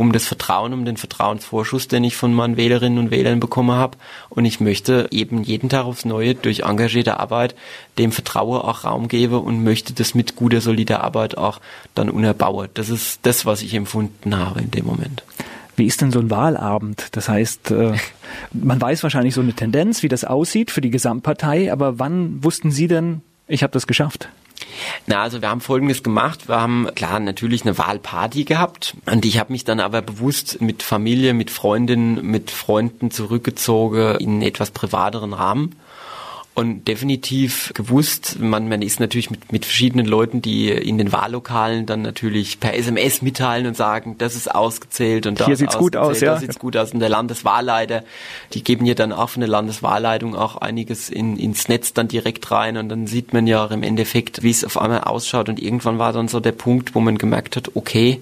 um 0.00 0.12
das 0.12 0.26
Vertrauen, 0.26 0.72
um 0.72 0.86
den 0.86 0.96
Vertrauensvorschuss, 0.96 1.86
den 1.86 2.04
ich 2.04 2.16
von 2.16 2.32
meinen 2.32 2.56
Wählerinnen 2.56 2.98
und 2.98 3.10
Wählern 3.10 3.38
bekommen 3.38 3.72
habe. 3.72 3.98
Und 4.30 4.46
ich 4.46 4.58
möchte 4.58 5.08
eben 5.10 5.42
jeden 5.42 5.68
Tag 5.68 5.84
aufs 5.84 6.06
Neue 6.06 6.34
durch 6.34 6.60
engagierte 6.60 7.20
Arbeit 7.20 7.54
dem 7.98 8.10
Vertrauen 8.10 8.62
auch 8.62 8.84
Raum 8.84 9.08
geben 9.08 9.40
und 9.40 9.62
möchte 9.62 9.92
das 9.92 10.14
mit 10.14 10.36
guter, 10.36 10.62
solider 10.62 11.04
Arbeit 11.04 11.36
auch 11.36 11.60
dann 11.94 12.08
unerbauen. 12.08 12.70
Das 12.72 12.88
ist 12.88 13.20
das, 13.24 13.44
was 13.44 13.60
ich 13.60 13.74
empfunden 13.74 14.38
habe 14.38 14.60
in 14.60 14.70
dem 14.70 14.86
Moment. 14.86 15.22
Wie 15.76 15.84
ist 15.84 16.00
denn 16.00 16.12
so 16.12 16.18
ein 16.18 16.30
Wahlabend? 16.30 17.08
Das 17.12 17.28
heißt, 17.28 17.70
äh, 17.70 17.92
man 18.54 18.80
weiß 18.80 19.02
wahrscheinlich 19.02 19.34
so 19.34 19.42
eine 19.42 19.52
Tendenz, 19.52 20.02
wie 20.02 20.08
das 20.08 20.24
aussieht 20.24 20.70
für 20.70 20.80
die 20.80 20.90
Gesamtpartei, 20.90 21.70
aber 21.70 21.98
wann 21.98 22.42
wussten 22.42 22.70
Sie 22.70 22.88
denn, 22.88 23.20
ich 23.48 23.62
habe 23.62 23.74
das 23.74 23.86
geschafft? 23.86 24.30
Na, 25.06 25.22
also 25.22 25.42
wir 25.42 25.48
haben 25.48 25.60
Folgendes 25.60 26.02
gemacht. 26.02 26.48
Wir 26.48 26.60
haben 26.60 26.88
klar 26.94 27.20
natürlich 27.20 27.62
eine 27.62 27.78
Wahlparty 27.78 28.44
gehabt 28.44 28.96
und 29.06 29.24
ich 29.24 29.38
habe 29.38 29.52
mich 29.52 29.64
dann 29.64 29.80
aber 29.80 30.02
bewusst 30.02 30.60
mit 30.60 30.82
Familie, 30.82 31.34
mit 31.34 31.50
Freundinnen, 31.50 32.24
mit 32.24 32.50
Freunden 32.50 33.10
zurückgezogen 33.10 34.16
in 34.16 34.42
etwas 34.42 34.70
privateren 34.70 35.32
Rahmen 35.32 35.76
und 36.54 36.88
definitiv 36.88 37.72
gewusst, 37.74 38.38
man, 38.40 38.68
man 38.68 38.82
ist 38.82 38.98
natürlich 38.98 39.30
mit, 39.30 39.52
mit 39.52 39.64
verschiedenen 39.64 40.04
Leuten, 40.04 40.42
die 40.42 40.68
in 40.68 40.98
den 40.98 41.12
Wahllokalen 41.12 41.86
dann 41.86 42.02
natürlich 42.02 42.58
per 42.58 42.74
SMS 42.74 43.22
mitteilen 43.22 43.66
und 43.66 43.76
sagen, 43.76 44.16
das 44.18 44.34
ist 44.34 44.52
ausgezählt 44.52 45.26
und 45.26 45.44
hier 45.44 45.56
sieht's 45.56 45.78
gut 45.78 45.96
aus, 45.96 46.20
ja. 46.20 46.34
Da 46.34 46.40
sieht's 46.40 46.58
gut 46.58 46.76
aus. 46.76 46.92
Und 46.92 47.00
der 47.00 47.08
Landeswahlleiter, 47.08 48.02
die 48.52 48.64
geben 48.64 48.84
ja 48.84 48.94
dann 48.94 49.12
auch 49.12 49.30
von 49.30 49.40
der 49.40 49.48
Landeswahlleitung 49.48 50.34
auch 50.34 50.56
einiges 50.56 51.08
in, 51.08 51.36
ins 51.36 51.68
Netz 51.68 51.92
dann 51.92 52.08
direkt 52.08 52.50
rein 52.50 52.76
und 52.76 52.88
dann 52.88 53.06
sieht 53.06 53.32
man 53.32 53.46
ja 53.46 53.64
auch 53.64 53.70
im 53.70 53.84
Endeffekt, 53.84 54.42
wie 54.42 54.50
es 54.50 54.64
auf 54.64 54.76
einmal 54.76 55.02
ausschaut 55.02 55.48
und 55.48 55.62
irgendwann 55.62 55.98
war 55.98 56.12
dann 56.12 56.26
so 56.26 56.40
der 56.40 56.52
Punkt, 56.52 56.96
wo 56.96 57.00
man 57.00 57.16
gemerkt 57.16 57.56
hat, 57.56 57.76
okay, 57.76 58.20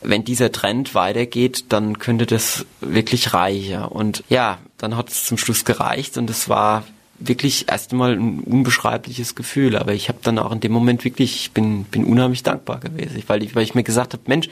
wenn 0.00 0.24
dieser 0.24 0.52
Trend 0.52 0.94
weitergeht, 0.94 1.66
dann 1.68 1.98
könnte 1.98 2.24
das 2.24 2.64
wirklich 2.80 3.34
reichen. 3.34 3.84
Und 3.84 4.24
ja, 4.28 4.58
dann 4.78 4.96
hat 4.96 5.10
es 5.10 5.24
zum 5.24 5.38
Schluss 5.38 5.64
gereicht 5.64 6.16
und 6.18 6.30
es 6.30 6.48
war 6.48 6.84
wirklich 7.18 7.66
erst 7.68 7.92
einmal 7.92 8.12
ein 8.12 8.40
unbeschreibliches 8.40 9.34
Gefühl. 9.34 9.76
Aber 9.76 9.92
ich 9.92 10.08
habe 10.08 10.18
dann 10.22 10.38
auch 10.38 10.52
in 10.52 10.60
dem 10.60 10.72
Moment 10.72 11.04
wirklich, 11.04 11.36
ich 11.36 11.50
bin, 11.52 11.84
bin 11.84 12.04
unheimlich 12.04 12.42
dankbar 12.42 12.80
gewesen, 12.80 13.22
weil 13.26 13.42
ich, 13.42 13.54
weil 13.54 13.64
ich 13.64 13.74
mir 13.74 13.82
gesagt 13.82 14.12
habe, 14.12 14.22
Mensch, 14.26 14.48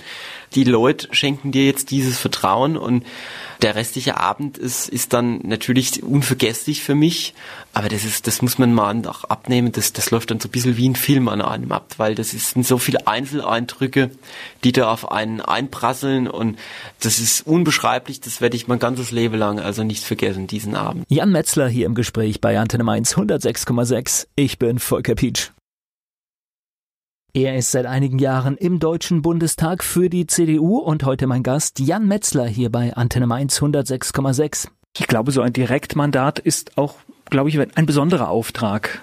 die 0.57 0.65
Leute 0.65 1.09
schenken 1.13 1.53
dir 1.53 1.67
jetzt 1.67 1.91
dieses 1.91 2.19
Vertrauen 2.19 2.77
und 2.77 3.05
der 3.63 3.75
restliche 3.75 4.19
Abend 4.19 4.59
ist, 4.59 4.89
ist 4.89 5.13
dann 5.13 5.41
natürlich 5.45 6.03
unvergesslich 6.03 6.83
für 6.83 6.95
mich, 6.95 7.35
aber 7.73 7.89
das 7.89 8.05
ist, 8.05 8.27
das 8.27 8.43
muss 8.43 8.59
man 8.59 8.73
mal 8.75 9.07
auch 9.07 9.25
abnehmen, 9.25 9.73
das, 9.73 9.93
das 9.93 10.11
läuft 10.11 10.31
dann 10.31 10.41
so 10.41 10.49
ein 10.49 10.51
bisschen 10.51 10.77
wie 10.77 10.89
ein 10.89 10.97
Film 10.97 11.29
an 11.29 11.41
einem 11.41 11.73
ab, 11.73 11.95
weil 11.99 12.15
das 12.15 12.35
ist, 12.35 12.51
sind 12.51 12.67
so 12.67 12.79
viele 12.79 13.07
Einzeleindrücke, 13.07 14.11
die 14.65 14.73
da 14.73 14.91
auf 14.91 15.11
einen 15.11 15.41
einprasseln 15.41 16.29
und 16.29 16.59
das 17.01 17.19
ist 17.19 17.47
unbeschreiblich, 17.47 18.21
das 18.21 18.41
werde 18.41 18.57
ich 18.57 18.67
mein 18.67 18.79
ganzes 18.79 19.11
Leben 19.11 19.37
lang 19.37 19.61
also 19.61 19.85
nicht 19.85 20.05
vergessen, 20.05 20.47
diesen 20.47 20.75
Abend. 20.75 21.05
Jan 21.09 21.31
Metzler 21.31 21.69
hier 21.69 21.87
im 21.87 21.95
Gespräch 21.95 22.41
bei 22.41 22.59
Antenne 22.59 22.85
Mainz 22.85 23.15
106,6. 23.15 24.27
Ich 24.37 24.59
bin 24.59 24.79
Volker 24.79 25.15
Pietsch. 25.15 25.51
Er 27.37 27.55
ist 27.55 27.71
seit 27.71 27.85
einigen 27.85 28.19
Jahren 28.19 28.57
im 28.57 28.79
Deutschen 28.79 29.21
Bundestag 29.21 29.85
für 29.85 30.09
die 30.09 30.27
CDU 30.27 30.79
und 30.79 31.05
heute 31.05 31.27
mein 31.27 31.43
Gast 31.43 31.79
Jan 31.81 32.09
Metzler 32.09 32.47
hier 32.47 32.73
bei 32.73 32.97
Antenne 32.97 33.27
Mainz 33.27 33.61
106,6. 33.61 34.69
Ich 34.97 35.07
glaube, 35.07 35.33
so 35.33 35.43
ein 35.43 35.53
Direktmandat 35.53 36.39
ist 36.39 36.79
auch, 36.79 36.95
glaube 37.29 37.51
ich, 37.51 37.61
ein 37.61 37.85
besonderer 37.85 38.31
Auftrag. 38.31 39.01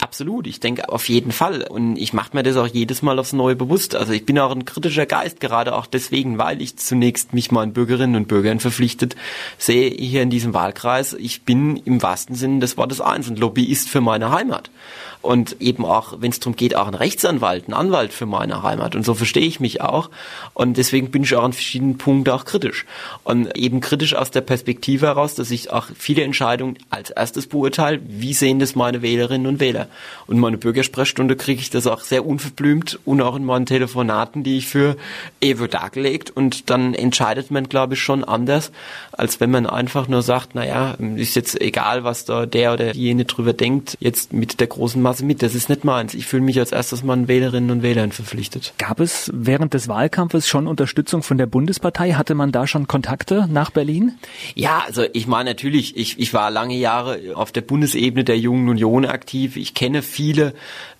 Absolut, 0.00 0.46
ich 0.46 0.60
denke 0.60 0.88
auf 0.88 1.08
jeden 1.08 1.32
Fall. 1.32 1.62
Und 1.62 1.96
ich 1.96 2.12
mache 2.12 2.30
mir 2.34 2.42
das 2.42 2.56
auch 2.56 2.66
jedes 2.66 3.02
Mal 3.02 3.18
aufs 3.18 3.32
Neue 3.32 3.56
bewusst. 3.56 3.94
Also 3.94 4.12
ich 4.12 4.26
bin 4.26 4.38
auch 4.38 4.50
ein 4.50 4.64
kritischer 4.64 5.06
Geist, 5.06 5.40
gerade 5.40 5.74
auch 5.74 5.86
deswegen, 5.86 6.38
weil 6.38 6.60
ich 6.60 6.76
zunächst 6.76 7.32
mich 7.32 7.50
meinen 7.50 7.72
Bürgerinnen 7.72 8.16
und 8.16 8.28
Bürgern 8.28 8.60
verpflichtet 8.60 9.16
sehe 9.58 9.90
hier 9.90 10.22
in 10.22 10.30
diesem 10.30 10.54
Wahlkreis. 10.54 11.14
Ich 11.14 11.42
bin 11.42 11.76
im 11.76 12.02
wahrsten 12.02 12.34
Sinne 12.36 12.60
des 12.60 12.76
Wortes 12.76 13.00
eins, 13.00 13.28
ein 13.28 13.36
Lobbyist 13.36 13.88
für 13.88 14.00
meine 14.00 14.30
Heimat 14.30 14.70
und 15.22 15.60
eben 15.60 15.86
auch, 15.86 16.14
wenn 16.18 16.30
es 16.30 16.40
darum 16.40 16.56
geht, 16.56 16.74
auch 16.74 16.88
ein 16.88 16.94
Rechtsanwalt, 16.94 17.68
ein 17.68 17.72
Anwalt 17.72 18.12
für 18.12 18.26
meine 18.26 18.62
Heimat. 18.62 18.96
Und 18.96 19.04
so 19.04 19.14
verstehe 19.14 19.46
ich 19.46 19.60
mich 19.60 19.80
auch. 19.80 20.10
Und 20.52 20.76
deswegen 20.76 21.10
bin 21.10 21.22
ich 21.22 21.34
auch 21.36 21.44
an 21.44 21.52
verschiedenen 21.52 21.96
Punkten 21.96 22.30
auch 22.30 22.44
kritisch. 22.44 22.84
Und 23.22 23.56
eben 23.56 23.80
kritisch 23.80 24.14
aus 24.14 24.32
der 24.32 24.40
Perspektive 24.40 25.06
heraus, 25.06 25.36
dass 25.36 25.50
ich 25.50 25.70
auch 25.70 25.86
viele 25.96 26.22
Entscheidungen 26.22 26.76
als 26.90 27.10
erstes 27.10 27.46
beurteile, 27.46 28.00
wie 28.04 28.34
sehen 28.34 28.58
das 28.58 28.74
meine 28.74 29.00
Wählerinnen 29.00 29.46
und 29.46 29.60
Wähler. 29.60 29.61
Und 30.26 30.38
meine 30.38 30.58
Bürgersprechstunde 30.58 31.36
kriege 31.36 31.60
ich 31.60 31.70
das 31.70 31.86
auch 31.86 32.00
sehr 32.00 32.26
unverblümt 32.26 32.98
und 33.04 33.20
auch 33.20 33.36
in 33.36 33.44
meinen 33.44 33.66
Telefonaten, 33.66 34.42
die 34.42 34.58
ich 34.58 34.66
für 34.66 34.96
Ewe 35.40 35.68
dargelegt. 35.68 36.30
Und 36.30 36.70
dann 36.70 36.94
entscheidet 36.94 37.50
man, 37.50 37.68
glaube 37.68 37.94
ich, 37.94 38.00
schon 38.00 38.24
anders, 38.24 38.72
als 39.12 39.40
wenn 39.40 39.50
man 39.50 39.66
einfach 39.66 40.08
nur 40.08 40.22
sagt, 40.22 40.54
naja, 40.54 40.96
ist 41.16 41.36
jetzt 41.36 41.60
egal, 41.60 42.04
was 42.04 42.24
da 42.24 42.46
der 42.46 42.72
oder 42.72 42.94
jene 42.94 43.24
drüber 43.24 43.52
denkt, 43.52 43.96
jetzt 44.00 44.32
mit 44.32 44.60
der 44.60 44.66
großen 44.66 45.00
Masse 45.00 45.24
mit. 45.24 45.42
Das 45.42 45.54
ist 45.54 45.68
nicht 45.68 45.84
meins. 45.84 46.14
Ich 46.14 46.26
fühle 46.26 46.42
mich 46.42 46.58
als 46.58 46.72
erstes 46.72 47.02
Mann 47.02 47.28
Wählerinnen 47.28 47.70
und 47.70 47.82
Wählern 47.82 48.12
verpflichtet. 48.12 48.74
Gab 48.78 49.00
es 49.00 49.30
während 49.34 49.74
des 49.74 49.88
Wahlkampfes 49.88 50.48
schon 50.48 50.66
Unterstützung 50.66 51.22
von 51.22 51.38
der 51.38 51.46
Bundespartei? 51.46 52.12
Hatte 52.12 52.34
man 52.34 52.52
da 52.52 52.66
schon 52.66 52.88
Kontakte 52.88 53.48
nach 53.50 53.70
Berlin? 53.70 54.18
Ja, 54.54 54.82
also 54.86 55.04
ich 55.12 55.26
meine 55.26 55.50
natürlich, 55.50 55.96
ich, 55.96 56.18
ich 56.18 56.34
war 56.34 56.50
lange 56.50 56.76
Jahre 56.76 57.20
auf 57.34 57.52
der 57.52 57.60
Bundesebene 57.60 58.24
der 58.24 58.38
Jungen 58.38 58.68
Union 58.68 59.04
aktiv. 59.04 59.51
Ich 59.56 59.74
kenne 59.74 60.02
viele, 60.02 60.54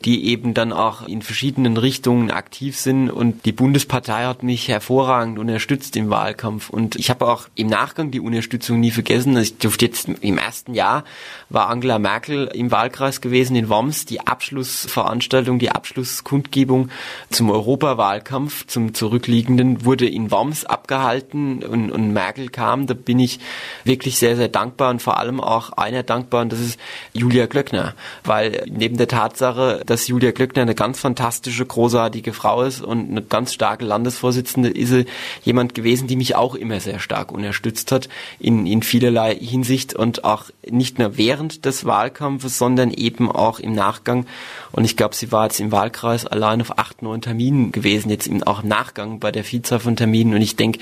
die 0.04 0.26
eben 0.26 0.54
dann 0.54 0.72
auch 0.72 1.06
in 1.06 1.22
verschiedenen 1.22 1.76
Richtungen 1.76 2.30
aktiv 2.30 2.76
sind 2.76 3.10
und 3.10 3.44
die 3.44 3.52
Bundespartei 3.52 4.24
hat 4.24 4.42
mich 4.42 4.68
hervorragend 4.68 5.38
unterstützt 5.38 5.96
im 5.96 6.10
Wahlkampf. 6.10 6.70
Und 6.70 6.96
ich 6.96 7.10
habe 7.10 7.26
auch 7.26 7.48
im 7.54 7.68
Nachgang 7.68 8.10
die 8.10 8.20
Unterstützung 8.20 8.80
nie 8.80 8.90
vergessen. 8.90 9.36
Also 9.36 9.52
ich 9.52 9.58
durfte 9.58 9.86
jetzt 9.86 10.08
im 10.08 10.38
ersten 10.38 10.74
Jahr 10.74 11.04
war 11.48 11.68
Angela 11.68 11.98
Merkel 11.98 12.48
im 12.54 12.70
Wahlkreis 12.70 13.20
gewesen 13.20 13.56
in 13.56 13.68
Worms. 13.68 14.06
Die 14.06 14.20
Abschlussveranstaltung, 14.20 15.58
die 15.58 15.70
Abschlusskundgebung 15.70 16.90
zum 17.30 17.50
Europawahlkampf, 17.50 18.66
zum 18.66 18.94
zurückliegenden, 18.94 19.84
wurde 19.84 20.08
in 20.08 20.30
Worms 20.30 20.64
abgehalten 20.64 21.62
und, 21.62 21.90
und 21.90 22.12
Merkel 22.12 22.48
kam. 22.48 22.86
Da 22.86 22.94
bin 22.94 23.18
ich 23.18 23.38
wirklich 23.84 24.18
sehr, 24.18 24.36
sehr 24.36 24.48
dankbar 24.48 24.90
und 24.90 25.02
vor 25.02 25.18
allem 25.18 25.40
auch 25.40 25.70
einer 25.72 26.02
dankbar. 26.02 26.42
Und 26.42 26.52
das 26.52 26.60
ist 26.60 26.80
Julia 27.12 27.46
Glöckner, 27.46 27.94
weil 28.24 28.41
weil 28.42 28.64
neben 28.68 28.96
der 28.96 29.06
Tatsache, 29.06 29.82
dass 29.86 30.08
Julia 30.08 30.32
Glöckner 30.32 30.62
eine 30.62 30.74
ganz 30.74 30.98
fantastische, 30.98 31.64
großartige 31.64 32.32
Frau 32.32 32.62
ist 32.62 32.80
und 32.80 33.08
eine 33.10 33.22
ganz 33.22 33.52
starke 33.54 33.84
Landesvorsitzende, 33.84 34.68
ist 34.68 34.88
sie 34.88 35.06
jemand 35.44 35.76
gewesen, 35.76 36.08
die 36.08 36.16
mich 36.16 36.34
auch 36.34 36.56
immer 36.56 36.80
sehr 36.80 36.98
stark 36.98 37.30
unterstützt 37.30 37.92
hat 37.92 38.08
in, 38.40 38.66
in 38.66 38.82
vielerlei 38.82 39.36
Hinsicht 39.36 39.94
und 39.94 40.24
auch 40.24 40.46
nicht 40.68 40.98
nur 40.98 41.16
während 41.16 41.64
des 41.64 41.84
Wahlkampfes, 41.84 42.58
sondern 42.58 42.90
eben 42.90 43.30
auch 43.30 43.60
im 43.60 43.74
Nachgang. 43.74 44.26
Und 44.72 44.84
ich 44.84 44.96
glaube, 44.96 45.14
sie 45.14 45.30
war 45.30 45.44
jetzt 45.44 45.60
im 45.60 45.70
Wahlkreis 45.70 46.26
allein 46.26 46.60
auf 46.60 46.78
acht, 46.78 47.02
neun 47.02 47.20
Terminen 47.20 47.70
gewesen, 47.70 48.10
jetzt 48.10 48.28
auch 48.46 48.64
im 48.64 48.68
Nachgang 48.68 49.20
bei 49.20 49.30
der 49.30 49.44
Vielzahl 49.44 49.78
von 49.78 49.94
Terminen. 49.94 50.34
Und 50.34 50.42
ich 50.42 50.56
denke, 50.56 50.80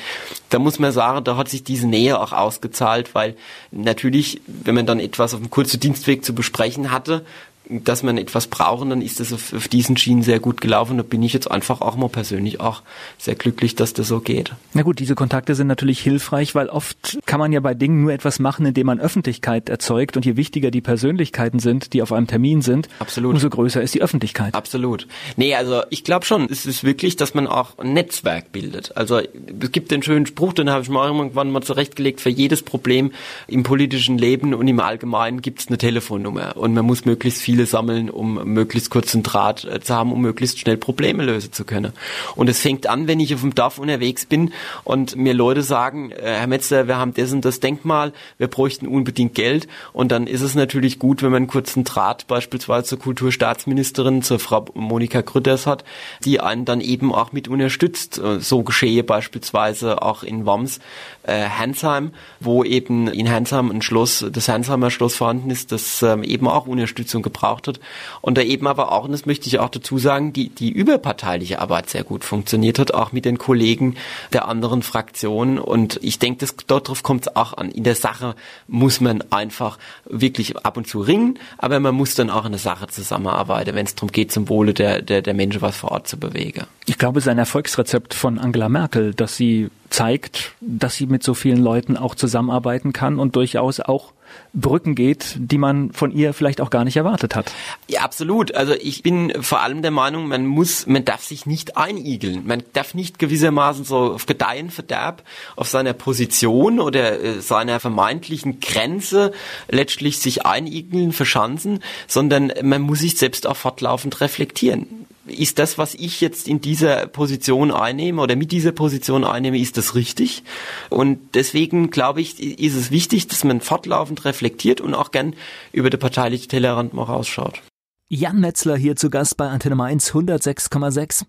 da 0.49 0.59
muss 0.59 0.79
man 0.79 0.93
sagen, 0.93 1.25
da 1.25 1.37
hat 1.37 1.51
sich 1.51 1.63
diese 1.63 1.87
Nähe 1.87 2.19
auch 2.19 2.33
ausgezahlt, 2.33 3.15
weil 3.15 3.37
natürlich, 3.71 4.41
wenn 4.47 4.75
man 4.75 4.87
dann 4.87 5.01
etwas 5.01 5.35
auf 5.35 5.41
dem 5.41 5.51
kurzen 5.51 5.79
Dienstweg 5.79 6.25
zu 6.25 6.35
besprechen 6.35 6.91
hatte, 6.91 7.25
dass 7.71 8.03
man 8.03 8.19
etwas 8.19 8.49
brauchen, 8.49 8.91
dann 8.91 9.01
ist 9.01 9.21
das 9.21 9.33
auf, 9.33 9.53
auf, 9.53 9.69
diesen 9.69 9.97
Schienen 9.97 10.23
sehr 10.23 10.41
gut 10.41 10.61
gelaufen. 10.61 10.97
Da 10.97 11.03
bin 11.03 11.23
ich 11.23 11.33
jetzt 11.33 11.51
einfach 11.51 11.81
auch 11.81 11.97
mal 11.97 12.09
persönlich 12.09 12.61
auch 12.61 12.83
sehr 13.19 13.37
glücklich, 13.37 13.77
dass 13.77 13.93
das 13.93 14.09
so 14.09 14.21
geht. 14.21 14.53
Na 14.75 14.83
gut, 14.83 14.99
diese 14.99 15.15
Kontakte 15.15 15.55
sind 15.55 15.69
natürlich 15.69 16.01
hilfreich, 16.01 16.55
weil 16.55 16.69
oft 16.69 17.19
kann 17.27 17.39
man 17.39 17.53
ja 17.53 17.61
bei 17.61 17.75
Dingen 17.75 18.03
nur 18.03 18.13
etwas 18.13 18.41
machen, 18.41 18.67
indem 18.67 18.87
man 18.87 19.01
Öffentlichkeit 19.01 19.69
erzeugt. 19.69 20.17
Und 20.17 20.27
je 20.27 20.37
wichtiger 20.37 20.71
die 20.71 20.81
Persönlichkeiten 20.81 21.61
sind, 21.61 21.93
die 21.93 22.03
auf 22.03 22.13
einem 22.13 22.27
Termin 22.27 22.63
sind, 22.63 22.89
Absolut. 22.99 23.35
umso 23.35 23.49
größer 23.49 23.81
ist 23.81 23.95
die 23.95 24.03
Öffentlichkeit. 24.03 24.55
Absolut. 24.55 25.07
Nee, 25.37 25.55
also 25.55 25.83
ich 25.91 26.05
glaube 26.05 26.27
schon, 26.27 26.49
es 26.51 26.67
ist 26.67 26.83
wirklich, 26.85 27.17
dass 27.17 27.35
man 27.35 27.47
auch 27.47 27.79
ein 27.79 27.93
Netzwerk 27.93 28.53
bildet. 28.53 28.97
Also 28.97 29.19
es 29.19 29.73
gibt 29.73 29.91
den 29.91 30.03
schönen 30.03 30.27
Spruch, 30.27 30.53
den 30.53 30.71
habe 30.71 30.83
ich 30.83 30.89
mal 30.89 31.07
irgendwann 31.09 31.51
mal 31.51 31.63
zurechtgelegt, 31.63 32.21
für 32.21 32.31
jedes 32.31 32.63
Problem 32.63 33.13
im 33.47 33.63
politischen 33.63 34.19
Leben 34.19 34.55
und 34.55 34.67
im 34.67 34.81
Allgemeinen 34.81 35.41
gibt 35.41 35.61
es 35.61 35.69
eine 35.69 35.79
Telefonnummer. 35.79 36.57
Und 36.57 36.75
man 36.75 36.85
muss 36.85 37.05
möglichst 37.05 37.43
viele 37.43 37.60
sammeln, 37.67 38.11
um 38.11 38.53
möglichst 38.53 38.91
kurzen 38.91 39.23
Draht 39.23 39.65
äh, 39.65 39.81
zu 39.81 39.95
haben, 39.95 40.13
um 40.13 40.21
möglichst 40.21 40.59
schnell 40.59 40.77
Probleme 40.77 41.25
lösen 41.25 41.53
zu 41.53 41.65
können. 41.65 41.93
Und 42.37 42.49
es 42.49 42.61
fängt 42.61 42.87
an, 42.87 43.09
wenn 43.09 43.21
ich 43.21 43.35
auf 43.35 43.41
dem 43.41 43.55
Dorf 43.55 43.79
unterwegs 43.79 44.27
bin 44.27 44.53
und 44.85 45.17
mir 45.17 45.35
Leute 45.35 45.63
sagen, 45.63 46.11
äh, 46.11 46.23
Herr 46.23 46.47
Metzler, 46.47 46.89
wir 46.89 46.97
haben 46.97 47.15
das 47.15 47.33
und 47.33 47.45
das 47.45 47.61
Denkmal, 47.61 48.13
wir 48.39 48.49
bräuchten 48.49 48.87
unbedingt 48.87 49.35
Geld. 49.35 49.69
Und 49.93 50.13
dann 50.13 50.27
ist 50.27 50.41
es 50.41 50.55
natürlich 50.55 50.99
gut, 50.99 51.23
wenn 51.23 51.31
man 51.31 51.43
einen 51.43 51.47
kurzen 51.47 51.85
Draht 51.85 52.27
beispielsweise 52.27 52.87
zur 52.89 52.99
Kulturstaatsministerin, 52.99 54.23
zur 54.23 54.39
Frau 54.39 54.67
Monika 54.75 55.21
Grütters 55.21 55.67
hat, 55.67 55.85
die 56.25 56.41
einen 56.41 56.65
dann 56.65 56.81
eben 56.81 57.15
auch 57.15 57.33
mit 57.33 57.49
unterstützt. 57.49 58.19
Äh, 58.19 58.41
so 58.41 58.63
geschehe 58.63 59.05
beispielsweise 59.05 60.03
auch 60.03 60.23
in 60.23 60.47
Worms, 60.47 60.81
äh, 61.23 61.49
Hansheim, 61.49 62.13
wo 62.41 62.65
eben 62.65 63.09
in 63.09 63.31
Hansheim 63.31 63.71
ein 63.71 63.83
Schloss, 63.83 64.25
das 64.31 64.49
Hansheimer 64.49 64.91
Schloss 64.91 65.17
vorhanden 65.17 65.51
ist, 65.51 65.73
das 65.73 66.03
ähm, 66.03 66.23
eben 66.23 66.49
auch 66.49 66.67
Unterstützung 66.67 67.23
gebraucht 67.23 67.69
hat. 67.69 67.81
Und 68.21 68.39
da 68.39 68.43
eben 68.43 68.67
aber 68.67 68.93
auch, 68.93 69.05
und 69.05 69.13
das 69.13 69.27
möchte 69.27 69.49
ich 69.49 69.59
auch 69.59 69.69
dazu 69.69 69.99
sagen, 69.99 70.33
die, 70.33 70.49
die 70.49 70.71
überparteiliche 70.71 71.61
Arbeit 71.61 71.91
sehr 71.91 72.05
gut 72.05 72.25
funktioniert 72.25 72.79
hat, 72.79 72.95
auch 72.95 73.13
mit 73.13 73.25
den 73.25 73.39
Kollegen 73.39 73.97
der 74.33 74.49
anderen 74.49 74.83
Fraktionen. 74.83 75.59
Und 75.59 75.99
ich 76.03 76.19
denke, 76.19 76.47
darauf 76.67 77.03
kommt 77.03 77.27
es 77.27 77.37
auch 77.37 77.57
an. 77.57 77.71
In 77.71 77.85
der 77.85 77.95
Sache 77.95 78.35
muss 78.67 79.01
man 79.01 79.23
einfach 79.31 79.79
wirklich 80.07 80.57
ab 80.59 80.77
und 80.77 80.87
zu 80.87 81.01
ringen, 81.01 81.39
aber 81.59 81.81
man 81.81 81.95
muss 81.95 82.15
dann 82.15 82.31
auch 82.31 82.45
in 82.45 82.53
der 82.53 82.59
Sache 82.59 82.87
zusammenarbeiten, 82.89 83.75
wenn 83.75 83.87
es 83.87 83.95
darum 83.95 84.11
geht, 84.11 84.33
zum 84.33 84.49
Wohle 84.49 84.75
der, 84.75 85.03
der, 85.03 85.23
der 85.23 85.35
Menschen 85.35 85.63
was 85.63 85.77
vor 85.77 85.93
Ort 85.93 86.09
zu 86.09 86.19
bewegen. 86.19 86.65
Ich 86.87 86.99
glaube, 86.99 87.19
es 87.19 87.27
ist 87.27 87.29
ein 87.29 87.39
Erfolgsrezept 87.39 88.15
von 88.15 88.39
Angela 88.39 88.69
Merkel, 88.69 89.15
dass 89.15 89.37
sie 89.37 89.71
zeigt, 89.91 90.53
dass 90.61 90.95
sie 90.95 91.07
mit 91.07 91.23
so 91.23 91.35
vielen 91.35 91.63
Leuten 91.63 91.97
auch 91.97 92.15
zusammenarbeiten 92.15 92.93
kann 92.93 93.19
und 93.19 93.37
durchaus 93.37 93.81
auch 93.81 94.13
Brücken 94.53 94.95
geht, 94.95 95.37
die 95.39 95.59
man 95.59 95.93
von 95.93 96.13
ihr 96.13 96.35
vielleicht 96.35 96.61
auch 96.61 96.71
gar 96.71 96.85
nicht 96.85 96.97
erwartet 96.97 97.35
hat. 97.35 97.53
Ja, 97.89 98.03
absolut. 98.03 98.55
Also 98.55 98.75
ich 98.75 99.03
bin 99.03 99.33
vor 99.43 99.61
allem 99.61 99.83
der 99.83 99.91
Meinung, 99.91 100.29
man 100.29 100.47
muss, 100.47 100.87
man 100.87 101.05
darf 101.05 101.25
sich 101.25 101.47
nicht 101.47 101.77
einigeln. 101.77 102.47
Man 102.47 102.63
darf 102.73 102.95
nicht 102.95 103.19
gewissermaßen 103.19 103.85
so 103.85 103.97
auf 104.15 104.27
Gedeihen 104.27 104.71
Verderb 104.71 105.23
auf 105.57 105.69
seiner 105.69 105.93
Position 105.93 106.81
oder 106.81 107.21
äh, 107.21 107.41
seiner 107.41 107.81
vermeintlichen 107.81 108.61
Grenze 108.61 109.33
letztlich 109.69 110.19
sich 110.19 110.47
einigeln, 110.47 111.13
verschanzen, 111.13 111.81
sondern 112.07 112.53
man 112.63 112.83
muss 112.83 113.01
sich 113.01 113.19
selbst 113.19 113.47
auch 113.47 113.57
fortlaufend 113.57 114.21
reflektieren 114.21 115.07
ist 115.31 115.59
das, 115.59 115.79
was 115.79 115.95
ich 115.95 116.21
jetzt 116.21 116.49
in 116.49 116.61
dieser 116.61 117.07
Position 117.07 117.71
einnehme 117.71 118.23
oder 118.23 118.37
mit 118.37 118.53
dieser 118.53 118.73
Position 118.73 119.25
einnehme, 119.25 119.59
ist 119.59 119.77
das 119.77 119.95
richtig? 119.95 120.43
Und 120.89 121.19
deswegen 121.35 121.91
glaube 121.91 122.21
ich, 122.21 122.41
ist 122.61 122.75
es 122.75 122.91
wichtig, 122.91 123.29
dass 123.29 123.45
man 123.45 123.61
fortlaufend 123.61 124.25
reflektiert 124.25 124.81
und 124.81 124.95
auch 124.95 125.11
gern 125.11 125.35
über 125.73 125.91
der 125.91 125.99
parteiliche 125.99 126.49
Tellerrand 126.49 126.95
mal 126.95 127.05
rausschaut. 127.05 127.63
Jan 128.09 128.41
Metzler 128.41 128.77
hier 128.77 128.97
zu 128.97 129.09
Gast 129.09 129.37
bei 129.37 129.49
Antenne 129.49 129.77
Mainz 129.77 130.11
106,6. 130.11 131.25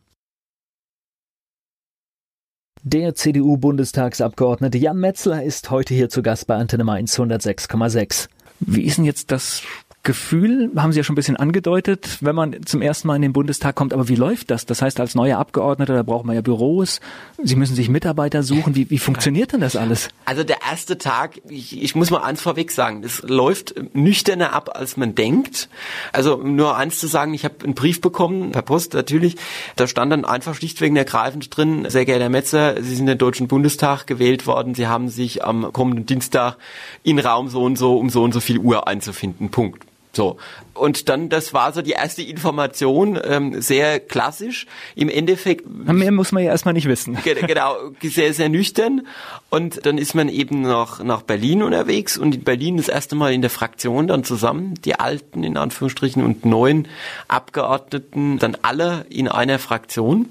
Der 2.84 3.14
CDU-Bundestagsabgeordnete 3.14 4.80
Jan 4.80 4.98
Metzler 4.98 5.44
ist 5.44 5.70
heute 5.70 5.94
hier 5.94 6.10
zu 6.10 6.24
Gast 6.24 6.48
bei 6.48 6.56
Antenne 6.56 6.84
Mainz 6.84 7.20
106,6. 7.20 8.28
Wie 8.60 8.82
ist 8.82 8.98
denn 8.98 9.06
jetzt 9.06 9.32
das 9.32 9.62
Gefühl, 10.04 10.72
haben 10.76 10.92
Sie 10.92 10.98
ja 10.98 11.04
schon 11.04 11.14
ein 11.14 11.16
bisschen 11.16 11.38
angedeutet, 11.38 12.18
wenn 12.22 12.36
man 12.36 12.66
zum 12.66 12.82
ersten 12.82 13.08
Mal 13.08 13.18
in 13.18 13.22
den 13.22 13.34
Bundestag 13.34 13.76
kommt. 13.76 13.94
Aber 13.94 14.08
wie 14.08 14.16
läuft 14.16 14.50
das? 14.50 14.66
Das 14.66 14.82
heißt, 14.82 15.00
als 15.00 15.14
neuer 15.14 15.38
Abgeordneter, 15.38 15.94
da 15.94 16.02
braucht 16.02 16.26
man 16.26 16.36
ja 16.36 16.42
Büros. 16.42 17.02
Sie 17.44 17.56
müssen 17.56 17.76
sich 17.76 17.88
Mitarbeiter 17.88 18.42
suchen. 18.42 18.76
Wie, 18.76 18.90
wie 18.90 18.98
funktioniert 18.98 19.54
denn 19.54 19.62
das 19.62 19.76
alles? 19.76 20.10
Also 20.26 20.44
der 20.44 20.58
erste 20.68 20.98
Tag, 20.98 21.40
ich, 21.48 21.80
ich 21.80 21.94
muss 21.94 22.10
mal 22.10 22.24
eins 22.24 22.42
vorweg 22.42 22.72
sagen, 22.72 23.04
es 23.04 23.22
läuft 23.22 23.76
nüchterner 23.94 24.54
ab, 24.54 24.72
als 24.74 24.98
man 24.98 25.14
denkt. 25.14 25.70
Also 26.14 26.38
nur 26.38 26.76
eins 26.76 26.98
zu 27.00 27.06
sagen, 27.06 27.36
ich 27.36 27.46
habe 27.46 27.64
einen 27.64 27.76
Brief 27.76 28.02
bekommen, 28.02 28.54
per 28.54 28.64
Post 28.64 28.96
natürlich. 28.96 29.36
Da 29.76 29.86
stand 29.86 30.12
dann 30.12 30.26
einfach 30.26 30.56
schlichtweg 30.56 30.96
ergreifend 30.96 31.56
drin, 31.56 31.86
sehr 31.90 32.06
geehrter 32.06 32.24
Herr 32.24 32.30
Metzer, 32.30 32.82
Sie 32.82 32.96
sind 32.96 33.02
in 33.02 33.06
den 33.06 33.18
Deutschen 33.20 33.48
Bundestag 33.48 34.08
gewählt 34.08 34.48
worden. 34.48 34.74
Sie 34.74 34.88
haben 34.88 35.10
sich 35.10 35.44
am 35.44 35.72
kommenden 35.72 36.08
Dienstag 36.08 36.58
in 37.04 37.20
Raum 37.20 37.50
so 37.50 37.64
und 37.64 37.78
so 37.78 37.98
um 37.98 38.10
so 38.10 38.24
und 38.24 38.34
so 38.34 38.40
viel 38.40 38.58
Uhr 38.58 38.88
einzufinden. 38.88 39.52
Punkt. 39.52 39.91
So. 40.14 40.38
Und 40.74 41.10
dann, 41.10 41.30
das 41.30 41.54
war 41.54 41.74
so 41.74 41.82
die 41.82 41.92
erste 41.92 42.22
Information, 42.22 43.20
ähm, 43.24 43.62
sehr 43.62 44.00
klassisch. 44.00 44.68
Im 44.96 45.10
Endeffekt. 45.10 45.66
Mehr 45.68 46.12
muss 46.12 46.32
man 46.32 46.44
ja 46.44 46.52
erstmal 46.52 46.74
nicht 46.74 46.88
wissen. 46.88 47.18
Genau, 47.24 47.76
sehr, 48.02 48.34
sehr 48.34 48.50
nüchtern. 48.50 49.08
Und 49.50 49.86
dann 49.86 49.98
ist 49.98 50.16
man 50.16 50.28
eben 50.30 50.62
nach, 50.62 51.04
nach 51.04 51.22
Berlin 51.22 51.64
unterwegs 51.64 52.18
und 52.18 52.36
in 52.36 52.44
Berlin 52.44 52.78
das 52.78 52.88
erste 52.88 53.16
Mal 53.16 53.34
in 53.34 53.42
der 53.42 53.50
Fraktion 53.50 54.08
dann 54.08 54.24
zusammen, 54.24 54.76
die 54.86 54.96
alten 54.96 55.44
in 55.44 55.58
Anführungsstrichen 55.58 56.24
und 56.24 56.46
neuen 56.46 56.88
Abgeordneten, 57.28 58.40
dann 58.40 58.58
alle 58.62 59.06
in 59.10 59.28
einer 59.28 59.60
Fraktion. 59.60 60.30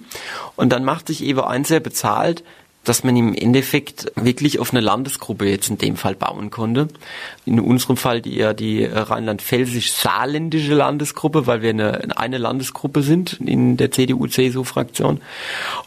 Und 0.57 0.71
dann 0.73 0.85
macht 0.85 1.09
sich 1.09 1.23
eben 1.23 1.41
eins 1.41 1.69
sehr 1.69 1.81
bezahlt, 1.81 2.43
dass 2.85 3.05
man 3.05 3.15
im 3.15 3.35
Endeffekt 3.35 4.11
wirklich 4.17 4.59
auf 4.59 4.71
eine 4.73 4.81
Landesgruppe 4.81 5.47
jetzt 5.47 5.69
in 5.69 5.77
dem 5.77 5.97
Fall 5.97 6.15
bauen 6.15 6.51
konnte. 6.51 6.89
In 7.45 7.61
unserem 7.61 7.99
Fall 7.99 8.23
die 8.23 8.37
ja 8.37 8.55
die 8.55 8.85
rheinland-pfälzisch-saarländische 8.85 10.73
Landesgruppe, 10.73 11.47
weil 11.47 11.61
wir 11.61 11.71
eine, 11.71 12.17
eine 12.17 12.39
Landesgruppe 12.39 13.03
sind 13.03 13.35
in 13.35 13.77
der 13.77 13.91
CDU-CSU-Fraktion. 13.91 15.21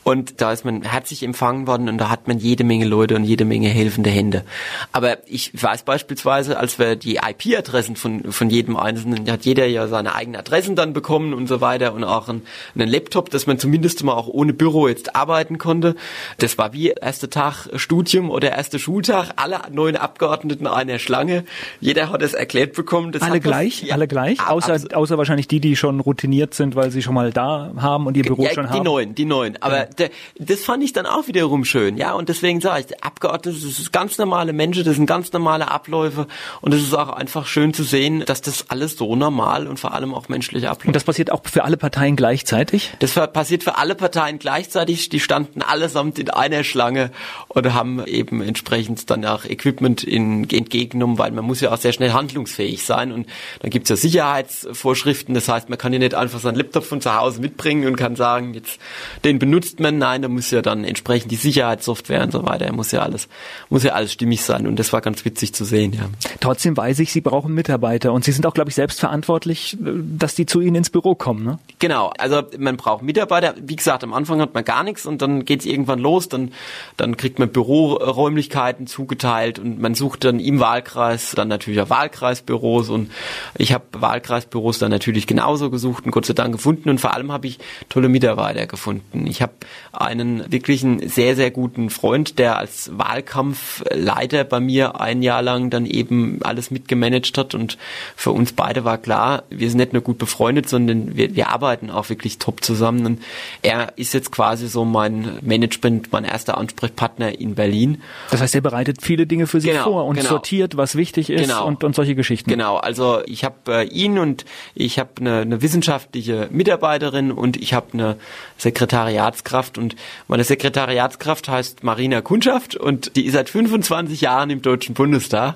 Und 0.03 0.39
da 0.41 0.51
ist 0.51 0.65
man 0.65 0.83
herzlich 0.83 1.23
empfangen 1.23 1.65
worden 1.65 1.89
und 1.89 1.97
da 1.97 2.09
hat 2.09 2.27
man 2.27 2.37
jede 2.37 2.63
Menge 2.63 2.85
Leute 2.85 3.15
und 3.15 3.23
jede 3.23 3.45
Menge 3.45 3.69
helfende 3.69 4.11
Hände. 4.11 4.43
Aber 4.91 5.17
ich 5.27 5.51
weiß 5.59 5.83
beispielsweise, 5.83 6.59
als 6.59 6.77
wir 6.77 6.95
die 6.95 7.15
IP-Adressen 7.15 7.95
von, 7.95 8.31
von 8.31 8.51
jedem 8.51 8.77
Einzelnen, 8.77 9.29
hat 9.31 9.45
jeder 9.45 9.65
ja 9.65 9.87
seine 9.87 10.13
eigenen 10.13 10.39
Adressen 10.39 10.75
dann 10.75 10.93
bekommen 10.93 11.33
und 11.33 11.47
so 11.47 11.59
weiter 11.59 11.93
und 11.93 12.03
auch 12.03 12.29
einen, 12.29 12.43
einen 12.75 12.87
Laptop, 12.87 13.31
dass 13.31 13.47
man 13.47 13.57
zumindest 13.57 14.03
mal 14.03 14.13
auch 14.13 14.27
ohne 14.27 14.53
Büro 14.53 14.87
jetzt 14.87 15.15
arbeiten 15.15 15.57
konnte. 15.57 15.95
Das 16.37 16.59
war 16.59 16.71
wie 16.73 16.82
wie 16.83 16.89
erster 16.89 17.29
Tag 17.29 17.69
Studium 17.75 18.29
oder 18.29 18.51
erster 18.51 18.77
Schultag, 18.77 19.31
alle 19.37 19.61
neuen 19.71 19.95
Abgeordneten 19.95 20.67
einer 20.67 20.99
Schlange. 20.99 21.45
Jeder 21.79 22.09
hat 22.09 22.21
es 22.21 22.33
erklärt 22.33 22.73
bekommen. 22.73 23.13
Das 23.13 23.21
alle 23.21 23.39
gleich, 23.39 23.79
das, 23.79 23.89
ja, 23.89 23.95
alle 23.95 24.07
gleich, 24.07 24.45
außer, 24.45 24.77
außer 24.93 25.17
wahrscheinlich 25.17 25.47
die, 25.47 25.61
die 25.61 25.77
schon 25.77 26.01
routiniert 26.01 26.53
sind, 26.53 26.75
weil 26.75 26.91
sie 26.91 27.01
schon 27.01 27.13
mal 27.13 27.31
da 27.31 27.71
haben 27.77 28.05
und 28.05 28.17
ihr 28.17 28.23
Büro 28.23 28.43
ja, 28.43 28.53
schon 28.53 28.65
die 28.65 28.69
haben. 28.69 28.79
Die 28.79 28.83
neuen, 28.83 29.15
die 29.15 29.25
neuen. 29.25 29.61
Aber 29.61 29.77
ja. 29.77 29.85
der, 29.85 30.09
das 30.37 30.65
fand 30.65 30.83
ich 30.83 30.91
dann 30.91 31.05
auch 31.05 31.27
wiederum 31.27 31.63
schön, 31.63 31.95
ja. 31.95 32.13
Und 32.13 32.27
deswegen 32.27 32.59
sage 32.59 32.85
ich, 32.87 33.03
Abgeordnete, 33.03 33.57
das 33.57 33.77
sind 33.77 33.93
ganz 33.93 34.17
normale 34.17 34.51
Menschen, 34.51 34.83
das 34.83 34.95
sind 34.95 35.05
ganz 35.05 35.31
normale 35.31 35.71
Abläufe 35.71 36.27
und 36.59 36.73
es 36.73 36.81
ist 36.81 36.93
auch 36.93 37.09
einfach 37.09 37.45
schön 37.45 37.73
zu 37.73 37.83
sehen, 37.83 38.23
dass 38.25 38.41
das 38.41 38.69
alles 38.69 38.97
so 38.97 39.15
normal 39.15 39.67
und 39.67 39.79
vor 39.79 39.93
allem 39.93 40.13
auch 40.13 40.27
menschlich 40.27 40.67
abläuft. 40.67 40.87
Und 40.87 40.95
das 40.95 41.05
passiert 41.05 41.31
auch 41.31 41.41
für 41.45 41.63
alle 41.63 41.77
Parteien 41.77 42.17
gleichzeitig? 42.17 42.91
Das 42.99 43.13
passiert 43.13 43.63
für 43.63 43.77
alle 43.77 43.95
Parteien 43.95 44.37
gleichzeitig. 44.37 45.07
Die 45.07 45.21
standen 45.21 45.61
allesamt 45.61 46.19
in 46.19 46.29
einer 46.29 46.65
Warteschlange 46.73 47.11
und 47.47 47.73
haben 47.73 48.05
eben 48.05 48.41
entsprechend 48.41 49.09
dann 49.09 49.25
auch 49.25 49.45
Equipment 49.45 50.03
in, 50.03 50.49
entgegengenommen, 50.49 51.17
weil 51.17 51.31
man 51.31 51.45
muss 51.45 51.61
ja 51.61 51.71
auch 51.71 51.77
sehr 51.77 51.93
schnell 51.93 52.13
handlungsfähig 52.13 52.83
sein. 52.83 53.11
Und 53.11 53.27
dann 53.61 53.69
gibt's 53.69 53.89
ja 53.89 53.95
Sicherheitsvorschriften, 53.95 55.33
das 55.33 55.47
heißt, 55.47 55.69
man 55.69 55.77
kann 55.77 55.93
ja 55.93 55.99
nicht 55.99 56.15
einfach 56.15 56.39
seinen 56.39 56.55
Laptop 56.55 56.83
von 56.83 57.01
zu 57.01 57.15
Hause 57.15 57.41
mitbringen 57.41 57.87
und 57.87 57.95
kann 57.95 58.15
sagen, 58.15 58.53
jetzt 58.53 58.79
den 59.23 59.39
benutzt 59.39 59.79
man, 59.79 59.97
nein, 59.97 60.21
da 60.21 60.27
muss 60.27 60.51
ja 60.51 60.61
dann 60.61 60.83
entsprechend 60.83 61.31
die 61.31 61.35
Sicherheitssoftware 61.35 62.23
und 62.23 62.31
so 62.31 62.45
weiter, 62.45 62.71
muss 62.73 62.91
ja 62.91 63.01
alles, 63.01 63.27
muss 63.69 63.83
ja 63.83 63.93
alles 63.93 64.13
stimmig 64.13 64.41
sein. 64.41 64.67
Und 64.67 64.77
das 64.77 64.93
war 64.93 65.01
ganz 65.01 65.23
witzig 65.25 65.53
zu 65.53 65.65
sehen, 65.65 65.93
ja. 65.93 66.09
Trotzdem 66.39 66.75
weiß 66.75 66.99
ich, 66.99 67.11
Sie 67.11 67.21
brauchen 67.21 67.53
Mitarbeiter. 67.53 68.13
Und 68.13 68.25
Sie 68.25 68.31
sind 68.31 68.45
auch, 68.45 68.53
glaube 68.53 68.69
ich, 68.69 68.75
selbst 68.75 68.99
verantwortlich, 68.99 69.77
dass 69.79 70.35
die 70.35 70.45
zu 70.45 70.61
Ihnen 70.61 70.75
ins 70.75 70.89
Büro 70.89 71.15
kommen, 71.15 71.43
ne? 71.43 71.59
Genau, 71.79 72.11
also 72.17 72.41
man 72.57 72.77
braucht 72.77 73.03
Mitarbeiter, 73.03 73.55
wie 73.61 73.75
gesagt, 73.75 74.03
am 74.03 74.13
Anfang 74.13 74.41
hat 74.41 74.53
man 74.53 74.63
gar 74.63 74.83
nichts 74.83 75.05
und 75.05 75.21
dann 75.21 75.45
geht's 75.45 75.65
irgendwann 75.65 75.99
los, 75.99 76.29
dann, 76.29 76.51
dann 76.97 77.17
kriegt 77.17 77.39
man 77.39 77.49
Büroräumlichkeiten 77.49 78.87
zugeteilt 78.87 79.59
und 79.59 79.79
man 79.79 79.95
sucht 79.95 80.23
dann 80.23 80.39
im 80.39 80.59
Wahlkreis 80.59 81.31
dann 81.35 81.47
natürlich 81.47 81.81
auch 81.81 81.89
Wahlkreisbüros. 81.89 82.89
Und 82.89 83.11
ich 83.57 83.73
habe 83.73 83.85
Wahlkreisbüros 83.93 84.79
dann 84.79 84.91
natürlich 84.91 85.27
genauso 85.27 85.69
gesucht 85.69 86.05
und 86.05 86.11
Gott 86.11 86.25
sei 86.25 86.33
Dank 86.33 86.53
gefunden. 86.53 86.89
Und 86.89 86.99
vor 86.99 87.13
allem 87.13 87.31
habe 87.31 87.47
ich 87.47 87.59
tolle 87.89 88.09
Mitarbeiter 88.09 88.67
gefunden. 88.67 89.25
Ich 89.27 89.41
habe 89.41 89.53
einen 89.91 90.51
wirklichen 90.51 91.07
sehr, 91.07 91.35
sehr 91.35 91.51
guten 91.51 91.89
Freund, 91.89 92.39
der 92.39 92.57
als 92.57 92.91
Wahlkampfleiter 92.97 94.43
bei 94.43 94.59
mir 94.59 94.99
ein 94.99 95.21
Jahr 95.21 95.41
lang 95.41 95.69
dann 95.69 95.85
eben 95.85 96.39
alles 96.43 96.71
mitgemanagt 96.71 97.37
hat. 97.37 97.55
Und 97.55 97.77
für 98.15 98.31
uns 98.31 98.53
beide 98.53 98.83
war 98.83 98.97
klar, 98.97 99.43
wir 99.49 99.69
sind 99.69 99.77
nicht 99.79 99.93
nur 99.93 100.01
gut 100.01 100.17
befreundet, 100.17 100.69
sondern 100.69 101.15
wir, 101.15 101.35
wir 101.35 101.49
arbeiten 101.49 101.89
auch 101.89 102.09
wirklich 102.09 102.37
top 102.37 102.63
zusammen. 102.63 103.05
Und 103.05 103.21
er 103.61 103.93
ist 103.97 104.13
jetzt 104.13 104.31
quasi 104.31 104.67
so 104.67 104.85
mein 104.85 105.39
Management, 105.41 106.11
mein 106.11 106.23
erster 106.23 106.52
Ansprechpartner 106.57 107.39
in 107.39 107.55
Berlin. 107.55 108.01
Das 108.31 108.41
heißt, 108.41 108.55
er 108.55 108.61
bereitet 108.61 109.01
viele 109.01 109.27
Dinge 109.27 109.47
für 109.47 109.61
Sie 109.61 109.69
genau, 109.69 109.83
vor 109.83 110.05
und 110.05 110.17
genau. 110.17 110.29
sortiert, 110.29 110.77
was 110.77 110.95
wichtig 110.95 111.29
ist 111.29 111.41
genau. 111.41 111.65
und, 111.65 111.83
und 111.83 111.95
solche 111.95 112.15
Geschichten. 112.15 112.49
Genau, 112.49 112.77
also 112.77 113.21
ich 113.25 113.43
habe 113.43 113.55
äh, 113.67 113.87
ihn 113.87 114.19
und 114.19 114.45
ich 114.75 114.99
habe 114.99 115.09
eine, 115.19 115.41
eine 115.41 115.61
wissenschaftliche 115.61 116.47
Mitarbeiterin 116.51 117.31
und 117.31 117.57
ich 117.57 117.73
habe 117.73 117.87
eine 117.93 118.17
Sekretariatskraft 118.57 119.77
und 119.77 119.95
meine 120.27 120.43
Sekretariatskraft 120.43 121.47
heißt 121.49 121.83
Marina 121.83 122.21
Kundschaft 122.21 122.75
und 122.75 123.15
die 123.15 123.25
ist 123.25 123.33
seit 123.33 123.49
25 123.49 124.21
Jahren 124.21 124.49
im 124.49 124.61
Deutschen 124.61 124.95
Bundestag 124.95 125.55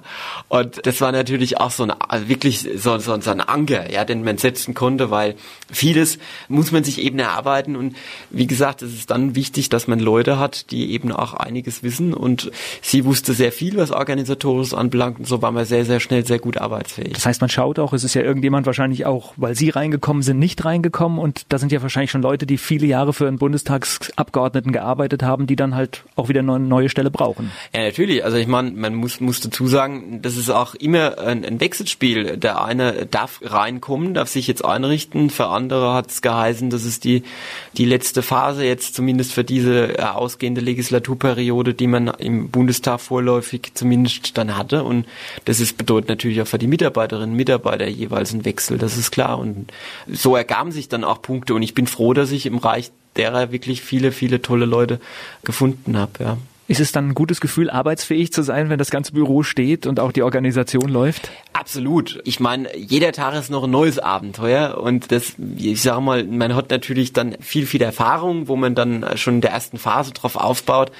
und 0.50 0.86
das 0.86 1.02
war 1.02 1.12
natürlich 1.12 1.60
auch 1.60 1.72
so 1.72 1.84
ein 1.84 1.92
also 1.92 2.28
wirklich 2.30 2.68
so, 2.78 2.98
so, 2.98 3.20
so 3.20 3.32
ein 3.32 3.42
Anker, 3.42 3.92
ja, 3.92 4.06
den 4.06 4.24
man 4.24 4.38
setzen 4.38 4.74
konnte, 4.74 5.12
weil 5.12 5.36
vieles 5.72 6.20
muss 6.48 6.72
man 6.72 6.84
sich 6.84 7.02
eben 7.02 7.20
erarbeiten 7.20 7.76
und 7.76 7.96
wie 8.30 8.48
gesagt, 8.48 8.82
es 8.82 8.94
ist 8.94 9.12
dann 9.12 9.36
wichtig, 9.36 9.70
dass 9.70 9.88
man 9.88 10.00
Leute 10.00 10.40
hat, 10.40 10.72
die 10.72 10.87
eben 10.92 11.12
auch 11.12 11.34
einiges 11.34 11.84
wissen 11.84 12.14
und 12.14 12.52
sie 12.82 13.06
wusste 13.06 13.34
sehr 13.34 13.52
viel, 13.52 13.78
was 13.78 13.92
organisatorisches 13.92 14.74
anbelangt 14.74 15.20
und 15.20 15.28
so 15.28 15.42
war 15.42 15.52
man 15.52 15.66
sehr, 15.66 15.86
sehr 15.86 16.00
schnell 16.00 16.26
sehr 16.26 16.40
gut 16.40 16.58
arbeitsfähig. 16.58 17.14
Das 17.14 17.26
heißt, 17.26 17.42
man 17.42 17.50
schaut 17.50 17.80
auch, 17.80 17.94
es 17.94 18.04
ist 18.04 18.14
ja 18.14 18.22
irgendjemand 18.22 18.66
wahrscheinlich 18.66 19.06
auch, 19.06 19.34
weil 19.38 19.56
sie 19.56 19.70
reingekommen 19.70 20.24
sind, 20.24 20.40
nicht 20.40 20.64
reingekommen 20.66 21.20
und 21.20 21.46
da 21.50 21.58
sind 21.58 21.72
ja 21.72 21.82
wahrscheinlich 21.82 22.12
schon 22.12 22.22
Leute, 22.22 22.46
die 22.46 22.58
viele 22.58 22.88
Jahre 22.88 23.14
für 23.14 23.28
einen 23.28 23.38
Bundestagsabgeordneten 23.38 24.72
gearbeitet 24.72 25.24
haben, 25.24 25.48
die 25.48 25.56
dann 25.56 25.76
halt 25.76 26.04
auch 26.16 26.30
wieder 26.30 26.40
eine 26.40 26.60
neue 26.60 26.90
Stelle 26.90 27.12
brauchen. 27.12 27.52
Ja, 27.74 27.84
natürlich. 27.84 28.24
Also 28.24 28.38
ich 28.38 28.48
meine, 28.48 28.72
man 28.72 28.96
muss, 28.96 29.20
muss 29.20 29.40
dazu 29.40 29.68
sagen, 29.68 30.22
das 30.22 30.38
ist 30.38 30.50
auch 30.50 30.76
immer 30.76 31.18
ein, 31.20 31.46
ein 31.46 31.60
Wechselspiel. 31.60 32.38
Der 32.38 32.64
eine 32.64 33.06
darf 33.06 33.40
reinkommen, 33.44 34.14
darf 34.14 34.30
sich 34.30 34.48
jetzt 34.48 34.64
einrichten, 34.64 35.30
für 35.30 35.48
andere 35.48 35.94
hat 35.94 36.12
es 36.12 36.22
geheißen, 36.22 36.70
dass 36.70 36.84
es 36.84 37.00
die, 37.00 37.24
die 37.78 37.86
letzte 37.86 38.22
Phase 38.22 38.64
jetzt 38.66 38.96
zumindest 38.96 39.34
für 39.34 39.44
diese 39.44 39.98
äh, 39.98 40.04
ausgehende 40.04 40.62
Legislaturperiode, 40.78 41.74
die 41.74 41.88
man 41.88 42.08
im 42.08 42.50
Bundestag 42.50 43.00
vorläufig 43.00 43.72
zumindest 43.74 44.38
dann 44.38 44.56
hatte. 44.56 44.84
Und 44.84 45.08
das 45.46 45.60
ist, 45.60 45.78
bedeutet 45.78 46.10
natürlich 46.10 46.40
auch 46.42 46.48
für 46.48 46.60
die 46.60 46.68
Mitarbeiterinnen 46.68 47.32
und 47.32 47.36
Mitarbeiter 47.36 47.88
jeweils 47.88 48.32
ein 48.32 48.46
Wechsel, 48.46 48.78
das 48.78 48.96
ist 48.96 49.10
klar. 49.10 49.40
Und 49.40 49.72
so 50.08 50.36
ergaben 50.36 50.72
sich 50.72 50.88
dann 50.88 51.04
auch 51.04 51.22
Punkte. 51.22 51.56
Und 51.56 51.64
ich 51.64 51.74
bin 51.74 51.88
froh, 51.88 52.14
dass 52.14 52.32
ich 52.32 52.46
im 52.46 52.60
Reich 52.60 52.92
derer 53.16 53.52
wirklich 53.52 53.82
viele, 53.82 54.12
viele 54.12 54.42
tolle 54.44 54.66
Leute 54.66 55.00
gefunden 55.44 55.98
habe, 55.98 56.12
ja. 56.20 56.38
Ist 56.68 56.82
es 56.82 56.92
dann 56.92 57.10
ein 57.10 57.14
gutes 57.14 57.40
Gefühl, 57.40 57.70
arbeitsfähig 57.70 58.34
zu 58.34 58.44
sein, 58.44 58.70
wenn 58.70 58.78
das 58.78 58.92
ganze 58.92 59.14
Büro 59.14 59.42
steht 59.42 59.88
und 59.88 60.02
auch 60.02 60.12
die 60.12 60.24
Organisation 60.24 60.90
läuft? 60.90 61.32
Absolut. 61.54 62.20
Ich 62.26 62.42
meine, 62.42 62.76
jeder 62.76 63.14
Tag 63.14 63.36
ist 63.36 63.50
noch 63.50 63.64
ein 63.64 63.72
neues 63.72 64.00
Abenteuer 64.00 64.78
und 64.78 65.12
das, 65.12 65.36
ich 65.58 65.82
sage 65.82 66.02
mal, 66.02 66.26
man 66.26 66.56
hat 66.56 66.70
natürlich 66.70 67.14
dann 67.14 67.38
viel, 67.40 67.66
viel 67.66 67.82
Erfahrung, 67.82 68.50
wo 68.50 68.58
man 68.58 68.76
dann 68.76 69.06
schon 69.16 69.36
in 69.36 69.42
der 69.42 69.52
ersten 69.52 69.78
Phase 69.78 70.12
drauf 70.12 70.36
aufbaut. 70.36 70.92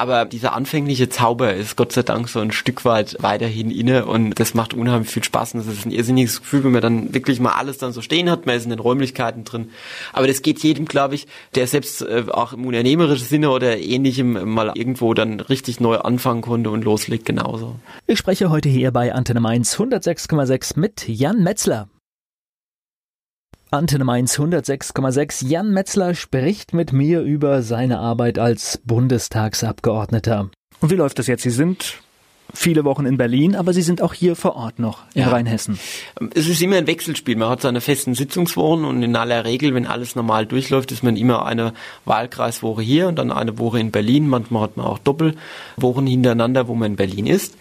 Aber 0.00 0.24
dieser 0.24 0.54
anfängliche 0.54 1.10
Zauber 1.10 1.52
ist 1.52 1.76
Gott 1.76 1.92
sei 1.92 2.02
Dank 2.02 2.30
so 2.30 2.40
ein 2.40 2.52
Stück 2.52 2.86
weit 2.86 3.18
weiterhin 3.20 3.70
inne 3.70 4.06
und 4.06 4.40
das 4.40 4.54
macht 4.54 4.72
unheimlich 4.72 5.10
viel 5.10 5.22
Spaß 5.22 5.52
und 5.52 5.60
das 5.60 5.74
ist 5.74 5.84
ein 5.84 5.90
irrsinniges 5.90 6.40
Gefühl, 6.40 6.64
wenn 6.64 6.72
man 6.72 6.80
dann 6.80 7.12
wirklich 7.12 7.38
mal 7.38 7.52
alles 7.52 7.76
dann 7.76 7.92
so 7.92 8.00
stehen 8.00 8.30
hat, 8.30 8.46
man 8.46 8.56
ist 8.56 8.64
in 8.64 8.70
den 8.70 8.78
Räumlichkeiten 8.78 9.44
drin. 9.44 9.68
Aber 10.14 10.26
das 10.26 10.40
geht 10.40 10.60
jedem, 10.60 10.86
glaube 10.86 11.16
ich, 11.16 11.26
der 11.54 11.66
selbst 11.66 12.00
äh, 12.00 12.24
auch 12.30 12.54
im 12.54 12.64
unternehmerischen 12.64 13.26
Sinne 13.26 13.50
oder 13.50 13.76
ähnlichem 13.76 14.54
mal 14.54 14.72
irgendwo 14.74 15.12
dann 15.12 15.38
richtig 15.38 15.80
neu 15.80 15.98
anfangen 15.98 16.40
konnte 16.40 16.70
und 16.70 16.82
loslegt 16.82 17.26
genauso. 17.26 17.76
Ich 18.06 18.18
spreche 18.18 18.48
heute 18.48 18.70
hier 18.70 18.92
bei 18.92 19.12
Antenne 19.12 19.40
Mainz 19.40 19.78
106,6 19.78 20.80
mit 20.80 21.08
Jan 21.08 21.42
Metzler. 21.42 21.88
Antenne 23.72 24.02
Mainz 24.02 24.36
106,6. 24.36 25.46
Jan 25.46 25.70
Metzler 25.70 26.16
spricht 26.16 26.74
mit 26.74 26.92
mir 26.92 27.20
über 27.20 27.62
seine 27.62 28.00
Arbeit 28.00 28.36
als 28.36 28.80
Bundestagsabgeordneter. 28.84 30.50
Und 30.80 30.90
wie 30.90 30.96
läuft 30.96 31.20
das 31.20 31.28
jetzt? 31.28 31.44
Sie 31.44 31.50
sind 31.50 32.00
viele 32.52 32.84
Wochen 32.84 33.06
in 33.06 33.16
Berlin, 33.16 33.54
aber 33.54 33.72
Sie 33.72 33.82
sind 33.82 34.02
auch 34.02 34.12
hier 34.12 34.34
vor 34.34 34.56
Ort 34.56 34.80
noch 34.80 35.04
in 35.14 35.22
ja. 35.22 35.28
Rheinhessen. 35.28 35.78
Es 36.34 36.48
ist 36.48 36.60
immer 36.60 36.78
ein 36.78 36.88
Wechselspiel. 36.88 37.36
Man 37.36 37.48
hat 37.48 37.62
seine 37.62 37.80
festen 37.80 38.16
Sitzungswochen 38.16 38.84
und 38.84 39.04
in 39.04 39.14
aller 39.14 39.44
Regel, 39.44 39.72
wenn 39.72 39.86
alles 39.86 40.16
normal 40.16 40.46
durchläuft, 40.46 40.90
ist 40.90 41.04
man 41.04 41.16
immer 41.16 41.46
eine 41.46 41.72
Wahlkreiswoche 42.06 42.82
hier 42.82 43.06
und 43.06 43.20
dann 43.20 43.30
eine 43.30 43.56
Woche 43.60 43.78
in 43.78 43.92
Berlin. 43.92 44.28
Manchmal 44.28 44.62
hat 44.62 44.76
man 44.76 44.86
auch 44.86 44.98
Doppelwochen 44.98 46.08
hintereinander, 46.08 46.66
wo 46.66 46.74
man 46.74 46.90
in 46.90 46.96
Berlin 46.96 47.28
ist. 47.28 47.54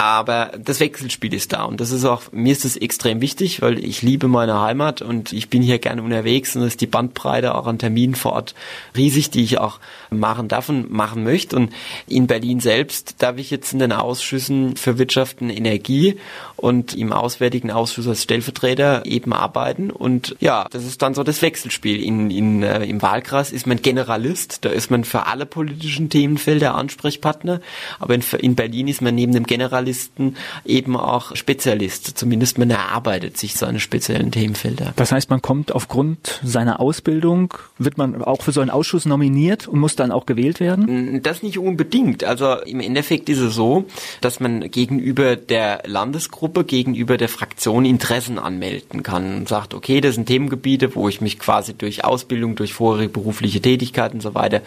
Aber 0.00 0.52
das 0.58 0.80
Wechselspiel 0.80 1.34
ist 1.34 1.52
da 1.52 1.64
und 1.64 1.78
das 1.78 1.90
ist 1.90 2.06
auch, 2.06 2.32
mir 2.32 2.52
ist 2.52 2.64
das 2.64 2.78
extrem 2.78 3.20
wichtig, 3.20 3.60
weil 3.60 3.78
ich 3.84 4.00
liebe 4.00 4.28
meine 4.28 4.58
Heimat 4.58 5.02
und 5.02 5.34
ich 5.34 5.50
bin 5.50 5.60
hier 5.60 5.78
gerne 5.78 6.02
unterwegs 6.02 6.56
und 6.56 6.62
es 6.62 6.68
ist 6.68 6.80
die 6.80 6.86
Bandbreite 6.86 7.54
auch 7.54 7.66
an 7.66 7.78
Terminen 7.78 8.14
vor 8.14 8.32
Ort 8.32 8.54
riesig, 8.96 9.28
die 9.28 9.44
ich 9.44 9.58
auch 9.58 9.78
machen 10.08 10.48
darf 10.48 10.70
und 10.70 10.90
machen 10.90 11.22
möchte. 11.22 11.54
Und 11.54 11.74
in 12.06 12.26
Berlin 12.26 12.60
selbst 12.60 13.16
darf 13.18 13.36
ich 13.36 13.50
jetzt 13.50 13.74
in 13.74 13.78
den 13.78 13.92
Ausschüssen 13.92 14.74
für 14.76 14.96
Wirtschaft 14.96 15.42
und 15.42 15.50
Energie 15.50 16.16
und 16.60 16.94
im 16.94 17.12
Auswärtigen 17.12 17.70
Ausschuss 17.70 18.06
als 18.08 18.22
Stellvertreter 18.22 19.06
eben 19.06 19.32
arbeiten. 19.32 19.90
Und 19.90 20.36
ja, 20.40 20.66
das 20.70 20.84
ist 20.84 21.02
dann 21.02 21.14
so 21.14 21.22
das 21.22 21.42
Wechselspiel. 21.42 22.02
In, 22.02 22.30
in, 22.30 22.62
äh, 22.62 22.84
Im 22.84 23.02
Wahlkreis 23.02 23.52
ist 23.52 23.66
man 23.66 23.80
Generalist, 23.80 24.64
da 24.64 24.70
ist 24.70 24.90
man 24.90 25.04
für 25.04 25.26
alle 25.26 25.46
politischen 25.46 26.10
Themenfelder 26.10 26.74
Ansprechpartner. 26.74 27.60
Aber 27.98 28.14
in, 28.14 28.22
in 28.38 28.54
Berlin 28.54 28.88
ist 28.88 29.00
man 29.02 29.14
neben 29.14 29.32
dem 29.32 29.44
Generalist 29.44 29.60
Generalisten 29.70 30.36
eben 30.64 30.96
auch 30.96 31.36
Spezialist. 31.36 32.18
Zumindest 32.18 32.58
man 32.58 32.70
erarbeitet 32.70 33.36
sich 33.36 33.54
seine 33.54 33.78
speziellen 33.78 34.32
Themenfelder. 34.32 34.92
Das 34.96 35.12
heißt, 35.12 35.30
man 35.30 35.42
kommt 35.42 35.72
aufgrund 35.72 36.40
seiner 36.42 36.80
Ausbildung, 36.80 37.54
wird 37.78 37.98
man 37.98 38.22
auch 38.22 38.42
für 38.42 38.52
so 38.52 38.60
einen 38.60 38.70
Ausschuss 38.70 39.06
nominiert 39.06 39.68
und 39.68 39.78
muss 39.78 39.96
dann 39.96 40.10
auch 40.10 40.26
gewählt 40.26 40.58
werden? 40.58 41.22
Das 41.22 41.42
nicht 41.42 41.58
unbedingt. 41.58 42.24
Also 42.24 42.54
im 42.54 42.80
Endeffekt 42.80 43.28
ist 43.28 43.38
es 43.38 43.54
so, 43.54 43.84
dass 44.20 44.40
man 44.40 44.70
gegenüber 44.70 45.36
der 45.36 45.82
Landesgruppe, 45.86 46.49
gegenüber 46.52 47.16
der 47.16 47.28
Fraktion 47.28 47.84
Interessen 47.84 48.38
anmelden 48.38 49.02
kann 49.02 49.36
und 49.36 49.48
sagt, 49.48 49.74
okay, 49.74 50.00
das 50.00 50.14
sind 50.14 50.26
Themengebiete, 50.26 50.94
wo 50.94 51.08
ich 51.08 51.20
mich 51.20 51.38
quasi 51.38 51.74
durch 51.74 52.04
Ausbildung, 52.04 52.56
durch 52.56 52.74
vorherige 52.74 53.10
berufliche 53.10 53.60
Tätigkeiten 53.60 54.16
und 54.16 54.20
so 54.20 54.34
weiter 54.34 54.62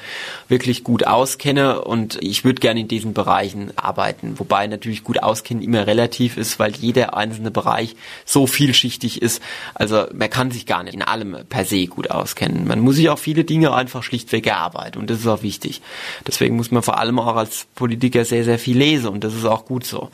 wirklich 0.48 0.84
gut 0.84 1.06
auskenne 1.06 1.82
und 1.82 2.18
ich 2.22 2.44
würde 2.44 2.60
gerne 2.60 2.82
in 2.82 2.88
diesen 2.88 3.14
Bereichen 3.14 3.72
arbeiten. 3.76 4.40
Wobei 4.40 4.68
natürlich 4.68 5.04
gut 5.04 5.22
auskennen 5.22 5.64
immer 5.64 5.88
relativ 5.88 6.38
ist, 6.38 6.60
weil 6.60 6.76
jeder 6.76 7.16
einzelne 7.16 7.52
Bereich 7.52 7.96
so 8.26 8.48
vielschichtig 8.48 9.22
ist. 9.22 9.42
Also 9.74 10.06
man 10.14 10.30
kann 10.30 10.52
sich 10.52 10.66
gar 10.66 10.84
nicht 10.84 10.94
in 10.94 11.02
allem 11.02 11.38
per 11.50 11.66
se 11.66 11.88
gut 11.88 12.10
auskennen. 12.10 12.68
Man 12.68 12.80
muss 12.80 12.96
sich 12.96 13.10
auch 13.10 13.20
viele 13.20 13.44
Dinge 13.44 13.74
einfach 13.74 14.04
schlichtweg 14.04 14.48
erarbeiten 14.48 15.00
und 15.00 15.10
das 15.10 15.20
ist 15.20 15.28
auch 15.28 15.44
wichtig. 15.44 15.82
Deswegen 16.28 16.56
muss 16.56 16.72
man 16.72 16.84
vor 16.84 17.00
allem 17.00 17.20
auch 17.20 17.36
als 17.36 17.68
Politiker 17.76 18.26
sehr, 18.26 18.44
sehr 18.44 18.60
viel 18.60 18.78
lesen 18.78 19.08
und 19.10 19.24
das 19.24 19.34
ist 19.34 19.46
auch 19.46 19.66
gut 19.66 19.86
so. 19.86 20.10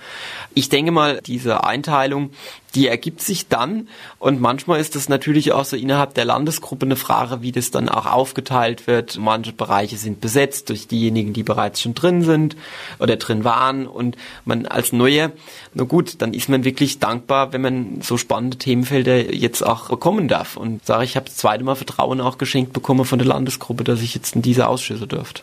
Ich 0.53 0.69
denke 0.69 0.91
mal, 0.91 1.21
diese 1.25 1.58
Einteilung 1.63 2.31
die 2.75 2.87
ergibt 2.87 3.21
sich 3.21 3.47
dann 3.47 3.87
und 4.19 4.39
manchmal 4.39 4.79
ist 4.79 4.95
das 4.95 5.09
natürlich 5.09 5.51
auch 5.51 5.65
so 5.65 5.75
innerhalb 5.75 6.13
der 6.13 6.25
Landesgruppe 6.25 6.85
eine 6.85 6.95
Frage, 6.95 7.41
wie 7.41 7.51
das 7.51 7.71
dann 7.71 7.89
auch 7.89 8.05
aufgeteilt 8.05 8.87
wird. 8.87 9.17
Manche 9.17 9.53
Bereiche 9.53 9.97
sind 9.97 10.21
besetzt 10.21 10.69
durch 10.69 10.87
diejenigen, 10.87 11.33
die 11.33 11.43
bereits 11.43 11.81
schon 11.81 11.95
drin 11.95 12.21
sind 12.21 12.55
oder 12.99 13.15
drin 13.15 13.43
waren 13.43 13.87
und 13.87 14.17
man 14.45 14.65
als 14.65 14.93
Neue, 14.93 15.31
na 15.73 15.83
gut, 15.83 16.21
dann 16.21 16.33
ist 16.33 16.49
man 16.49 16.63
wirklich 16.63 16.99
dankbar, 16.99 17.53
wenn 17.53 17.61
man 17.61 18.01
so 18.01 18.17
spannende 18.17 18.57
Themenfelder 18.57 19.33
jetzt 19.33 19.63
auch 19.65 19.89
bekommen 19.89 20.27
darf 20.27 20.57
und 20.57 20.85
sage, 20.85 21.03
ich 21.03 21.15
habe 21.15 21.25
das 21.25 21.37
zweite 21.37 21.63
Mal 21.63 21.75
Vertrauen 21.75 22.21
auch 22.21 22.37
geschenkt 22.37 22.73
bekommen 22.73 23.05
von 23.05 23.19
der 23.19 23.27
Landesgruppe, 23.27 23.83
dass 23.83 24.01
ich 24.01 24.13
jetzt 24.13 24.35
in 24.35 24.41
diese 24.41 24.67
Ausschüsse 24.67 25.07
dürfte. 25.07 25.41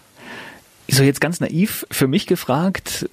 So 0.89 1.03
jetzt 1.03 1.21
ganz 1.21 1.41
naiv 1.41 1.85
für 1.91 2.07
mich 2.07 2.27
gefragt, 2.27 3.09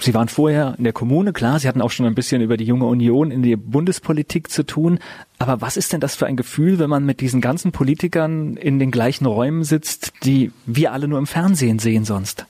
Sie 0.00 0.14
waren 0.14 0.28
vorher 0.28 0.76
in 0.78 0.84
der 0.84 0.92
Kommune, 0.92 1.32
klar, 1.32 1.58
Sie 1.58 1.66
hatten 1.66 1.82
auch 1.82 1.90
schon 1.90 2.06
ein 2.06 2.14
bisschen 2.14 2.42
über 2.42 2.56
die 2.56 2.64
junge 2.64 2.86
Union 2.86 3.32
in 3.32 3.42
die 3.42 3.56
Bundespolitik 3.56 4.50
zu 4.50 4.64
tun, 4.64 5.00
aber 5.38 5.60
was 5.60 5.76
ist 5.76 5.92
denn 5.92 6.00
das 6.00 6.14
für 6.14 6.26
ein 6.26 6.36
Gefühl, 6.36 6.78
wenn 6.78 6.90
man 6.90 7.04
mit 7.04 7.20
diesen 7.20 7.40
ganzen 7.40 7.72
Politikern 7.72 8.56
in 8.56 8.78
den 8.78 8.90
gleichen 8.90 9.26
Räumen 9.26 9.64
sitzt, 9.64 10.12
die 10.22 10.52
wir 10.64 10.92
alle 10.92 11.08
nur 11.08 11.18
im 11.18 11.26
Fernsehen 11.26 11.80
sehen 11.80 12.04
sonst? 12.04 12.46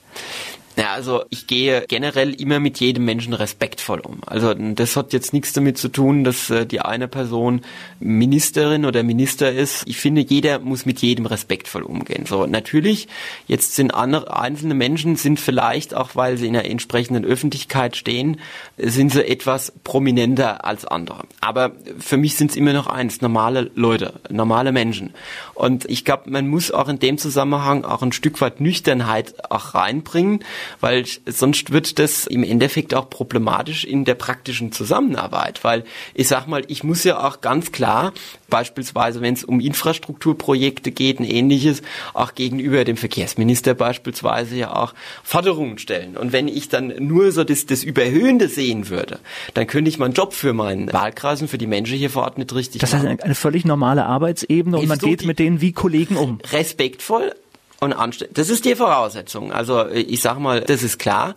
Ja, 0.78 0.92
also 0.92 1.24
ich 1.28 1.48
gehe 1.48 1.84
generell 1.88 2.40
immer 2.40 2.60
mit 2.60 2.78
jedem 2.78 3.04
Menschen 3.04 3.34
respektvoll 3.34 3.98
um. 3.98 4.20
Also 4.24 4.54
das 4.54 4.94
hat 4.94 5.12
jetzt 5.12 5.32
nichts 5.32 5.52
damit 5.52 5.76
zu 5.76 5.88
tun, 5.88 6.22
dass 6.22 6.50
äh, 6.50 6.66
die 6.66 6.80
eine 6.80 7.08
Person 7.08 7.62
Ministerin 7.98 8.84
oder 8.84 9.02
Minister 9.02 9.50
ist. 9.50 9.82
Ich 9.88 9.96
finde, 9.96 10.20
jeder 10.20 10.60
muss 10.60 10.86
mit 10.86 11.00
jedem 11.00 11.26
respektvoll 11.26 11.82
umgehen. 11.82 12.26
So 12.26 12.46
natürlich, 12.46 13.08
jetzt 13.48 13.74
sind 13.74 13.92
andere 13.92 14.38
einzelne 14.38 14.74
Menschen 14.74 15.16
sind 15.16 15.40
vielleicht 15.40 15.94
auch, 15.94 16.14
weil 16.14 16.38
sie 16.38 16.46
in 16.46 16.52
der 16.52 16.70
entsprechenden 16.70 17.24
Öffentlichkeit 17.24 17.96
stehen, 17.96 18.40
sind 18.76 19.10
sie 19.10 19.26
etwas 19.26 19.72
prominenter 19.82 20.64
als 20.64 20.84
andere. 20.84 21.24
Aber 21.40 21.72
für 21.98 22.18
mich 22.18 22.36
sind 22.36 22.52
es 22.52 22.56
immer 22.56 22.72
noch 22.72 22.86
eins, 22.86 23.20
normale 23.20 23.72
Leute, 23.74 24.20
normale 24.30 24.70
Menschen. 24.70 25.12
Und 25.54 25.86
ich 25.86 26.04
glaube, 26.04 26.30
man 26.30 26.46
muss 26.46 26.70
auch 26.70 26.86
in 26.86 27.00
dem 27.00 27.18
Zusammenhang 27.18 27.84
auch 27.84 28.02
ein 28.02 28.12
Stück 28.12 28.40
weit 28.40 28.60
Nüchternheit 28.60 29.50
auch 29.50 29.74
reinbringen 29.74 30.44
weil 30.80 31.04
sonst 31.26 31.72
wird 31.72 31.98
das 31.98 32.26
im 32.26 32.42
Endeffekt 32.42 32.94
auch 32.94 33.10
problematisch 33.10 33.84
in 33.84 34.04
der 34.04 34.14
praktischen 34.14 34.72
Zusammenarbeit, 34.72 35.64
weil 35.64 35.84
ich 36.14 36.28
sag 36.28 36.46
mal, 36.46 36.62
ich 36.68 36.84
muss 36.84 37.04
ja 37.04 37.26
auch 37.26 37.40
ganz 37.40 37.72
klar 37.72 38.12
beispielsweise, 38.50 39.20
wenn 39.20 39.34
es 39.34 39.44
um 39.44 39.60
Infrastrukturprojekte 39.60 40.90
geht 40.90 41.20
und 41.20 41.26
ähnliches, 41.26 41.82
auch 42.14 42.34
gegenüber 42.34 42.84
dem 42.84 42.96
Verkehrsminister 42.96 43.74
beispielsweise 43.74 44.56
ja 44.56 44.74
auch 44.74 44.94
Forderungen 45.22 45.78
stellen. 45.78 46.16
Und 46.16 46.32
wenn 46.32 46.48
ich 46.48 46.68
dann 46.68 46.94
nur 46.98 47.32
so 47.32 47.44
das, 47.44 47.66
das 47.66 47.84
Überhöhende 47.84 48.48
sehen 48.48 48.88
würde, 48.88 49.18
dann 49.54 49.66
könnte 49.66 49.88
ich 49.88 49.98
meinen 49.98 50.14
Job 50.14 50.32
für 50.32 50.52
meinen 50.52 50.92
Wahlkreis 50.92 51.42
und 51.42 51.48
für 51.48 51.58
die 51.58 51.66
Menschen 51.66 51.98
hier 51.98 52.10
vor 52.10 52.22
Ort 52.22 52.38
nicht 52.38 52.54
richtig 52.54 52.80
das 52.80 52.94
heißt, 52.94 53.04
machen. 53.04 53.20
eine 53.20 53.34
völlig 53.34 53.64
normale 53.64 54.06
Arbeitsebene 54.06 54.78
und 54.78 54.88
man 54.88 54.98
so 54.98 55.06
geht 55.06 55.24
mit 55.24 55.38
denen 55.38 55.60
wie 55.60 55.72
Kollegen 55.72 56.16
um. 56.16 56.40
Respektvoll, 56.52 57.34
und 57.80 57.92
anständig. 57.92 58.34
Das 58.34 58.50
ist 58.50 58.64
die 58.64 58.74
Voraussetzung. 58.74 59.52
Also 59.52 59.86
ich 59.88 60.20
sage 60.20 60.40
mal, 60.40 60.60
das 60.60 60.82
ist 60.82 60.98
klar. 60.98 61.34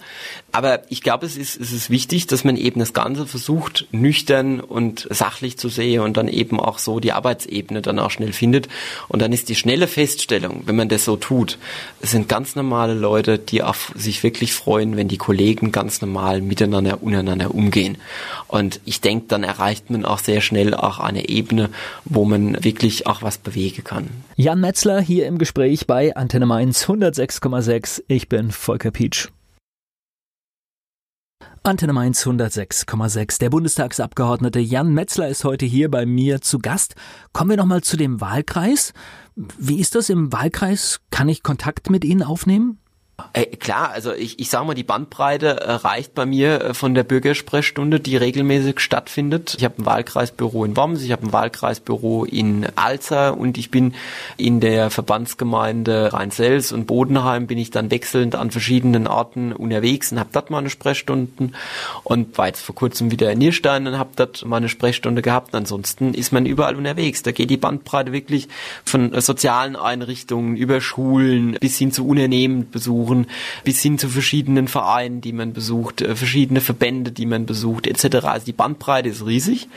Aber 0.51 0.81
ich 0.89 1.01
glaube, 1.01 1.25
es 1.25 1.37
ist, 1.37 1.59
es 1.59 1.71
ist 1.71 1.89
wichtig, 1.89 2.27
dass 2.27 2.43
man 2.43 2.57
eben 2.57 2.79
das 2.79 2.93
Ganze 2.93 3.27
versucht, 3.27 3.87
nüchtern 3.91 4.59
und 4.59 5.07
sachlich 5.11 5.57
zu 5.57 5.69
sehen 5.69 6.01
und 6.01 6.17
dann 6.17 6.27
eben 6.27 6.59
auch 6.59 6.79
so 6.79 6.99
die 6.99 7.13
Arbeitsebene 7.13 7.81
dann 7.81 7.99
auch 7.99 8.11
schnell 8.11 8.33
findet. 8.33 8.67
Und 9.07 9.21
dann 9.21 9.31
ist 9.31 9.49
die 9.49 9.55
schnelle 9.55 9.87
Feststellung, 9.87 10.63
wenn 10.65 10.75
man 10.75 10.89
das 10.89 11.05
so 11.05 11.15
tut, 11.15 11.57
es 12.01 12.11
sind 12.11 12.27
ganz 12.27 12.55
normale 12.55 12.95
Leute, 12.95 13.37
die 13.37 13.61
auf 13.61 13.93
sich 13.95 14.23
wirklich 14.23 14.53
freuen, 14.53 14.97
wenn 14.97 15.07
die 15.07 15.17
Kollegen 15.17 15.71
ganz 15.71 16.01
normal 16.01 16.41
miteinander, 16.41 17.03
untereinander 17.03 17.53
umgehen. 17.53 17.97
Und 18.47 18.81
ich 18.83 18.99
denke, 18.99 19.27
dann 19.27 19.43
erreicht 19.43 19.89
man 19.89 20.05
auch 20.05 20.19
sehr 20.19 20.41
schnell 20.41 20.73
auch 20.73 20.99
eine 20.99 21.29
Ebene, 21.29 21.69
wo 22.03 22.25
man 22.25 22.61
wirklich 22.63 23.07
auch 23.07 23.21
was 23.21 23.37
bewegen 23.37 23.83
kann. 23.83 24.09
Jan 24.35 24.59
Metzler 24.59 24.99
hier 24.99 25.27
im 25.27 25.37
Gespräch 25.37 25.87
bei 25.87 26.15
Antenne 26.31 26.45
Mainz 26.45 26.85
106,6. 26.85 28.03
Ich 28.07 28.29
bin 28.29 28.51
Volker 28.51 28.91
Pietsch. 28.91 29.27
Antenne 31.61 31.91
Mainz 31.91 32.25
106,6. 32.25 33.39
Der 33.39 33.49
Bundestagsabgeordnete 33.49 34.61
Jan 34.61 34.93
Metzler 34.93 35.27
ist 35.27 35.43
heute 35.43 35.65
hier 35.65 35.91
bei 35.91 36.05
mir 36.05 36.39
zu 36.39 36.59
Gast. 36.59 36.95
Kommen 37.33 37.49
wir 37.49 37.57
nochmal 37.57 37.81
zu 37.81 37.97
dem 37.97 38.21
Wahlkreis. 38.21 38.93
Wie 39.35 39.81
ist 39.81 39.93
das 39.95 40.09
im 40.09 40.31
Wahlkreis? 40.31 41.01
Kann 41.11 41.27
ich 41.27 41.43
Kontakt 41.43 41.89
mit 41.89 42.05
Ihnen 42.05 42.23
aufnehmen? 42.23 42.80
Äh, 43.33 43.45
klar, 43.45 43.91
also 43.91 44.13
ich, 44.13 44.39
ich 44.39 44.49
sage 44.49 44.65
mal, 44.65 44.73
die 44.73 44.83
Bandbreite 44.83 45.61
äh, 45.61 45.71
reicht 45.71 46.13
bei 46.13 46.25
mir 46.25 46.61
äh, 46.61 46.73
von 46.73 46.93
der 46.93 47.03
Bürgersprechstunde, 47.03 47.99
die 47.99 48.17
regelmäßig 48.17 48.79
stattfindet. 48.79 49.55
Ich 49.57 49.63
habe 49.63 49.81
ein 49.81 49.85
Wahlkreisbüro 49.85 50.65
in 50.65 50.75
Worms, 50.77 51.03
ich 51.03 51.11
habe 51.11 51.25
ein 51.25 51.33
Wahlkreisbüro 51.33 52.25
in 52.25 52.67
Alzer 52.75 53.37
und 53.37 53.57
ich 53.57 53.71
bin 53.71 53.93
in 54.37 54.59
der 54.59 54.89
Verbandsgemeinde 54.89 56.13
Rheinselz 56.13 56.71
und 56.71 56.87
Bodenheim 56.87 57.47
bin 57.47 57.57
ich 57.57 57.71
dann 57.71 57.91
wechselnd 57.91 58.35
an 58.35 58.51
verschiedenen 58.51 59.07
Orten 59.07 59.51
unterwegs 59.53 60.11
und 60.11 60.19
habe 60.19 60.29
dort 60.31 60.49
meine 60.49 60.69
Sprechstunden 60.69 61.55
und 62.03 62.37
war 62.37 62.47
jetzt 62.47 62.61
vor 62.61 62.75
kurzem 62.75 63.11
wieder 63.11 63.31
in 63.31 63.39
Nierstein 63.39 63.87
und 63.87 63.97
habe 63.97 64.11
dort 64.15 64.45
meine 64.45 64.69
Sprechstunde 64.69 65.21
gehabt. 65.21 65.55
Ansonsten 65.55 66.13
ist 66.13 66.31
man 66.31 66.45
überall 66.45 66.75
unterwegs. 66.75 67.23
Da 67.23 67.31
geht 67.31 67.49
die 67.49 67.57
Bandbreite 67.57 68.11
wirklich 68.11 68.47
von 68.85 69.19
sozialen 69.21 69.75
Einrichtungen 69.75 70.55
über 70.55 70.81
Schulen 70.81 71.57
bis 71.59 71.77
hin 71.77 71.91
zu 71.91 72.07
Unternehmenbesuchen 72.07 72.81
besuchen, 72.81 73.10
bis 73.63 73.81
hin 73.81 73.97
zu 73.97 74.09
verschiedenen 74.09 74.67
Vereinen, 74.67 75.21
die 75.21 75.33
man 75.33 75.53
besucht, 75.53 76.01
äh, 76.01 76.15
verschiedene 76.15 76.61
Verbände, 76.61 77.11
die 77.11 77.25
man 77.25 77.45
besucht, 77.45 77.87
etc. 77.87 78.25
Also 78.25 78.45
die 78.45 78.53
Bandbreite 78.53 79.09
ist 79.09 79.25
riesig. 79.25 79.67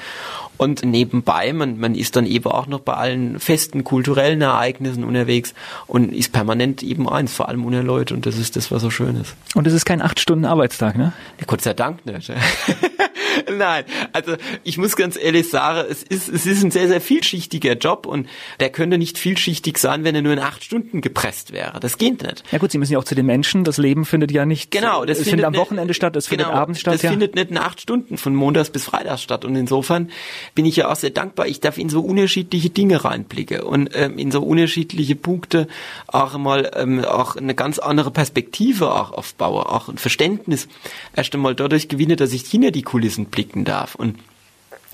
Und 0.57 0.85
nebenbei, 0.85 1.53
man, 1.53 1.78
man 1.78 1.95
ist 1.97 2.14
dann 2.14 2.26
eben 2.26 2.47
auch 2.47 2.68
noch 2.68 2.80
bei 2.80 2.95
allen 2.95 3.41
festen 3.41 3.82
kulturellen 3.82 4.41
Ereignissen 4.41 5.03
unterwegs 5.03 5.53
und 5.89 6.12
ist 6.12 6.32
permanent 6.32 6.82
eben 6.82 7.09
eins, 7.09 7.35
vor 7.35 7.49
allem 7.49 7.64
Leute. 7.68 8.14
Und 8.14 8.24
das 8.24 8.39
ist 8.39 8.55
das, 8.55 8.70
was 8.70 8.82
so 8.82 8.91
schön 8.91 9.16
ist. 9.20 9.35
Und 9.55 9.66
es 9.66 9.72
ist 9.72 9.85
kein 9.85 10.01
acht 10.01 10.20
Stunden 10.20 10.45
Arbeitstag, 10.45 10.97
ne? 10.97 11.12
Ja, 11.41 11.45
Gott 11.47 11.62
sei 11.62 11.74
Dank 11.74 12.07
nicht. 12.07 12.32
Nein, 13.53 13.84
also 14.12 14.34
ich 14.62 14.78
muss 14.78 14.97
ganz 14.97 15.16
ehrlich 15.16 15.49
sagen, 15.49 15.86
es 15.90 16.03
ist, 16.03 16.28
es 16.28 16.47
ist 16.47 16.62
ein 16.62 16.70
sehr, 16.70 16.88
sehr 16.88 17.01
vielschichtiger 17.01 17.74
Job 17.74 18.07
und 18.07 18.28
der 18.61 18.70
könnte 18.70 18.99
nicht 18.99 19.18
vielschichtig 19.18 19.78
sein, 19.78 20.05
wenn 20.05 20.14
er 20.14 20.22
nur 20.22 20.32
in 20.32 20.38
acht 20.38 20.64
Stunden 20.64 21.01
gepresst 21.01 21.53
wäre. 21.53 21.80
Das 21.80 21.99
geht 21.99 22.22
nicht. 22.22 22.42
Ja 22.51 22.59
gut, 22.59 22.72
Sie 22.72 22.78
müssen 22.78 22.92
ja 22.92 22.99
auch 22.99 23.05
zu 23.05 23.14
den 23.14 23.26
Menschen, 23.26 23.64
das 23.64 23.78
Leben 23.78 24.05
findet 24.05 24.32
ja 24.32 24.47
nicht, 24.47 24.70
genau, 24.70 25.05
das 25.05 25.18
es 25.18 25.28
findet, 25.28 25.47
am 25.47 25.57
Wochenende 25.57 25.95
statt, 25.95 26.16
es 26.16 26.28
genau, 26.28 26.45
findet 26.45 26.61
abends 26.61 26.80
statt. 26.80 26.95
Das 26.95 27.03
ja. 27.03 27.11
findet 27.11 27.34
nicht 27.34 27.51
in 27.51 27.59
acht 27.59 27.80
Stunden, 27.80 28.16
von 28.16 28.34
Montags 28.34 28.70
bis 28.70 28.84
Freitags 28.84 29.22
statt 29.22 29.45
und 29.45 29.57
insofern 29.57 30.11
bin 30.55 30.64
ich 30.64 30.76
ja 30.76 30.90
auch 30.90 30.97
sehr 30.97 31.11
dankbar, 31.11 31.47
ich 31.47 31.61
darf 31.61 31.78
in 31.78 31.88
so 31.88 32.01
unterschiedliche 32.01 32.70
Dinge 32.70 33.05
reinblicken 33.05 33.61
und 33.61 33.90
ähm, 33.95 34.18
in 34.18 34.30
so 34.30 34.42
unterschiedliche 34.42 35.16
Punkte 35.16 35.66
auch 36.07 36.36
mal 36.38 36.70
ähm, 36.74 37.05
auch 37.05 37.36
eine 37.36 37.55
ganz 37.55 37.78
andere 37.78 38.11
Perspektive 38.11 38.92
auch 38.92 39.12
aufbaue, 39.12 39.68
auch 39.68 39.88
ein 39.88 39.99
Verständnis 39.99 40.68
erst 41.14 41.34
einmal 41.34 41.55
dadurch 41.55 41.88
gewinne, 41.88 42.16
dass 42.16 42.32
ich 42.32 42.47
hinter 42.47 42.70
die 42.70 42.82
Kulissen 42.82 43.26
blicken 43.35 43.64
darf 43.64 43.95
und 43.97 44.18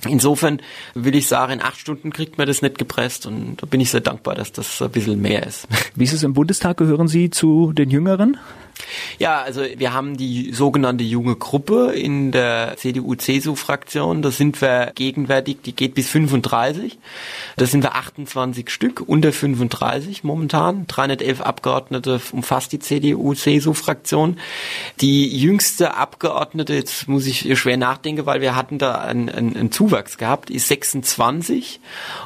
Insofern 0.08 0.62
will 0.94 1.14
ich 1.14 1.28
sagen, 1.28 1.52
in 1.52 1.60
acht 1.60 1.78
Stunden 1.78 2.10
kriegt 2.10 2.38
man 2.38 2.46
das 2.46 2.62
nicht 2.62 2.78
gepresst 2.78 3.26
und 3.26 3.56
da 3.56 3.66
bin 3.66 3.82
ich 3.82 3.90
sehr 3.90 4.00
dankbar, 4.00 4.34
dass 4.34 4.50
das 4.50 4.80
ein 4.80 4.90
bisschen 4.90 5.20
mehr 5.20 5.46
ist. 5.46 5.68
Wie 5.94 6.04
ist 6.04 6.14
es 6.14 6.22
im 6.22 6.32
Bundestag? 6.32 6.78
Gehören 6.78 7.06
Sie 7.06 7.28
zu 7.28 7.74
den 7.74 7.90
Jüngeren? 7.90 8.38
Ja, 9.18 9.42
also 9.42 9.62
wir 9.76 9.92
haben 9.92 10.16
die 10.16 10.52
sogenannte 10.52 11.04
junge 11.04 11.36
Gruppe 11.36 11.92
in 11.92 12.30
der 12.32 12.76
CDU-CSU-Fraktion. 12.76 14.22
Da 14.22 14.30
sind 14.30 14.60
wir 14.60 14.92
gegenwärtig, 14.94 15.58
die 15.64 15.74
geht 15.74 15.94
bis 15.94 16.08
35. 16.08 16.98
Da 17.56 17.66
sind 17.66 17.82
wir 17.82 17.94
28 17.94 18.70
Stück, 18.70 19.02
unter 19.06 19.32
35 19.32 20.24
momentan. 20.24 20.86
311 20.86 21.40
Abgeordnete 21.40 22.20
umfasst 22.32 22.72
die 22.72 22.78
CDU-CSU-Fraktion. 22.78 24.38
Die 25.00 25.36
jüngste 25.38 25.94
Abgeordnete, 25.94 26.74
jetzt 26.74 27.08
muss 27.08 27.26
ich 27.26 27.58
schwer 27.58 27.76
nachdenken, 27.76 28.26
weil 28.26 28.40
wir 28.40 28.56
hatten 28.56 28.78
da 28.78 28.94
einen, 28.94 29.28
einen, 29.28 29.56
einen 29.56 29.72
Zuwachs 29.72 30.18
gehabt, 30.18 30.50
ist 30.50 30.68
26. 30.68 31.80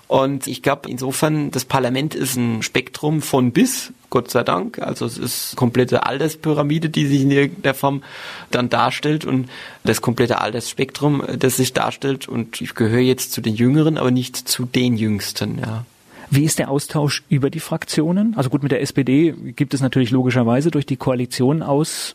Und 0.06 0.46
ich 0.46 0.62
glaube, 0.62 0.88
insofern, 0.88 1.50
das 1.50 1.64
Parlament 1.64 2.14
ist 2.14 2.36
ein 2.36 2.62
Spektrum 2.62 3.22
von 3.22 3.52
bis 3.52 3.92
Gott 4.14 4.30
sei 4.30 4.44
Dank. 4.44 4.78
Also 4.78 5.06
es 5.06 5.18
ist 5.18 5.56
komplette 5.56 6.06
Alterspyramide, 6.06 6.88
die 6.88 7.08
sich 7.08 7.22
in 7.22 7.32
irgendeiner 7.32 7.74
Form 7.74 8.04
dann 8.52 8.70
darstellt 8.70 9.24
und 9.24 9.48
das 9.82 10.02
komplette 10.02 10.40
Altersspektrum, 10.40 11.24
das 11.36 11.56
sich 11.56 11.72
darstellt. 11.72 12.28
Und 12.28 12.60
ich 12.60 12.76
gehöre 12.76 13.00
jetzt 13.00 13.32
zu 13.32 13.40
den 13.40 13.56
Jüngeren, 13.56 13.98
aber 13.98 14.12
nicht 14.12 14.36
zu 14.36 14.66
den 14.66 14.96
Jüngsten, 14.96 15.58
ja. 15.58 15.84
Wie 16.30 16.44
ist 16.44 16.58
der 16.58 16.70
Austausch 16.70 17.24
über 17.28 17.50
die 17.50 17.60
Fraktionen? 17.60 18.34
Also 18.36 18.50
gut, 18.50 18.62
mit 18.62 18.72
der 18.72 18.80
SPD 18.80 19.32
gibt 19.32 19.74
es 19.74 19.80
natürlich 19.80 20.10
logischerweise 20.10 20.70
durch 20.70 20.86
die 20.86 20.96
Koalition 20.96 21.62
aus 21.62 22.14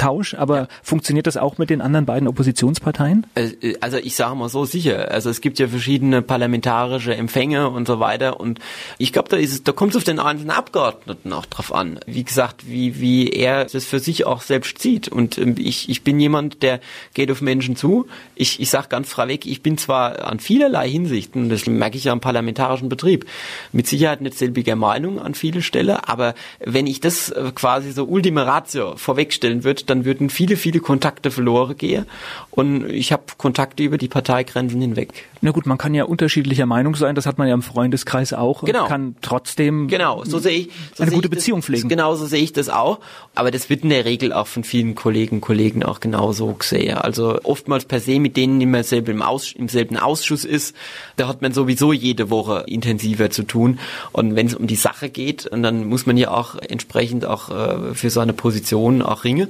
Tausch, 0.00 0.32
aber 0.32 0.56
ja. 0.56 0.68
funktioniert 0.82 1.26
das 1.26 1.36
auch 1.36 1.58
mit 1.58 1.68
den 1.68 1.82
anderen 1.82 2.06
beiden 2.06 2.26
Oppositionsparteien? 2.26 3.26
Äh, 3.34 3.74
also 3.80 3.98
ich 3.98 4.16
sage 4.16 4.34
mal 4.34 4.48
so 4.48 4.64
sicher. 4.64 5.10
Also 5.10 5.28
es 5.28 5.42
gibt 5.42 5.58
ja 5.58 5.68
verschiedene 5.68 6.22
parlamentarische 6.22 7.14
Empfänge 7.14 7.68
und 7.68 7.86
so 7.86 8.00
weiter 8.00 8.40
und 8.40 8.60
ich 8.96 9.12
glaube, 9.12 9.28
da 9.28 9.36
ist 9.36 9.52
es, 9.52 9.62
da 9.62 9.72
kommt 9.72 9.92
es 9.92 9.98
auf 9.98 10.04
den 10.04 10.18
einzelnen 10.18 10.52
Abgeordneten 10.52 11.34
auch 11.34 11.44
drauf 11.44 11.74
an. 11.74 12.00
Wie 12.06 12.24
gesagt, 12.24 12.66
wie 12.66 12.98
wie 12.98 13.28
er 13.28 13.66
das 13.66 13.84
für 13.84 13.98
sich 13.98 14.24
auch 14.24 14.40
selbst 14.40 14.80
sieht. 14.80 15.08
Und 15.08 15.36
ähm, 15.36 15.56
ich 15.58 15.90
ich 15.90 16.02
bin 16.02 16.18
jemand, 16.18 16.62
der 16.62 16.80
geht 17.12 17.30
auf 17.30 17.42
Menschen 17.42 17.76
zu. 17.76 18.06
Ich 18.34 18.58
ich 18.58 18.70
sage 18.70 18.88
ganz 18.88 19.12
vorweg, 19.12 19.44
ich 19.44 19.62
bin 19.62 19.76
zwar 19.76 20.24
an 20.24 20.40
vielerlei 20.40 20.88
Hinsichten, 20.88 21.50
das 21.50 21.66
merke 21.66 21.98
ich 21.98 22.04
ja 22.04 22.14
im 22.14 22.20
parlamentarischen 22.20 22.88
Betrieb, 22.88 23.26
mit 23.72 23.86
Sicherheit 23.86 24.22
nicht 24.22 24.38
selbiger 24.38 24.76
Meinung 24.76 25.20
an 25.20 25.34
viele 25.34 25.60
Stelle, 25.60 26.08
aber 26.08 26.34
wenn 26.58 26.86
ich 26.86 27.00
das 27.00 27.28
äh, 27.28 27.52
quasi 27.54 27.92
so 27.92 28.04
Ultima 28.04 28.44
Ratio 28.44 28.96
vorwegstellen 28.96 29.62
würde, 29.62 29.89
dann 29.90 30.04
würden 30.04 30.30
viele, 30.30 30.56
viele 30.56 30.80
Kontakte 30.80 31.30
verloren 31.30 31.76
gehen 31.76 32.06
und 32.50 32.88
ich 32.88 33.12
habe 33.12 33.24
Kontakte 33.36 33.82
über 33.82 33.98
die 33.98 34.08
Parteigrenzen 34.08 34.80
hinweg. 34.80 35.28
Na 35.42 35.50
gut, 35.50 35.66
man 35.66 35.78
kann 35.78 35.94
ja 35.94 36.04
unterschiedlicher 36.04 36.66
Meinung 36.66 36.94
sein, 36.94 37.14
das 37.14 37.26
hat 37.26 37.38
man 37.38 37.48
ja 37.48 37.54
im 37.54 37.62
Freundeskreis 37.62 38.32
auch 38.32 38.64
genau. 38.64 38.86
kann 38.86 39.16
trotzdem 39.20 39.88
genau, 39.88 40.24
so 40.24 40.38
sehe 40.38 40.58
ich, 40.58 40.70
so 40.94 41.02
eine 41.02 41.10
sehe 41.10 41.16
gute 41.18 41.28
ich 41.28 41.34
Beziehung 41.34 41.60
das, 41.60 41.66
pflegen. 41.66 41.88
Genau 41.88 42.14
so 42.14 42.26
sehe 42.26 42.42
ich 42.42 42.52
das 42.52 42.68
auch, 42.68 43.00
aber 43.34 43.50
das 43.50 43.68
wird 43.68 43.82
in 43.82 43.90
der 43.90 44.04
Regel 44.04 44.32
auch 44.32 44.46
von 44.46 44.64
vielen 44.64 44.94
Kollegen 44.94 45.36
und 45.36 45.40
Kollegen 45.40 45.82
auch 45.82 46.00
genauso 46.00 46.52
gesehen. 46.54 46.96
Also 46.96 47.40
oftmals 47.42 47.84
per 47.84 48.00
se 48.00 48.20
mit 48.20 48.36
denen, 48.36 48.60
die 48.60 48.66
man 48.66 48.82
selber 48.82 49.12
im, 49.12 49.22
Aus, 49.22 49.52
im 49.52 49.68
selben 49.68 49.96
Ausschuss 49.96 50.44
ist, 50.44 50.76
da 51.16 51.26
hat 51.26 51.42
man 51.42 51.52
sowieso 51.52 51.92
jede 51.92 52.30
Woche 52.30 52.64
intensiver 52.66 53.30
zu 53.30 53.42
tun 53.42 53.78
und 54.12 54.36
wenn 54.36 54.46
es 54.46 54.54
um 54.54 54.66
die 54.66 54.76
Sache 54.76 55.10
geht, 55.10 55.48
dann 55.50 55.86
muss 55.86 56.06
man 56.06 56.16
ja 56.16 56.30
auch 56.30 56.54
entsprechend 56.56 57.24
auch 57.24 57.50
äh, 57.50 57.94
für 57.94 58.10
seine 58.10 58.32
Position 58.32 59.02
auch 59.02 59.24
ringen. 59.24 59.48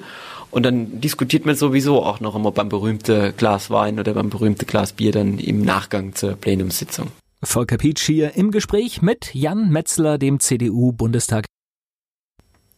Und 0.51 0.65
dann 0.65 1.01
diskutiert 1.01 1.47
man 1.47 1.55
sowieso 1.55 2.03
auch 2.03 2.21
noch 2.21 2.35
immer 2.35 2.51
beim 2.51 2.69
berühmten 2.69 3.35
Glas 3.37 3.71
Wein 3.71 4.01
oder 4.01 4.15
beim 4.15 4.31
berühmten 4.31 4.67
Glas 4.67 4.93
Bier 4.93 5.13
dann 5.13 5.39
im 5.39 5.63
Nachgang 5.63 6.15
zur 6.15 6.35
Plenumssitzung. 6.35 7.09
Volker 7.43 7.79
Pietsch 7.79 8.05
hier 8.05 8.37
im 8.37 8.51
Gespräch 8.51 9.01
mit 9.01 9.35
Jan 9.35 9.71
Metzler, 9.71 10.19
dem 10.19 10.41
CDU-Bundestag. 10.41 11.47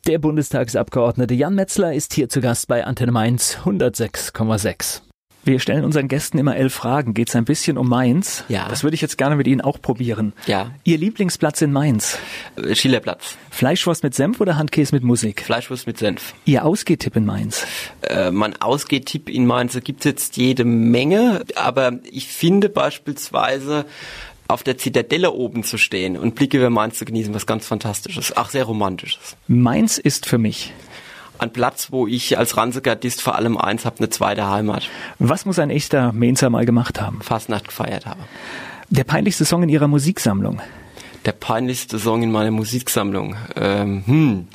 Der 0.07 0.19
Bundestagsabgeordnete 0.19 1.35
Jan 1.35 1.55
Metzler 1.55 1.95
ist 1.95 2.13
hier 2.13 2.29
zu 2.29 2.41
Gast 2.41 2.69
bei 2.69 2.85
Antenne 2.85 3.13
Mainz 3.13 3.59
106,6. 3.65 5.03
Wir 5.45 5.59
stellen 5.59 5.85
unseren 5.85 6.07
Gästen 6.07 6.39
immer 6.39 6.57
elf 6.57 6.73
Fragen. 6.73 7.15
Geht 7.15 7.29
es 7.29 7.35
ein 7.35 7.45
bisschen 7.45 7.77
um 7.77 7.89
Mainz? 7.89 8.45
Ja. 8.49 8.69
Das 8.69 8.85
würde 8.85 8.95
ich 8.95 9.01
jetzt 9.01 9.19
gerne 9.19 9.35
mit 9.35 9.49
Ihnen 9.49 9.61
auch 9.61 9.81
probieren. 9.81 10.35
Ja. 10.47 10.71
Ihr 10.85 10.99
Lieblingsplatz 10.99 11.63
in 11.63 11.73
Mainz? 11.73 12.19
Äh, 12.57 12.77
Schillerplatz. 12.77 13.37
Fleischwurst 13.51 14.05
mit 14.05 14.15
Senf 14.15 14.41
oder 14.41 14.57
Handkäse 14.57 14.95
mit 14.95 15.03
Musik? 15.03 15.43
Fleischwurst 15.43 15.89
mit 15.89 15.99
Senf. 15.99 16.35
Ihr 16.45 16.65
Ausgehtipp 16.65 17.17
in 17.17 17.27
Mainz? 17.27 17.67
Äh, 18.03 18.31
mein 18.31 18.61
Ausgehtipp 18.61 19.29
in 19.29 19.47
Mainz, 19.47 19.73
da 19.73 19.81
gibt's 19.81 20.05
jetzt 20.05 20.37
jede 20.37 20.65
Menge, 20.65 21.43
aber 21.57 21.99
ich 22.09 22.29
finde 22.29 22.69
beispielsweise 22.69 23.85
auf 24.47 24.63
der 24.63 24.79
Zitadelle 24.79 25.33
oben 25.33 25.65
zu 25.65 25.77
stehen 25.77 26.17
und 26.17 26.35
Blicke 26.37 26.59
über 26.59 26.71
Mainz 26.71 26.99
zu 26.99 27.05
genießen, 27.05 27.35
was 27.35 27.47
ganz 27.47 27.67
Fantastisches, 27.67 28.37
auch 28.37 28.51
sehr 28.51 28.65
Romantisches. 28.65 29.37
Mainz 29.49 29.99
ist 29.99 30.27
für 30.27 30.39
mich 30.39 30.73
ein 31.43 31.53
Platz, 31.53 31.89
wo 31.91 32.07
ich 32.07 32.39
als 32.39 32.57
Ranzegardist 32.57 33.21
vor 33.21 33.35
allem 33.35 33.59
eins 33.59 33.85
habe, 33.85 33.99
eine 33.99 34.09
zweite 34.09 34.49
Heimat. 34.49 34.89
Was 35.19 35.45
muss 35.45 35.59
ein 35.59 35.71
echter 35.71 36.13
Mainzer 36.13 36.51
mal 36.51 36.65
gemacht 36.65 37.01
haben? 37.01 37.21
Fastnacht 37.21 37.69
gefeiert 37.69 38.07
habe. 38.07 38.21
Der 38.89 39.05
peinlichste 39.05 39.45
Song 39.45 39.63
in 39.63 39.69
Ihrer 39.69 39.89
Musiksammlung? 39.89 40.61
Der 41.25 41.33
peinlichste 41.33 41.99
Song 41.99 42.23
in 42.23 42.33
meiner 42.33 42.51
Musiksammlung? 42.51 43.37
Ähm, 43.57 44.03
hm. 44.07 44.49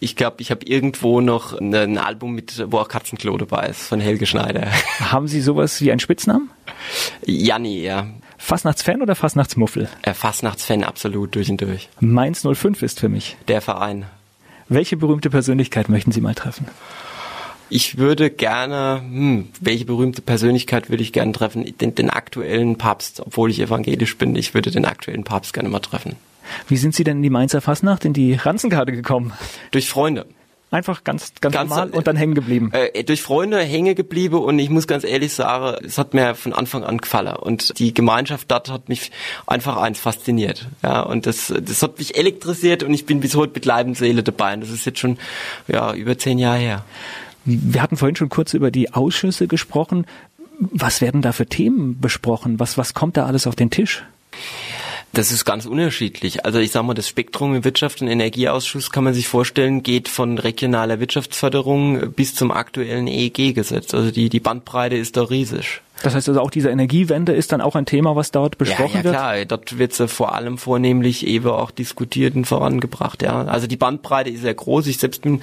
Ich 0.00 0.16
glaube, 0.16 0.36
ich 0.40 0.50
habe 0.50 0.66
irgendwo 0.66 1.20
noch 1.20 1.58
ein 1.58 1.96
Album 1.96 2.34
mit, 2.34 2.62
wo 2.70 2.78
auch 2.78 2.88
Katzenklo 2.88 3.36
dabei 3.38 3.68
ist, 3.68 3.82
von 3.82 4.00
Helge 4.00 4.26
Schneider. 4.26 4.66
Haben 5.00 5.28
Sie 5.28 5.40
sowas 5.40 5.80
wie 5.80 5.90
einen 5.90 6.00
Spitznamen? 6.00 6.50
Janni, 7.24 7.82
ja. 7.82 8.06
Fastnachtsfan 8.36 9.00
oder 9.00 9.14
Fastnachtsmuffel? 9.14 9.88
Äh, 10.02 10.12
Fastnachtsfan, 10.12 10.84
absolut, 10.84 11.34
durch 11.34 11.48
und 11.48 11.60
durch. 11.62 11.88
Mainz 12.00 12.42
05 12.46 12.82
ist 12.82 13.00
für 13.00 13.08
mich. 13.08 13.36
Der 13.48 13.62
Verein. 13.62 14.04
Welche 14.68 14.96
berühmte 14.96 15.30
Persönlichkeit 15.30 15.88
möchten 15.88 16.12
Sie 16.12 16.20
mal 16.20 16.34
treffen? 16.34 16.66
Ich 17.70 17.98
würde 17.98 18.30
gerne, 18.30 19.00
hm, 19.02 19.48
welche 19.60 19.84
berühmte 19.84 20.22
Persönlichkeit 20.22 20.90
würde 20.90 21.02
ich 21.02 21.12
gerne 21.12 21.32
treffen? 21.32 21.64
Den, 21.80 21.94
den 21.94 22.10
aktuellen 22.10 22.76
Papst, 22.76 23.20
obwohl 23.20 23.50
ich 23.50 23.60
evangelisch 23.60 24.16
bin, 24.16 24.36
ich 24.36 24.54
würde 24.54 24.70
den 24.70 24.84
aktuellen 24.84 25.24
Papst 25.24 25.54
gerne 25.54 25.68
mal 25.68 25.80
treffen. 25.80 26.16
Wie 26.68 26.76
sind 26.76 26.94
Sie 26.94 27.04
denn 27.04 27.18
in 27.18 27.22
die 27.22 27.30
Mainzer 27.30 27.60
Fastnacht, 27.60 28.04
in 28.04 28.12
die 28.12 28.34
Ranzenkarte 28.34 28.92
gekommen? 28.92 29.32
Durch 29.70 29.88
Freunde. 29.88 30.26
Einfach 30.74 31.04
ganz, 31.04 31.30
ganz, 31.40 31.54
ganz 31.54 31.70
normal 31.70 31.90
und 31.90 32.08
dann 32.08 32.16
hängen 32.16 32.34
geblieben. 32.34 32.72
Äh, 32.72 33.04
durch 33.04 33.22
Freunde 33.22 33.60
hängen 33.60 33.94
geblieben 33.94 34.38
und 34.38 34.58
ich 34.58 34.70
muss 34.70 34.88
ganz 34.88 35.04
ehrlich 35.04 35.32
sagen, 35.32 35.76
es 35.86 35.98
hat 35.98 36.14
mir 36.14 36.34
von 36.34 36.52
Anfang 36.52 36.82
an 36.82 36.98
gefallen 36.98 37.36
und 37.36 37.78
die 37.78 37.94
Gemeinschaft 37.94 38.50
dort 38.50 38.72
hat 38.72 38.88
mich 38.88 39.12
einfach 39.46 39.76
eins 39.76 40.00
fasziniert. 40.00 40.66
Ja, 40.82 41.02
und 41.02 41.26
das, 41.26 41.54
das 41.56 41.80
hat 41.80 41.98
mich 41.98 42.16
elektrisiert 42.16 42.82
und 42.82 42.92
ich 42.92 43.06
bin 43.06 43.20
bis 43.20 43.36
heute 43.36 43.52
mit 43.54 43.66
Leib 43.66 43.86
und 43.86 43.96
Seele 43.96 44.24
dabei 44.24 44.54
und 44.54 44.62
das 44.62 44.70
ist 44.70 44.84
jetzt 44.84 44.98
schon 44.98 45.16
ja, 45.68 45.94
über 45.94 46.18
zehn 46.18 46.40
Jahre 46.40 46.58
her. 46.58 46.84
Wir 47.44 47.80
hatten 47.80 47.96
vorhin 47.96 48.16
schon 48.16 48.28
kurz 48.28 48.52
über 48.52 48.72
die 48.72 48.92
Ausschüsse 48.92 49.46
gesprochen. 49.46 50.06
Was 50.58 51.00
werden 51.00 51.22
da 51.22 51.30
für 51.30 51.46
Themen 51.46 52.00
besprochen? 52.00 52.58
Was, 52.58 52.76
was 52.76 52.94
kommt 52.94 53.16
da 53.16 53.26
alles 53.26 53.46
auf 53.46 53.54
den 53.54 53.70
Tisch? 53.70 54.02
Das 55.14 55.30
ist 55.30 55.44
ganz 55.44 55.64
unterschiedlich. 55.64 56.44
Also 56.44 56.58
ich 56.58 56.72
sage 56.72 56.86
mal, 56.86 56.94
das 56.94 57.08
Spektrum 57.08 57.54
im 57.54 57.62
Wirtschaft- 57.62 58.02
und 58.02 58.08
Energieausschuss 58.08 58.90
kann 58.90 59.04
man 59.04 59.14
sich 59.14 59.28
vorstellen, 59.28 59.84
geht 59.84 60.08
von 60.08 60.38
regionaler 60.38 60.98
Wirtschaftsförderung 60.98 62.10
bis 62.10 62.34
zum 62.34 62.50
aktuellen 62.50 63.06
EEG-Gesetz. 63.06 63.94
Also 63.94 64.10
die, 64.10 64.28
die 64.28 64.40
Bandbreite 64.40 64.96
ist 64.96 65.16
da 65.16 65.22
riesig. 65.22 65.82
Das 66.02 66.14
heißt 66.14 66.28
also 66.28 66.40
auch 66.40 66.50
diese 66.50 66.70
Energiewende 66.70 67.32
ist 67.32 67.52
dann 67.52 67.60
auch 67.60 67.76
ein 67.76 67.86
Thema, 67.86 68.16
was 68.16 68.30
dort 68.30 68.58
besprochen 68.58 68.94
ja, 68.94 68.98
ja, 68.98 69.04
wird? 69.04 69.14
Ja, 69.14 69.20
klar, 69.20 69.44
dort 69.44 69.78
wird 69.78 69.92
sie 69.92 70.08
vor 70.08 70.34
allem 70.34 70.58
vornehmlich 70.58 71.26
eben 71.26 71.48
auch 71.48 71.70
diskutiert 71.70 72.34
und 72.34 72.46
vorangebracht. 72.46 73.22
Ja, 73.22 73.44
Also 73.44 73.66
die 73.66 73.76
Bandbreite 73.76 74.30
ist 74.30 74.42
sehr 74.42 74.54
groß. 74.54 74.86
Ich 74.88 74.98
selbst 74.98 75.22
bin, 75.22 75.40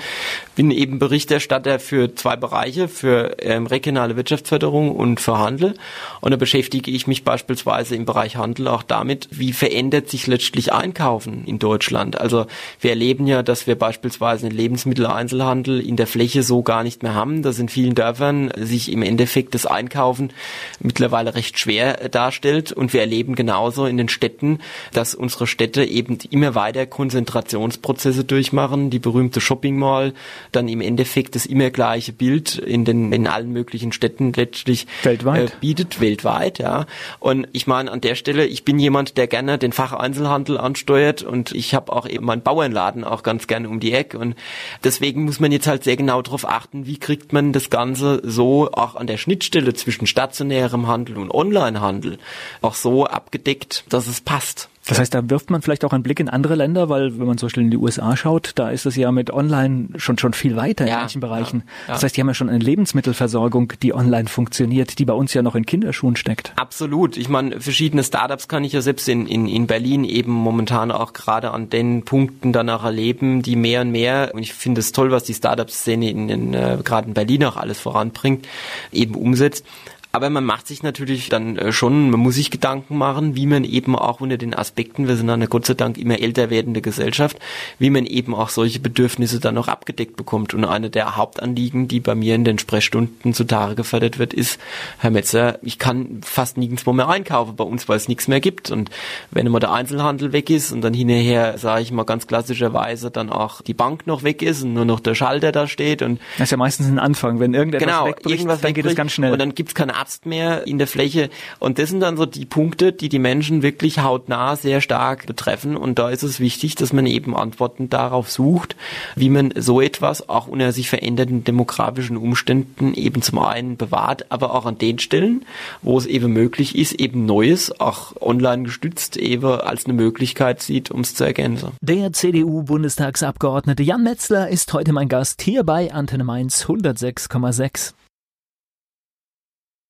bin 0.55 0.69
eben 0.69 0.99
Berichterstatter 0.99 1.79
für 1.79 2.13
zwei 2.15 2.35
Bereiche, 2.35 2.87
für 2.87 3.37
ähm, 3.39 3.65
regionale 3.65 4.15
Wirtschaftsförderung 4.15 4.91
und 4.91 5.19
für 5.19 5.39
Handel. 5.39 5.73
Und 6.19 6.31
da 6.31 6.37
beschäftige 6.37 6.91
ich 6.91 7.07
mich 7.07 7.23
beispielsweise 7.23 7.95
im 7.95 8.05
Bereich 8.05 8.35
Handel 8.35 8.67
auch 8.67 8.83
damit, 8.83 9.29
wie 9.31 9.53
verändert 9.53 10.09
sich 10.09 10.27
letztlich 10.27 10.73
Einkaufen 10.73 11.45
in 11.45 11.59
Deutschland. 11.59 12.19
Also 12.19 12.45
wir 12.79 12.91
erleben 12.91 13.25
ja, 13.25 13.41
dass 13.41 13.67
wir 13.67 13.75
beispielsweise 13.75 14.47
einen 14.47 14.55
Lebensmitteleinzelhandel 14.55 15.79
in 15.79 15.95
der 15.95 16.07
Fläche 16.07 16.43
so 16.43 16.61
gar 16.61 16.83
nicht 16.83 17.03
mehr 17.03 17.15
haben, 17.15 17.41
dass 17.41 17.57
in 17.57 17.69
vielen 17.69 17.95
Dörfern 17.95 18.51
sich 18.57 18.91
im 18.91 19.01
Endeffekt 19.01 19.55
das 19.55 19.65
Einkaufen 19.65 20.31
mittlerweile 20.79 21.35
recht 21.35 21.59
schwer 21.59 22.09
darstellt. 22.09 22.71
Und 22.71 22.93
wir 22.93 23.01
erleben 23.01 23.35
genauso 23.35 23.85
in 23.85 23.97
den 23.97 24.09
Städten, 24.09 24.59
dass 24.93 25.15
unsere 25.15 25.47
Städte 25.47 25.83
eben 25.83 26.17
immer 26.29 26.55
weiter 26.55 26.85
Konzentrationsprozesse 26.85 28.23
durchmachen. 28.23 28.89
Die 28.89 28.99
berühmte 28.99 29.41
Shopping 29.41 29.77
Mall 29.77 30.13
dann 30.51 30.67
im 30.67 30.81
Endeffekt 30.81 31.35
das 31.35 31.45
immer 31.45 31.69
gleiche 31.69 32.13
Bild 32.13 32.57
in 32.57 32.85
den 32.85 33.11
in 33.11 33.27
allen 33.27 33.51
möglichen 33.51 33.91
Städten 33.91 34.33
letztlich 34.33 34.87
weltweit. 35.03 35.51
Äh, 35.51 35.53
bietet 35.59 35.99
weltweit. 36.01 36.59
Ja. 36.59 36.85
Und 37.19 37.47
ich 37.51 37.67
meine 37.67 37.91
an 37.91 38.01
der 38.01 38.15
Stelle, 38.15 38.45
ich 38.45 38.63
bin 38.63 38.79
jemand, 38.79 39.17
der 39.17 39.27
gerne 39.27 39.57
den 39.57 39.71
Facheinzelhandel 39.71 40.57
ansteuert 40.57 41.23
und 41.23 41.51
ich 41.51 41.73
habe 41.73 41.93
auch 41.93 42.07
eben 42.07 42.25
meinen 42.25 42.41
Bauernladen 42.41 43.03
auch 43.03 43.23
ganz 43.23 43.47
gerne 43.47 43.69
um 43.69 43.79
die 43.79 43.93
Ecke. 43.93 44.17
Und 44.17 44.35
deswegen 44.83 45.25
muss 45.25 45.39
man 45.39 45.51
jetzt 45.51 45.67
halt 45.67 45.83
sehr 45.83 45.97
genau 45.97 46.21
darauf 46.21 46.47
achten, 46.47 46.85
wie 46.85 46.97
kriegt 46.97 47.33
man 47.33 47.53
das 47.53 47.69
Ganze 47.69 48.21
so 48.23 48.69
auch 48.71 48.95
an 48.95 49.07
der 49.07 49.17
Schnittstelle 49.17 49.73
zwischen 49.73 50.07
stationärem 50.31 50.87
Handel 50.87 51.17
und 51.17 51.33
Onlinehandel 51.33 52.17
auch 52.61 52.73
so 52.75 53.05
abgedeckt, 53.05 53.83
dass 53.89 54.07
es 54.07 54.21
passt. 54.21 54.69
Das 54.87 54.97
heißt, 54.97 55.13
da 55.13 55.29
wirft 55.29 55.51
man 55.51 55.61
vielleicht 55.61 55.85
auch 55.85 55.93
einen 55.93 56.01
Blick 56.01 56.19
in 56.19 56.27
andere 56.27 56.55
Länder, 56.55 56.89
weil 56.89 57.17
wenn 57.19 57.27
man 57.27 57.37
zum 57.37 57.47
Beispiel 57.47 57.61
in 57.63 57.69
die 57.69 57.77
USA 57.77 58.17
schaut, 58.17 58.53
da 58.55 58.71
ist 58.71 58.87
es 58.87 58.95
ja 58.95 59.11
mit 59.11 59.29
Online 59.31 59.89
schon 59.97 60.17
schon 60.17 60.33
viel 60.33 60.55
weiter 60.55 60.87
Ja, 60.87 60.93
in 60.95 60.99
manchen 61.01 61.21
Bereichen. 61.21 61.63
ja, 61.65 61.87
ja. 61.87 61.93
Das 61.93 62.03
heißt, 62.03 62.17
die 62.17 62.21
haben 62.21 62.27
ja 62.27 62.33
schon 62.33 62.49
eine 62.49 62.57
Lebensmittelversorgung, 62.57 63.73
die 63.83 63.93
online 63.93 64.27
funktioniert, 64.27 64.97
die 64.97 65.05
bei 65.05 65.13
uns 65.13 65.35
ja 65.35 65.43
noch 65.43 65.53
in 65.53 65.67
Kinderschuhen 65.67 66.15
steckt. 66.15 66.51
Absolut. 66.55 67.15
Ich 67.15 67.29
meine, 67.29 67.61
verschiedene 67.61 68.03
Startups 68.03 68.47
kann 68.47 68.63
ich 68.63 68.73
ja 68.73 68.81
selbst 68.81 69.07
in, 69.07 69.27
in, 69.27 69.47
in 69.47 69.67
Berlin 69.67 70.03
eben 70.03 70.31
momentan 70.31 70.89
auch 70.91 71.13
gerade 71.13 71.51
an 71.51 71.69
den 71.69 72.03
Punkten 72.03 72.51
danach 72.51 72.83
erleben, 72.83 73.43
die 73.43 73.55
mehr 73.55 73.81
und 73.81 73.91
mehr, 73.91 74.31
und 74.33 74.41
ich 74.41 74.53
finde 74.53 74.79
es 74.79 74.91
toll, 74.91 75.11
was 75.11 75.23
die 75.25 75.35
Startup-Szene 75.35 76.09
in, 76.09 76.27
in 76.27 76.53
äh, 76.55 76.79
gerade 76.83 77.07
in 77.07 77.13
Berlin 77.13 77.45
auch 77.45 77.55
alles 77.55 77.79
voranbringt, 77.79 78.47
eben 78.91 79.13
umsetzt. 79.13 79.63
Aber 80.11 80.29
man 80.29 80.43
macht 80.43 80.67
sich 80.67 80.83
natürlich 80.83 81.29
dann 81.29 81.57
äh, 81.57 81.71
schon, 81.71 82.09
man 82.09 82.19
muss 82.19 82.35
sich 82.35 82.51
Gedanken 82.51 82.97
machen, 82.97 83.35
wie 83.35 83.45
man 83.45 83.63
eben 83.63 83.95
auch 83.95 84.19
unter 84.19 84.37
den 84.37 84.53
Aspekten, 84.53 85.07
wir 85.07 85.15
sind 85.15 85.29
eine 85.29 85.47
Gott 85.47 85.65
sei 85.65 85.73
Dank 85.73 85.97
immer 85.97 86.19
älter 86.19 86.49
werdende 86.49 86.81
Gesellschaft, 86.81 87.37
wie 87.79 87.89
man 87.89 88.05
eben 88.05 88.35
auch 88.35 88.49
solche 88.49 88.79
Bedürfnisse 88.79 89.39
dann 89.39 89.55
noch 89.55 89.67
abgedeckt 89.67 90.17
bekommt. 90.17 90.53
Und 90.53 90.65
eine 90.65 90.89
der 90.89 91.15
Hauptanliegen, 91.15 91.87
die 91.87 92.01
bei 92.01 92.15
mir 92.15 92.35
in 92.35 92.43
den 92.43 92.59
Sprechstunden 92.59 93.33
zutage 93.33 93.75
gefördert 93.75 94.19
wird, 94.19 94.33
ist, 94.33 94.59
Herr 94.99 95.11
Metzer, 95.11 95.59
ich 95.61 95.79
kann 95.79 96.21
fast 96.23 96.57
nirgendwo 96.57 96.91
mehr 96.91 97.07
einkaufen 97.07 97.55
bei 97.55 97.63
uns, 97.63 97.87
weil 97.87 97.97
es 97.97 98.09
nichts 98.09 98.27
mehr 98.27 98.41
gibt. 98.41 98.69
Und 98.69 98.89
wenn 99.31 99.45
immer 99.45 99.59
der 99.59 99.71
Einzelhandel 99.71 100.33
weg 100.33 100.49
ist 100.49 100.71
und 100.73 100.81
dann 100.81 100.93
hinterher, 100.93 101.57
sage 101.57 101.83
ich 101.83 101.91
mal 101.91 102.03
ganz 102.03 102.27
klassischerweise, 102.27 103.11
dann 103.11 103.29
auch 103.29 103.61
die 103.61 103.73
Bank 103.73 104.07
noch 104.07 104.23
weg 104.23 104.41
ist 104.41 104.63
und 104.63 104.73
nur 104.73 104.85
noch 104.85 104.99
der 104.99 105.15
Schalter 105.15 105.53
da 105.53 105.67
steht 105.67 106.01
und 106.01 106.19
Das 106.37 106.47
ist 106.47 106.51
ja 106.51 106.57
meistens 106.57 106.87
ein 106.87 106.99
Anfang. 106.99 107.39
Wenn 107.39 107.53
irgendetwas 107.53 107.87
genau, 107.87 108.05
wegbricht, 108.07 108.29
irgendwas 108.29 108.61
dann 108.61 108.73
geht 108.73 108.85
es 108.85 108.91
wegbricht 108.91 108.97
ganz 108.97 109.11
schnell. 109.13 109.31
Und 109.31 109.39
dann 109.39 109.55
gibt's 109.55 109.73
keine 109.73 110.00
Arzt 110.01 110.25
mehr 110.25 110.65
in 110.65 110.79
der 110.79 110.87
Fläche. 110.87 111.29
Und 111.59 111.77
das 111.77 111.89
sind 111.89 111.99
dann 111.99 112.17
so 112.17 112.25
die 112.25 112.45
Punkte, 112.45 112.91
die 112.91 113.07
die 113.07 113.19
Menschen 113.19 113.61
wirklich 113.61 113.99
hautnah 113.99 114.55
sehr 114.55 114.81
stark 114.81 115.27
betreffen. 115.27 115.77
Und 115.77 115.99
da 115.99 116.09
ist 116.09 116.23
es 116.23 116.39
wichtig, 116.39 116.73
dass 116.73 116.91
man 116.91 117.05
eben 117.05 117.35
Antworten 117.35 117.87
darauf 117.87 118.31
sucht, 118.31 118.75
wie 119.15 119.29
man 119.29 119.53
so 119.55 119.79
etwas 119.79 120.27
auch 120.27 120.47
unter 120.47 120.71
sich 120.71 120.89
veränderten 120.89 121.43
demografischen 121.43 122.17
Umständen 122.17 122.95
eben 122.95 123.21
zum 123.21 123.37
einen 123.37 123.77
bewahrt, 123.77 124.25
aber 124.31 124.55
auch 124.55 124.65
an 124.65 124.79
den 124.79 124.97
Stellen, 124.97 125.45
wo 125.83 125.99
es 125.99 126.07
eben 126.07 126.33
möglich 126.33 126.75
ist, 126.75 126.93
eben 126.93 127.27
Neues, 127.27 127.79
auch 127.79 128.19
online 128.19 128.63
gestützt, 128.63 129.17
eben 129.17 129.45
als 129.45 129.85
eine 129.85 129.93
Möglichkeit 129.93 130.63
sieht, 130.63 130.89
um 130.89 131.01
es 131.01 131.13
zu 131.13 131.25
ergänzen. 131.25 131.73
Der 131.81 132.11
CDU-Bundestagsabgeordnete 132.11 133.83
Jan 133.83 134.01
Metzler 134.01 134.49
ist 134.49 134.73
heute 134.73 134.93
mein 134.93 135.09
Gast 135.09 135.43
hier 135.43 135.63
bei 135.63 135.93
Antenne 135.93 136.23
Mainz 136.23 136.65
106,6. 136.65 137.93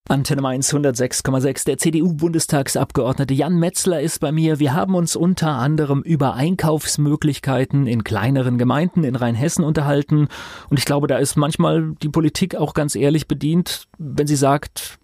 Antenne 0.10 0.42
Mainz 0.42 0.74
106,6. 0.74 1.66
Der 1.66 1.78
CDU-Bundestagsabgeordnete 1.78 3.34
Jan 3.34 3.58
Metzler 3.58 4.02
ist 4.02 4.20
bei 4.20 4.32
mir. 4.32 4.60
Wir 4.60 4.74
haben 4.74 4.96
uns 4.96 5.16
unter 5.16 5.52
anderem 5.52 6.02
über 6.02 6.34
Einkaufsmöglichkeiten 6.34 7.88
in 7.88 8.04
kleineren 8.04 8.58
Gemeinden 8.58 9.04
in 9.04 9.16
Rheinhessen 9.16 9.64
unterhalten. 9.64 10.28
Und 10.70 10.80
ich 10.80 10.86
glaube, 10.86 11.08
da 11.08 11.18
ist 11.18 11.38
manchmal 11.38 11.94
die 12.02 12.10
Politik 12.10 12.56
auch 12.56 12.74
ganz 12.74 12.96
ehrlich 12.96 13.28
bedient, 13.28 13.88
wenn 13.98 14.28
sie 14.28 14.36
sagt, 14.36 15.00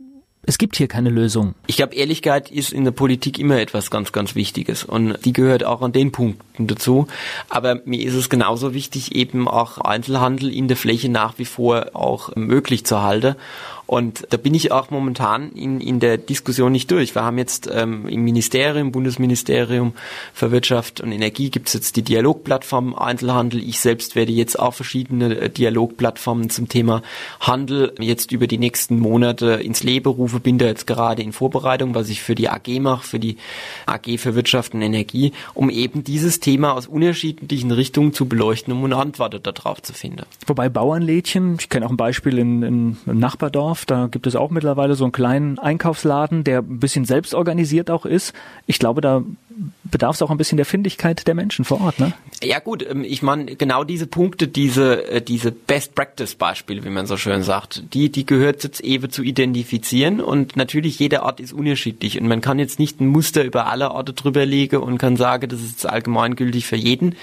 es 0.49 0.57
gibt 0.57 0.77
hier 0.77 0.87
keine 0.87 1.09
Lösung. 1.09 1.55
Ich 1.67 1.75
glaube, 1.75 1.93
Ehrlichkeit 1.93 2.49
ist 2.49 2.71
in 2.71 2.85
der 2.85 2.91
Politik 2.91 3.37
immer 3.37 3.59
etwas 3.59 3.91
ganz, 3.91 4.13
ganz 4.13 4.33
Wichtiges 4.33 4.85
und 4.85 5.17
die 5.25 5.33
gehört 5.33 5.65
auch 5.65 5.81
an 5.81 5.91
den 5.91 6.13
Punkten 6.13 6.67
dazu. 6.67 7.07
Aber 7.49 7.81
mir 7.83 8.01
ist 8.01 8.13
es 8.13 8.29
genauso 8.29 8.73
wichtig, 8.73 9.13
eben 9.13 9.49
auch 9.49 9.77
Einzelhandel 9.77 10.53
in 10.53 10.69
der 10.69 10.77
Fläche 10.77 11.09
nach 11.09 11.37
wie 11.37 11.45
vor 11.45 11.87
auch 11.93 12.33
möglich 12.37 12.85
zu 12.85 13.01
halten. 13.01 13.35
Und 13.87 14.27
da 14.29 14.37
bin 14.37 14.53
ich 14.53 14.73
auch 14.73 14.91
momentan 14.91 15.53
in, 15.53 15.79
in 15.79 16.01
der 16.01 16.17
Diskussion 16.17 16.73
nicht 16.73 16.91
durch. 16.91 17.15
Wir 17.15 17.23
haben 17.23 17.37
jetzt 17.37 17.69
ähm, 17.73 18.05
im 18.07 18.23
Ministerium, 18.23 18.91
Bundesministerium 18.91 19.93
für 20.33 20.51
Wirtschaft 20.51 20.99
und 20.99 21.13
Energie 21.13 21.49
gibt 21.49 21.69
es 21.69 21.73
jetzt 21.73 21.95
die 21.95 22.01
Dialogplattform 22.01 22.93
Einzelhandel. 22.95 23.63
Ich 23.63 23.79
selbst 23.79 24.15
werde 24.15 24.33
jetzt 24.33 24.59
auch 24.59 24.73
verschiedene 24.73 25.37
äh, 25.37 25.49
Dialogplattformen 25.49 26.49
zum 26.49 26.67
Thema 26.67 27.01
Handel 27.39 27.93
jetzt 27.99 28.33
über 28.33 28.47
die 28.47 28.57
nächsten 28.57 28.99
Monate 28.99 29.53
ins 29.53 29.83
Leben 29.83 30.09
rufe. 30.09 30.41
Bin 30.41 30.57
da 30.57 30.65
jetzt 30.65 30.85
gerade 30.85 31.21
in 31.21 31.31
Vorbereitung, 31.31 31.95
was 31.95 32.09
ich 32.09 32.21
für 32.21 32.35
die 32.35 32.49
AG 32.49 32.67
mache, 32.81 33.07
für 33.07 33.19
die 33.19 33.37
AG 33.85 34.17
für 34.17 34.35
Wirtschaft 34.35 34.73
und 34.73 34.81
Energie, 34.81 35.31
um 35.53 35.69
eben 35.69 36.03
dieses 36.03 36.41
Thema 36.41 36.73
aus 36.73 36.87
unterschiedlichen 36.87 37.71
Richtungen 37.71 38.11
zu 38.11 38.27
beleuchten, 38.27 38.73
um 38.73 38.83
eine 38.83 38.97
Antwort 38.97 39.39
darauf 39.47 39.81
zu 39.81 39.93
finden. 39.93 40.23
Wobei 40.45 40.67
Bauernlädchen, 40.67 41.55
ich 41.59 41.69
kenne 41.69 41.85
auch 41.85 41.91
ein 41.91 41.97
Beispiel 41.97 42.37
in, 42.37 42.63
in, 42.63 42.97
im 43.05 43.19
Nachbardorf, 43.19 43.76
Düsseldorf. 43.77 43.85
Da 43.85 44.07
gibt 44.07 44.27
es 44.27 44.35
auch 44.35 44.49
mittlerweile 44.49 44.95
so 44.95 45.05
einen 45.05 45.11
kleinen 45.11 45.59
Einkaufsladen, 45.59 46.43
der 46.43 46.59
ein 46.59 46.79
bisschen 46.79 47.05
selbst 47.05 47.33
organisiert 47.33 47.89
auch 47.89 48.05
ist. 48.05 48.33
Ich 48.65 48.79
glaube, 48.79 49.01
da 49.01 49.23
bedarf 49.83 50.15
es 50.15 50.21
auch 50.21 50.29
ein 50.29 50.37
bisschen 50.37 50.57
der 50.57 50.65
Findigkeit 50.65 51.27
der 51.27 51.35
Menschen 51.35 51.65
vor 51.65 51.81
Ort, 51.81 51.99
ne? 51.99 52.13
Ja 52.43 52.59
gut, 52.59 52.85
ähm, 52.87 53.03
ich 53.03 53.23
meine 53.23 53.55
genau 53.55 53.83
diese 53.83 54.05
Punkte, 54.05 54.47
diese 54.47 55.09
äh, 55.09 55.21
diese 55.21 55.51
Best 55.51 55.95
Practice 55.95 56.35
Beispiele, 56.35 56.83
wie 56.83 56.89
man 56.89 57.07
so 57.07 57.17
schön 57.17 57.41
sagt, 57.41 57.83
die 57.93 58.11
die 58.11 58.25
gehört 58.25 58.63
jetzt 58.63 58.81
eben 58.81 59.09
zu 59.09 59.23
identifizieren 59.23 60.21
und 60.21 60.55
natürlich 60.55 60.99
jeder 60.99 61.23
Ort 61.23 61.39
ist 61.39 61.53
unterschiedlich 61.53 62.19
und 62.19 62.27
man 62.27 62.41
kann 62.41 62.59
jetzt 62.59 62.79
nicht 62.79 63.01
ein 63.01 63.07
Muster 63.07 63.43
über 63.43 63.67
alle 63.67 63.91
Orte 63.91 64.13
drüber 64.13 64.45
legen 64.45 64.77
und 64.77 64.97
kann 64.97 65.17
sagen, 65.17 65.49
das 65.49 65.61
ist 65.61 65.85
allgemeingültig 65.85 66.67
für 66.67 66.75
jeden, 66.75 67.15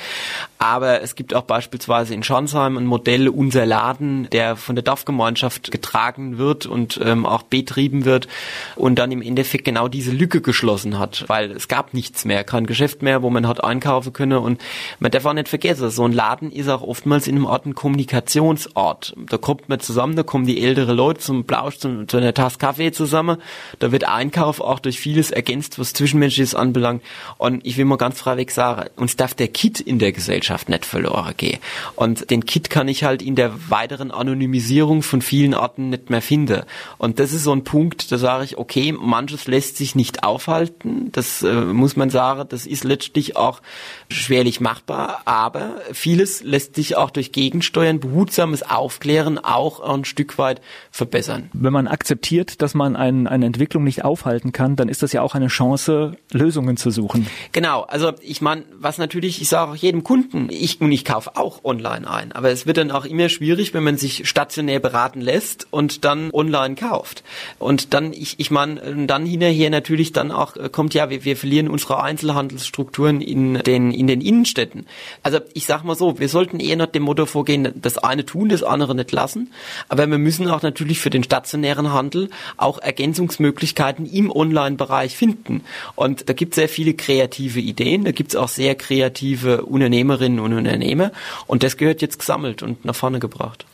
aber 0.59 1.03
es 1.03 1.15
gibt 1.15 1.35
auch 1.35 1.45
beispielsweise 1.45 2.15
in 2.15 2.23
Schonsheim 2.23 2.77
ein 2.77 2.87
Modell 2.87 3.29
unser 3.29 3.67
Laden, 3.67 4.29
der 4.31 4.57
von 4.57 4.75
der 4.75 4.83
Dorfgemeinschaft 4.83 5.71
getragen 5.71 6.39
wird 6.39 6.67
und 6.67 7.01
ähm, 7.03 7.27
auch 7.27 7.43
betrieben 7.43 8.05
wird 8.05 8.27
und 8.75 8.99
dann 8.99 9.13
im 9.13 9.23
Endeffekt 9.23 9.65
genau 9.65 9.89
diese 9.89 10.11
Lücke 10.11 10.41
geschlossen 10.41 10.99
hat, 10.99 11.25
weil 11.29 11.53
es 11.53 11.69
gab 11.69 11.95
nichts 11.95 12.24
mehr, 12.25 12.45
kein 12.45 12.67
Geschäft 12.67 13.03
mehr, 13.03 13.23
wo 13.23 13.31
man 13.31 13.47
hat 13.47 13.63
einkaufen 13.63 14.13
können. 14.13 14.39
Und 14.39 14.61
man 14.99 15.11
darf 15.11 15.25
auch 15.25 15.33
nicht 15.33 15.49
vergessen, 15.49 15.91
so 15.91 16.05
ein 16.05 16.13
Laden 16.13 16.51
ist 16.51 16.69
auch 16.69 16.83
oftmals 16.83 17.27
in 17.27 17.37
einem 17.37 17.47
Ort 17.47 17.67
ein 17.67 17.75
Kommunikationsort. 17.75 19.15
Da 19.17 19.39
kommt 19.39 19.69
man 19.69 19.81
zusammen, 19.81 20.17
da 20.17 20.23
kommen 20.23 20.47
die 20.47 20.63
ältere 20.63 20.93
Leute 20.93 21.21
zum 21.21 21.45
Plausch, 21.45 21.79
zu, 21.79 22.07
zu 22.07 22.17
einer 22.17 22.35
Tasse 22.35 22.59
Kaffee 22.59 22.93
zusammen, 22.93 23.39
da 23.79 23.93
wird 23.93 24.05
Einkauf 24.05 24.61
auch 24.61 24.79
durch 24.79 24.99
vieles 24.99 25.31
ergänzt, 25.31 25.79
was 25.79 25.93
Zwischenmenschliches 25.93 26.55
anbelangt. 26.55 27.03
Und 27.39 27.65
ich 27.67 27.77
will 27.77 27.85
mal 27.85 27.97
ganz 27.97 28.19
freiweg 28.21 28.51
sagen, 28.51 28.89
uns 28.97 29.17
darf 29.17 29.35
der 29.35 29.49
Kit 29.49 29.81
in 29.81 29.99
der 29.99 30.13
Gesellschaft 30.13 30.69
nicht 30.69 30.85
verloren 30.85 31.35
gehen. 31.37 31.59
Und 31.97 32.31
den 32.31 32.45
Kit 32.45 32.71
kann 32.71 32.89
ich 32.89 33.05
halt 33.05 33.23
in 33.23 33.35
der 33.35 33.53
weiteren 33.71 34.11
Anonymisierung 34.11 35.03
von 35.03 35.23
vielen 35.23 35.55
Orten 35.55 35.91
nicht 35.91 36.11
mehr 36.11 36.23
finden. 36.23 36.63
Und 36.99 37.19
das 37.19 37.33
ist 37.33 37.45
so 37.45 37.53
ein 37.53 37.65
Punkt, 37.65 38.11
da 38.11 38.19
sage 38.19 38.45
ich, 38.45 38.59
okay, 38.59 38.93
manches 38.93 39.47
lässt 39.47 39.77
sich 39.77 39.95
nicht 39.95 40.25
aufhalten, 40.25 41.11
das 41.13 41.43
äh, 41.43 41.53
muss 41.53 41.97
man 41.97 42.11
sagen, 42.15 42.47
das 42.49 42.65
ist 42.65 42.85
letztlich 42.85 43.37
auch 43.37 43.61
schwerlich 44.09 44.61
machbar, 44.61 45.23
aber 45.25 45.77
vieles 45.93 46.43
lässt 46.43 46.77
sich 46.77 46.97
auch 46.97 47.11
durch 47.11 47.33
Gegensteuern, 47.33 48.01
behutsames 48.01 48.63
Aufklären 48.63 49.39
auch 49.39 49.81
ein 49.81 50.05
Stück 50.05 50.39
weit 50.39 50.63
verbessern. 50.91 51.51
Wenn 51.53 51.73
man 51.73 51.89
akzeptiert, 51.89 52.63
dass 52.63 52.75
man 52.75 52.95
ein, 52.97 53.27
eine 53.27 53.47
Entwicklung 53.47 53.83
nicht 53.83 54.05
aufhalten 54.05 54.53
kann, 54.53 54.77
dann 54.77 54.89
ist 54.89 55.03
das 55.03 55.13
ja 55.13 55.23
auch 55.23 55.35
eine 55.35 55.49
Chance, 55.49 56.17
Lösungen 56.31 56.77
zu 56.77 56.91
suchen. 56.91 57.27
Genau, 57.53 57.83
also 57.83 58.13
ich 58.21 58.41
meine, 58.41 58.65
was 58.79 58.99
natürlich, 58.99 59.43
ich 59.43 59.49
sage 59.49 59.73
auch 59.73 59.77
jedem 59.77 60.05
Kunden, 60.05 60.49
ich 60.51 60.81
und 60.81 60.93
ich 60.93 61.05
kaufe 61.05 61.37
auch 61.37 61.65
online 61.65 62.09
ein, 62.09 62.33
aber 62.33 62.51
es 62.51 62.65
wird 62.65 62.77
dann 62.77 62.93
auch 62.93 63.05
immer 63.05 63.29
schwierig, 63.29 63.75
wenn 63.75 63.83
man 63.83 63.97
sich 63.97 64.29
stationär 64.29 64.79
beraten 64.79 65.21
lässt 65.21 65.67
und 65.73 66.05
dann 66.05 66.31
online 66.33 66.77
kauft. 66.77 67.25
Und 67.59 67.93
dann, 67.93 68.13
ich, 68.13 68.39
ich 68.39 68.53
meine, 68.53 69.07
dann 69.07 69.27
hinterher 69.27 69.71
natürlich 69.71 70.13
dann 70.13 70.31
auch 70.31 70.57
äh, 70.57 70.69
kommt, 70.69 70.95
ja, 70.95 71.11
wir, 71.11 71.25
wir 71.25 71.37
verlieren 71.37 71.69
unsere 71.69 72.03
Einzelhandelsstrukturen 72.05 73.21
in 73.21 73.55
den, 73.55 73.91
in 73.91 74.07
den 74.07 74.21
Innenstädten. 74.21 74.87
Also 75.23 75.41
ich 75.55 75.67
sag 75.67 75.83
mal 75.83 75.97
so, 75.97 76.19
wir 76.19 76.29
sollten 76.29 76.61
eher 76.61 76.77
nach 76.77 76.87
dem 76.87 77.03
Motto 77.03 77.27
vorgehen, 77.27 77.73
das 77.75 77.99
eine 77.99 78.25
tun, 78.25 78.49
das 78.49 78.63
andere 78.63 78.95
nicht 78.95 79.11
lassen. 79.11 79.51
Aber 79.89 80.07
wir 80.09 80.19
müssen 80.19 80.49
auch 80.49 80.63
natürlich 80.63 81.01
für 81.01 81.11
den 81.11 81.25
stationären 81.25 81.93
Handel 81.93 82.31
auch 82.57 82.79
Ergänzungsmöglichkeiten 82.79 84.07
im 84.07 84.31
Online-Bereich 84.31 85.17
finden. 85.17 85.63
Und 85.97 86.29
da 86.29 86.33
gibt 86.33 86.53
es 86.53 86.57
sehr 86.57 86.69
viele 86.69 86.95
kreative 86.95 87.61
Ideen, 87.61 88.05
da 88.05 88.13
gibt 88.13 88.31
es 88.31 88.37
auch 88.37 88.49
sehr 88.49 88.75
kreative 88.75 89.65
Unternehmerinnen 89.65 90.39
und 90.39 90.53
Unternehmer. 90.53 91.11
Und 91.47 91.63
das 91.63 91.77
gehört 91.77 92.03
jetzt 92.03 92.19
gesammelt 92.19 92.63
und 92.63 92.85
nach 92.85 92.95
vorne 92.95 93.19
gebracht. 93.19 93.65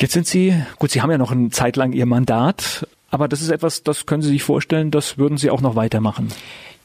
Jetzt 0.00 0.14
sind 0.14 0.26
Sie, 0.26 0.54
gut, 0.78 0.90
Sie 0.90 1.02
haben 1.02 1.10
ja 1.10 1.18
noch 1.18 1.30
eine 1.30 1.50
Zeit 1.50 1.76
lang 1.76 1.92
Ihr 1.92 2.06
Mandat, 2.06 2.86
aber 3.10 3.28
das 3.28 3.42
ist 3.42 3.50
etwas, 3.50 3.82
das 3.82 4.06
können 4.06 4.22
Sie 4.22 4.30
sich 4.30 4.42
vorstellen, 4.42 4.90
das 4.90 5.18
würden 5.18 5.36
Sie 5.36 5.50
auch 5.50 5.60
noch 5.60 5.76
weitermachen. 5.76 6.28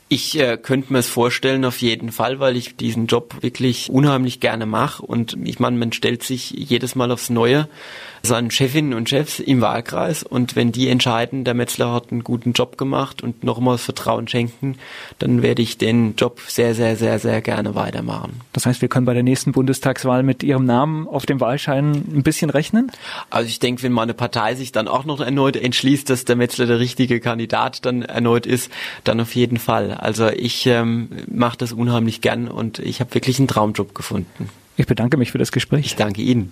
Ich 0.08 0.39
äh, 0.39 0.58
könnte 0.58 0.93
mir 0.93 0.99
es 0.99 1.10
vorstellen 1.10 1.66
auf 1.66 1.82
jeden 1.82 2.12
Fall, 2.12 2.39
weil 2.39 2.56
ich 2.58 2.76
diesen 2.76 3.08
Job 3.08 3.41
wirklich 3.41 3.89
unheimlich 3.89 4.39
gerne 4.39 4.68
mache 4.68 5.03
und 5.03 5.36
ich 5.43 5.60
meine, 5.60 5.78
man 5.78 5.93
stellt 5.93 6.22
sich 6.22 6.51
jedes 6.51 6.93
Mal 6.93 7.12
aufs 7.12 7.32
Neue 7.32 7.68
seinen 8.26 8.51
Chefinnen 8.51 8.93
und 8.93 9.09
Chefs 9.09 9.39
im 9.39 9.61
Wahlkreis 9.61 10.23
und 10.23 10.55
wenn 10.55 10.71
die 10.71 10.89
entscheiden, 10.89 11.43
der 11.43 11.53
Metzler 11.53 11.93
hat 11.93 12.11
einen 12.11 12.23
guten 12.23 12.53
Job 12.53 12.78
gemacht 12.78 13.21
und 13.21 13.43
nochmals 13.43 13.84
Vertrauen 13.84 14.28
schenken, 14.28 14.78
dann 15.19 15.41
werde 15.41 15.61
ich 15.61 15.78
den 15.78 16.15
Job 16.15 16.41
sehr, 16.47 16.76
sehr, 16.76 16.95
sehr, 16.95 17.19
sehr 17.19 17.41
gerne 17.41 17.76
weitermachen. 17.76 18.41
Das 18.53 18.65
heißt, 18.65 18.82
wir 18.82 18.89
können 18.89 19.05
bei 19.05 19.13
der 19.13 19.23
nächsten 19.23 19.51
Bundestagswahl 19.51 20.23
mit 20.23 20.43
Ihrem 20.43 20.65
Namen 20.65 21.07
auf 21.07 21.26
dem 21.26 21.39
Wahlschein 21.39 21.91
ein 21.93 22.23
bisschen 22.23 22.49
rechnen? 22.49 22.91
Also 23.30 23.47
ich 23.47 23.59
denke, 23.59 23.84
wenn 23.84 23.91
meine 23.91 24.13
Partei 24.13 24.55
sich 24.55 24.71
dann 24.71 24.88
auch 24.88 25.05
noch 25.05 25.21
erneut 25.21 25.55
entschließt, 25.55 26.09
dass 26.09 26.26
der 26.26 26.36
Metzler 26.36 26.65
der 26.65 26.80
richtige 26.80 27.19
Kandidat 27.19 27.86
dann 27.86 28.01
erneut 28.01 28.45
ist, 28.45 28.71
dann 29.03 29.19
auf 29.19 29.36
jeden 29.36 29.57
Fall. 29.57 29.93
Also 29.93 30.28
ich 30.28 30.65
ähm, 30.65 31.09
mache 31.32 31.57
das 31.57 31.71
unheimlich 31.71 32.21
gern 32.21 32.47
und 32.47 32.80
ich 32.80 32.99
habe 32.99 33.13
wirklich 33.13 33.39
einen 33.39 33.47
Traumjob 33.47 33.95
gefunden. 33.95 34.49
Ich 34.78 34.88
bedanke 34.88 35.17
mich 35.17 35.32
für 35.32 35.38
das 35.38 35.51
Gespräch. 35.51 35.86
Ich 35.86 35.95
danke 35.95 36.21
Ihnen. 36.21 36.51